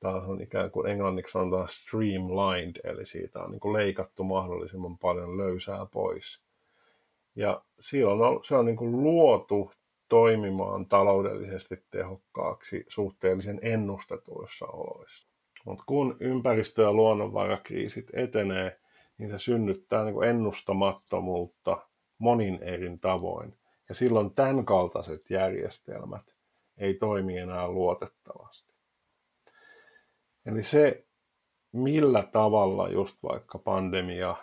taas 0.00 0.24
on 0.28 0.40
ikään 0.40 0.70
kuin 0.70 0.86
englanniksi 0.86 1.32
sanotaan 1.32 1.68
streamlined, 1.68 2.80
eli 2.84 3.06
siitä 3.06 3.40
on 3.40 3.50
niin 3.50 3.60
kuin 3.60 3.72
leikattu 3.72 4.24
mahdollisimman 4.24 4.98
paljon 4.98 5.38
löysää 5.38 5.86
pois. 5.92 6.40
Ja 7.36 7.62
silloin 7.80 8.44
se 8.44 8.54
on 8.54 8.64
niin 8.64 8.76
kuin 8.76 9.02
luotu 9.02 9.72
toimimaan 10.08 10.86
taloudellisesti 10.86 11.84
tehokkaaksi 11.90 12.84
suhteellisen 12.88 13.58
ennustetuissa 13.62 14.66
oloissa. 14.66 15.28
Mutta 15.64 15.84
kun 15.86 16.16
ympäristö- 16.20 16.82
ja 16.82 16.92
luonnonvarakriisit 16.92 18.06
etenee, 18.12 18.78
niin 19.18 19.30
se 19.30 19.38
synnyttää 19.38 20.04
niin 20.04 20.14
kuin 20.14 20.28
ennustamattomuutta 20.28 21.88
monin 22.18 22.58
eri 22.62 22.98
tavoin. 23.00 23.58
Ja 23.88 23.94
silloin 23.94 24.34
tämän 24.34 24.64
kaltaiset 24.64 25.30
järjestelmät 25.30 26.34
ei 26.76 26.94
toimi 26.94 27.38
enää 27.38 27.68
luotettavasti. 27.68 28.74
Eli 30.46 30.62
se, 30.62 31.06
millä 31.72 32.22
tavalla 32.22 32.88
just 32.88 33.22
vaikka 33.22 33.58
pandemia, 33.58 34.36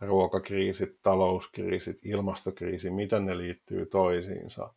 ruokakriisit, 0.00 0.98
talouskriisit, 1.02 2.06
ilmastokriisi, 2.06 2.90
miten 2.90 3.26
ne 3.26 3.38
liittyy 3.38 3.86
toisiinsa, 3.86 4.74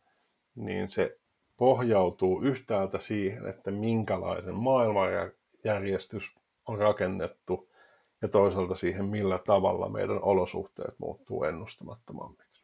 niin 0.54 0.88
se 0.88 1.18
pohjautuu 1.56 2.42
yhtäältä 2.42 3.00
siihen, 3.00 3.46
että 3.46 3.70
minkälaisen 3.70 4.54
maailmanjärjestys 4.54 6.32
on 6.68 6.78
rakennettu 6.78 7.67
ja 8.22 8.28
toisaalta 8.28 8.74
siihen, 8.74 9.04
millä 9.04 9.38
tavalla 9.38 9.88
meidän 9.88 10.22
olosuhteet 10.22 10.94
muuttuu 10.98 11.44
ennustamattomammiksi. 11.44 12.62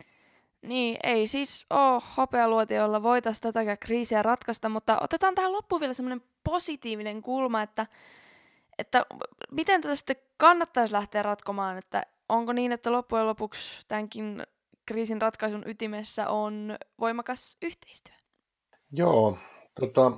Niin, 0.63 0.97
ei 1.03 1.27
siis 1.27 1.67
ole 1.71 2.03
hopealuoti, 2.17 2.75
jolla 2.75 3.03
voitaisiin 3.03 3.43
tätä 3.43 3.77
kriisiä 3.77 4.23
ratkaista, 4.23 4.69
mutta 4.69 4.99
otetaan 5.01 5.35
tähän 5.35 5.53
loppuun 5.53 5.81
vielä 5.81 5.93
semmoinen 5.93 6.23
positiivinen 6.45 7.23
kulma, 7.23 7.63
että, 7.63 7.87
että 8.79 9.07
miten 9.51 9.81
tätä 9.81 9.95
sitten 9.95 10.17
kannattaisi 10.37 10.93
lähteä 10.93 11.23
ratkomaan, 11.23 11.79
että 11.79 12.03
onko 12.29 12.53
niin, 12.53 12.73
että 12.73 12.93
loppujen 12.93 13.27
lopuksi 13.27 13.85
tämänkin 13.89 14.43
kriisin 14.87 15.23
ratkaisun 15.23 15.63
ytimessä 15.67 16.29
on 16.29 16.77
voimakas 17.01 17.57
yhteistyö? 17.63 18.15
Joo, 18.93 19.39
tota, 19.81 20.13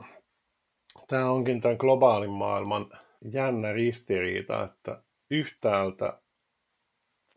tämä 1.09 1.31
onkin 1.31 1.61
tämän 1.61 1.77
globaalin 1.81 2.31
maailman 2.31 2.87
jännä 3.33 3.73
ristiriita, 3.73 4.63
että 4.63 5.03
yhtäältä 5.31 6.21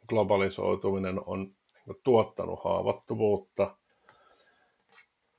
globalisoituminen 0.08 1.22
on 1.26 1.56
niin 1.86 1.98
tuottanut 2.04 2.64
haavoittuvuutta 2.64 3.76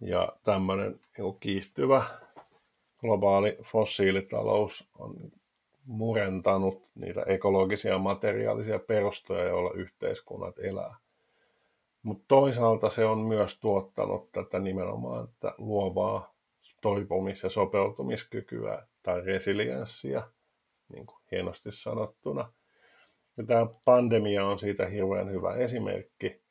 ja 0.00 0.32
tämmöinen 0.44 1.00
niin 1.18 1.38
kiihtyvä 1.40 2.02
globaali 3.00 3.58
fossiilitalous 3.62 4.88
on 4.98 5.16
murentanut 5.84 6.90
niitä 6.94 7.22
ekologisia 7.22 7.98
materiaalisia 7.98 8.78
perustoja, 8.78 9.44
joilla 9.44 9.72
yhteiskunnat 9.74 10.58
elää. 10.58 10.94
Mutta 12.02 12.24
toisaalta 12.28 12.90
se 12.90 13.04
on 13.04 13.18
myös 13.18 13.58
tuottanut 13.58 14.32
tätä 14.32 14.58
nimenomaan 14.58 15.24
että 15.24 15.54
luovaa 15.58 16.34
toipumis- 16.80 17.42
ja 17.42 17.50
sopeutumiskykyä 17.50 18.86
tai 19.02 19.20
resilienssiä, 19.20 20.22
niin 20.92 21.06
kuin 21.06 21.18
hienosti 21.30 21.72
sanottuna. 21.72 22.52
Ja 23.36 23.44
tämä 23.46 23.66
pandemia 23.84 24.46
on 24.46 24.58
siitä 24.58 24.86
hirveän 24.86 25.30
hyvä 25.30 25.54
esimerkki, 25.54 26.42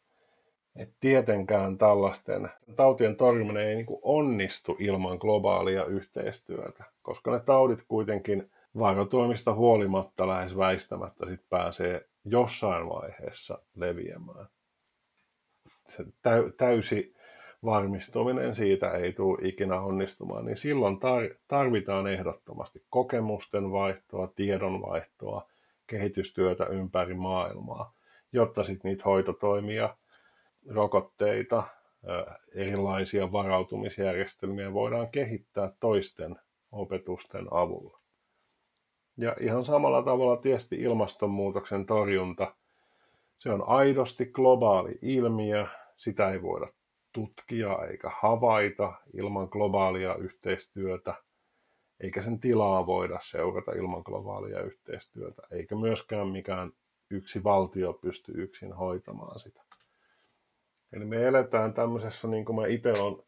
että 0.76 0.96
tietenkään 1.00 1.78
tällaisten 1.78 2.50
tautien 2.76 3.16
torjuminen 3.16 3.68
ei 3.68 3.76
niin 3.76 4.00
onnistu 4.02 4.76
ilman 4.80 5.18
globaalia 5.18 5.86
yhteistyötä, 5.86 6.84
koska 7.02 7.32
ne 7.32 7.40
taudit 7.40 7.84
kuitenkin 7.88 8.52
varotoimista 8.80 9.54
huolimatta 9.54 10.28
lähes 10.28 10.58
väistämättä 10.58 11.26
sit 11.30 11.50
pääsee 11.50 12.10
jossain 12.26 12.90
vaiheessa 12.90 13.62
leviämään. 13.76 14.48
Se 15.90 16.06
täysi 16.58 17.14
varmistuminen 17.66 18.56
siitä 18.56 18.92
ei 18.92 19.14
tule 19.14 19.48
ikinä 19.48 19.82
onnistumaan, 19.82 20.46
niin 20.46 20.58
silloin 20.58 21.00
tarvitaan 21.48 22.08
ehdottomasti 22.08 22.84
kokemusten 22.90 23.72
vaihtoa, 23.72 24.28
tiedonvaihtoa, 24.28 25.48
kehitystyötä 25.88 26.66
ympäri 26.66 27.14
maailmaa, 27.14 27.94
jotta 28.34 28.64
sitten 28.64 28.90
niitä 28.90 29.04
hoitotoimia, 29.06 29.96
rokotteita, 30.70 31.64
erilaisia 32.56 33.32
varautumisjärjestelmiä 33.32 34.74
voidaan 34.74 35.10
kehittää 35.10 35.72
toisten 35.80 36.36
opetusten 36.72 37.48
avulla. 37.52 38.00
Ja 39.18 39.36
ihan 39.40 39.66
samalla 39.66 40.04
tavalla 40.04 40.38
tietysti 40.38 40.76
ilmastonmuutoksen 40.76 41.86
torjunta, 41.86 42.56
se 43.38 43.50
on 43.52 43.64
aidosti 43.68 44.26
globaali 44.26 45.00
ilmiö, 45.02 45.68
sitä 45.98 46.32
ei 46.32 46.42
voida 46.42 46.68
tutkia 47.12 47.78
eikä 47.92 48.12
havaita 48.22 48.94
ilman 49.14 49.48
globaalia 49.52 50.16
yhteistyötä, 50.16 51.14
eikä 52.00 52.22
sen 52.22 52.40
tilaa 52.40 52.86
voida 52.86 53.20
seurata 53.22 53.72
ilman 53.72 54.02
globaalia 54.06 54.62
yhteistyötä, 54.62 55.42
eikä 55.52 55.76
myöskään 55.76 56.28
mikään 56.28 56.72
yksi 57.10 57.44
valtio 57.44 57.94
pysty 57.94 58.32
yksin 58.36 58.74
hoitamaan 58.74 59.40
sitä. 59.40 59.62
Eli 60.94 61.06
me 61.06 61.24
eletään 61.24 61.74
tämmöisessä, 61.74 62.28
niin 62.28 62.46
kuin 62.46 62.56
mä 62.56 62.68
itse 62.68 62.92
olen 62.92 63.24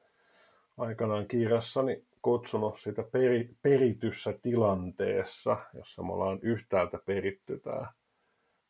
aikanaan 0.77 1.27
kirjassani 1.27 2.05
kutsunut 2.21 2.79
sitä 2.79 3.03
peri, 3.03 3.49
perityssä 3.61 4.33
tilanteessa, 4.41 5.57
jossa 5.73 6.03
me 6.03 6.13
ollaan 6.13 6.39
yhtäältä 6.41 6.99
peritty 7.05 7.59
tämä 7.59 7.93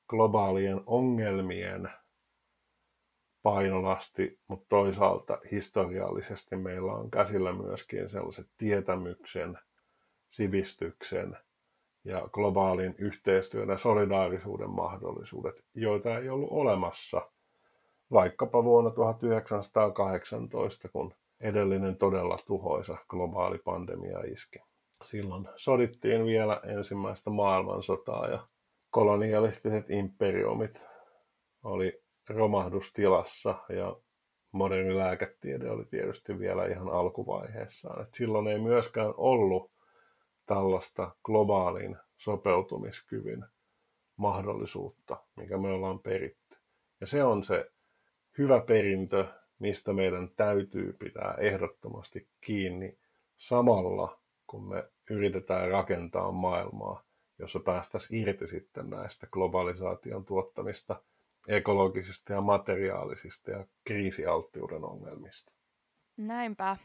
globaalien 0.07 0.81
ongelmien 0.85 1.89
painolasti, 3.43 4.39
mutta 4.47 4.65
toisaalta 4.69 5.37
historiallisesti 5.51 6.55
meillä 6.55 6.93
on 6.93 7.11
käsillä 7.11 7.53
myöskin 7.53 8.09
sellaiset 8.09 8.47
tietämyksen, 8.57 9.57
sivistyksen 10.29 11.37
ja 12.03 12.29
globaalin 12.31 12.95
yhteistyön 12.97 13.69
ja 13.69 13.77
solidaarisuuden 13.77 14.69
mahdollisuudet, 14.69 15.63
joita 15.73 16.17
ei 16.17 16.29
ollut 16.29 16.51
olemassa 16.51 17.29
vaikkapa 18.11 18.63
vuonna 18.63 18.91
1918, 18.91 20.89
kun 20.89 21.13
edellinen 21.39 21.95
todella 21.95 22.37
tuhoisa 22.45 22.97
globaali 23.09 23.57
pandemia 23.57 24.19
iski. 24.19 24.59
Silloin 25.03 25.47
sodittiin 25.55 26.25
vielä 26.25 26.61
ensimmäistä 26.63 27.29
maailmansotaa 27.29 28.27
ja 28.27 28.47
kolonialistiset 28.89 29.89
imperiumit 29.89 30.83
oli 31.63 32.00
romahdustilassa 32.35 33.55
ja 33.69 33.95
moderni 34.51 34.97
lääketiede 34.97 35.71
oli 35.71 35.85
tietysti 35.85 36.39
vielä 36.39 36.65
ihan 36.65 36.89
alkuvaiheessaan. 36.89 38.01
Et 38.01 38.13
silloin 38.13 38.47
ei 38.47 38.59
myöskään 38.59 39.13
ollut 39.17 39.71
tällaista 40.45 41.15
globaalin 41.23 41.97
sopeutumiskyvyn 42.17 43.45
mahdollisuutta, 44.17 45.17
mikä 45.35 45.57
me 45.57 45.67
ollaan 45.67 45.99
peritty. 45.99 46.57
Ja 47.01 47.07
se 47.07 47.23
on 47.23 47.43
se 47.43 47.71
hyvä 48.37 48.61
perintö, 48.61 49.27
mistä 49.59 49.93
meidän 49.93 50.29
täytyy 50.35 50.93
pitää 50.93 51.35
ehdottomasti 51.37 52.27
kiinni 52.41 52.97
samalla, 53.37 54.19
kun 54.47 54.69
me 54.69 54.89
yritetään 55.09 55.69
rakentaa 55.69 56.31
maailmaa, 56.31 57.03
jossa 57.39 57.59
päästäisiin 57.59 58.21
irti 58.27 58.47
sitten 58.47 58.89
näistä 58.89 59.27
globalisaation 59.31 60.25
tuottamista 60.25 61.01
ekologisista 61.47 62.33
ja 62.33 62.41
materiaalisista 62.41 63.51
ja 63.51 63.65
kriisialttiuden 63.83 64.83
ongelmista. 64.83 65.51
Näinpä 66.17 66.77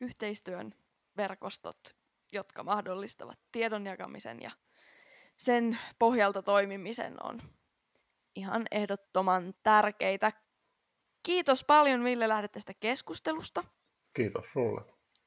yhteistyön 0.00 0.74
verkostot, 1.16 1.96
jotka 2.32 2.62
mahdollistavat 2.62 3.38
tiedon 3.52 3.86
jakamisen 3.86 4.42
ja 4.42 4.50
sen 5.36 5.78
pohjalta 5.98 6.42
toimimisen 6.42 7.24
on 7.24 7.40
ihan 8.36 8.66
ehdottoman 8.70 9.54
tärkeitä. 9.62 10.32
Kiitos 11.22 11.64
paljon 11.64 12.04
Ville 12.04 12.28
lähdet 12.28 12.52
tästä 12.52 12.72
keskustelusta. 12.80 13.64
Kiitos 14.12 14.52
sulle. 14.52 14.80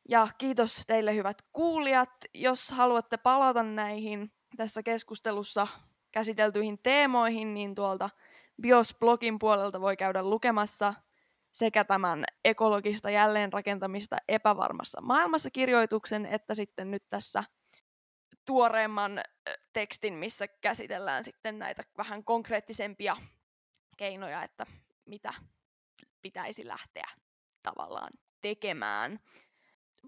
Ja 0.10 0.28
kiitos 0.38 0.84
teille 0.88 1.16
hyvät 1.16 1.38
kuulijat. 1.54 2.10
Jos 2.34 2.72
haluatte 2.72 3.18
palata 3.18 3.64
näihin 3.64 4.32
tässä 4.58 4.84
keskustelussa 4.84 5.68
käsiteltyihin 6.12 6.80
teemoihin, 6.84 7.54
niin 7.54 7.76
tuolta 7.76 8.10
BIOS-blogin 8.62 9.40
puolelta 9.40 9.82
voi 9.82 9.98
käydä 9.98 10.24
lukemassa 10.24 10.94
sekä 11.52 11.84
tämän 11.84 12.26
ekologista 12.46 13.10
jälleenrakentamista 13.10 14.18
epävarmassa 14.28 15.02
maailmassa 15.02 15.50
kirjoituksen, 15.52 16.26
että 16.26 16.56
sitten 16.56 16.92
nyt 16.92 17.04
tässä 17.10 17.44
tuoreemman 18.46 19.22
tekstin, 19.74 20.14
missä 20.14 20.48
käsitellään 20.48 21.24
sitten 21.24 21.60
näitä 21.60 21.84
vähän 21.98 22.24
konkreettisempia 22.24 23.18
keinoja, 23.98 24.44
että 24.44 24.66
mitä 25.06 25.34
pitäisi 26.22 26.68
lähteä 26.68 27.08
tavallaan 27.64 28.14
tekemään. 28.42 29.20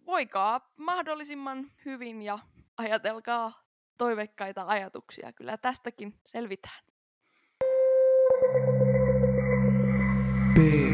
Voikaa 0.05 0.71
mahdollisimman 0.77 1.71
hyvin 1.85 2.21
ja 2.21 2.39
ajatelkaa 2.77 3.51
toivekkaita 3.97 4.63
ajatuksia. 4.67 5.33
Kyllä 5.33 5.57
tästäkin 5.57 6.19
selvitään. 6.25 6.90
B 10.55 10.90